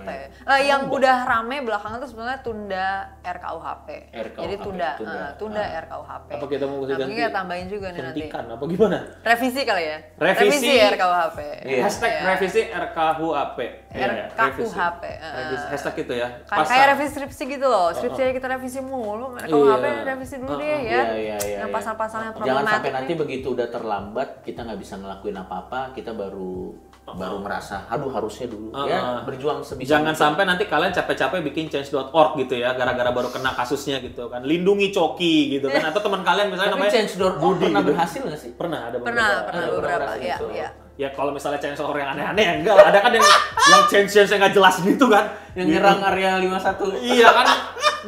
Ya? 0.00 0.26
Eh, 0.28 0.60
yang 0.64 0.82
udah 0.86 1.16
rame 1.24 1.56
belakangan 1.60 1.98
tuh 1.98 2.08
sebenarnya 2.08 2.38
tunda 2.40 2.86
RKUHP. 3.20 3.88
RKUHP, 4.10 4.38
Jadi 4.38 4.54
tunda, 4.58 4.90
tunda. 4.94 5.18
eh, 5.18 5.30
tunda 5.34 5.60
Ah. 5.60 5.80
RKUHP. 5.80 6.28
Apa 6.30 6.46
kita 6.46 6.64
mau 6.64 6.78
nah, 6.78 6.94
ganti? 6.94 7.12
kita 7.12 7.30
tambahin 7.30 7.66
juga 7.66 7.86
nih 7.88 8.00
nanti. 8.00 8.20
Hentikan 8.22 8.44
apa 8.48 8.64
gimana? 8.64 8.98
Revisi 9.20 9.60
kali 9.62 9.84
ya? 9.84 9.98
Revisi. 10.16 10.72
RKUHP. 10.78 11.38
Iya. 11.64 11.82
Hashtag 11.82 12.10
Iya. 12.10 12.22
revisi 12.28 12.60
RKUHP. 12.64 13.58
Ya, 13.88 14.06
revisi. 14.06 14.36
RKUHP. 14.70 15.02
eh. 15.04 15.32
Revisi. 15.34 15.66
Hashtag 15.68 15.94
itu 15.98 16.12
ya. 16.14 16.28
Kan 16.44 16.56
Pasal. 16.58 16.70
kayak 16.70 16.86
revisi 16.92 17.10
skripsi 17.14 17.42
gitu 17.48 17.66
loh. 17.66 17.88
Skripsi 17.90 18.20
aja 18.20 18.32
kita 18.32 18.48
revisi 18.48 18.78
mulu. 18.78 19.26
RKUHP 19.38 19.84
Iya. 19.84 20.02
revisi 20.06 20.34
dulu 20.36 20.50
Uh-uh. 20.50 20.60
deh 20.60 20.68
ya. 20.68 20.76
Iya, 20.78 21.02
iya, 21.14 21.36
iya. 21.40 21.56
Yang 21.58 21.70
iya. 21.70 21.76
pasal-pasal 21.76 22.18
yang 22.20 22.34
Jangan 22.34 22.44
sampai 22.44 22.58
problematik 22.68 22.90
nanti 22.92 23.12
begitu 23.14 23.46
udah 23.50 23.68
terlambat, 23.68 24.28
kita 24.42 24.60
nggak 24.60 24.78
bisa 24.78 24.94
ngelakuin 24.96 25.36
apa-apa, 25.36 25.80
kita 25.92 26.10
baru 26.10 26.74
baru 27.08 27.40
merasa, 27.40 27.88
aduh 27.88 28.12
harusnya 28.12 28.44
dulu. 28.46 28.68
Ya, 28.84 29.00
Uh-uh. 29.00 29.24
berjuang 29.24 29.64
sebisa 29.64 29.87
Jangan 29.88 30.12
sampai 30.12 30.44
nanti 30.44 30.68
kalian 30.68 30.92
capek-capek 30.92 31.40
bikin 31.48 31.72
change.org 31.72 32.36
gitu 32.36 32.60
ya, 32.60 32.76
gara-gara 32.76 33.08
baru 33.08 33.32
kena 33.32 33.56
kasusnya 33.56 34.04
gitu 34.04 34.28
kan. 34.28 34.44
Lindungi 34.44 34.92
coki 34.92 35.56
gitu 35.56 35.72
kan. 35.72 35.88
Atau 35.88 36.04
teman 36.04 36.20
kalian 36.20 36.52
misalnya 36.52 36.76
Tapi 36.76 36.84
namanya 36.84 36.92
change.org 36.92 37.36
Budi 37.40 37.72
pernah 37.72 37.80
gitu. 37.80 37.88
berhasil 37.96 38.20
nggak 38.20 38.40
sih? 38.40 38.50
Pernah 38.52 38.80
ada 38.92 38.96
beberapa. 39.00 39.08
Pernah, 39.08 39.30
pernah 39.48 39.62
ada 39.64 39.72
beberapa. 39.72 40.10
Iya, 40.20 40.36
gitu. 40.36 40.46
iya. 40.52 40.68
Ya 40.98 41.08
kalau 41.14 41.30
misalnya 41.30 41.62
change.org 41.62 41.96
yang 41.96 42.10
aneh-aneh 42.12 42.44
ya 42.44 42.52
enggak. 42.60 42.74
Ada 42.84 42.98
kan 43.00 43.12
yang 43.16 43.26
yang 43.70 43.82
change-change 43.88 44.28
yang 44.28 44.40
nggak 44.44 44.54
jelas 44.54 44.74
gitu 44.84 45.06
kan. 45.08 45.24
Yang 45.56 45.66
Gitu. 45.66 45.74
nyerang 45.78 45.98
area 46.04 46.30
51. 46.36 47.00
Iya 47.00 47.28
kan. 47.32 47.46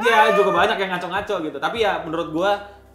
Ya 0.04 0.18
juga 0.36 0.50
banyak 0.52 0.76
yang 0.76 0.90
ngaco-ngaco 0.92 1.34
gitu. 1.42 1.56
Tapi 1.56 1.76
ya 1.80 2.02
menurut 2.04 2.28
gua 2.30 2.50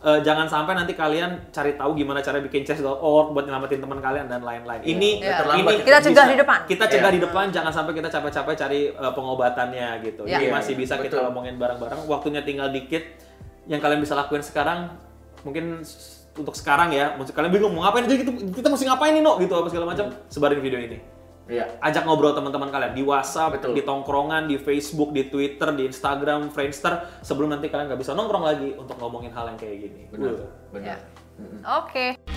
eh, 0.06 0.20
jangan 0.22 0.46
sampai 0.46 0.78
nanti 0.78 0.94
kalian 0.94 1.50
cari 1.50 1.74
tahu 1.74 1.98
gimana 1.98 2.22
cara 2.22 2.38
bikin 2.38 2.62
change.org 2.62 3.34
buat 3.34 3.44
nyelamatin 3.44 3.82
teman 3.82 3.98
kalian 3.98 4.30
dan 4.30 4.46
lain-lain. 4.46 4.86
Ini 4.86 5.10
Iya. 5.18 5.42
terlambat. 5.42 5.74
ini 5.74 5.82
Kita 5.82 5.98
cegah 6.00 6.26
di 6.30 6.38
depan. 6.38 6.60
Kita 6.70 6.86
cegah 6.86 7.10
Iya. 7.10 7.18
di 7.18 7.22
depan, 7.26 7.46
jangan 7.50 7.72
sampai 7.74 7.94
kita 7.98 8.08
capek-capek 8.08 8.54
cari 8.54 8.80
eh, 8.94 9.14
pengobatannya 9.18 9.88
gitu. 10.06 10.24
Iya. 10.30 10.38
Jadi 10.38 10.46
Iya, 10.46 10.54
masih 10.54 10.74
bisa 10.78 10.94
kita 11.02 11.18
betul. 11.18 11.26
ngomongin 11.34 11.56
bareng-bareng. 11.58 12.06
Waktunya 12.06 12.46
tinggal 12.46 12.70
dikit. 12.70 13.02
Yang 13.66 13.82
kalian 13.82 14.00
bisa 14.06 14.14
lakuin 14.14 14.46
sekarang 14.46 14.94
mungkin 15.42 15.82
untuk 16.36 16.54
sekarang 16.54 16.94
ya, 16.94 17.18
kalian 17.18 17.50
bingung 17.50 17.74
mau 17.74 17.90
ngapain 17.90 18.06
jadi 18.06 18.22
kita, 18.22 18.32
kita 18.54 18.68
mesti 18.70 18.86
ngapain 18.86 19.14
nih 19.18 19.24
no 19.26 19.42
gitu 19.42 19.58
apa 19.58 19.68
segala 19.74 19.90
macam. 19.90 20.06
Sebarin 20.30 20.62
video 20.62 20.78
ini. 20.78 21.15
Iya. 21.46 21.78
Ajak 21.78 22.10
ngobrol 22.10 22.34
teman-teman 22.34 22.74
kalian 22.74 22.94
di 22.98 23.04
WhatsApp, 23.06 23.62
Betul. 23.62 23.78
di 23.78 23.82
tongkrongan, 23.86 24.50
di 24.50 24.58
Facebook, 24.58 25.14
di 25.14 25.30
Twitter, 25.30 25.70
di 25.78 25.86
Instagram, 25.86 26.50
Friendster 26.50 27.22
sebelum 27.22 27.54
nanti 27.54 27.70
kalian 27.70 27.90
nggak 27.94 28.02
bisa 28.02 28.18
nongkrong 28.18 28.46
lagi 28.46 28.70
untuk 28.74 28.98
ngomongin 28.98 29.30
hal 29.30 29.54
yang 29.54 29.60
kayak 29.60 29.78
gini. 29.86 30.02
Benar. 30.10 30.34
Uh. 30.34 30.50
Benar. 30.74 30.98
Ya. 30.98 30.98
Oke. 31.78 32.35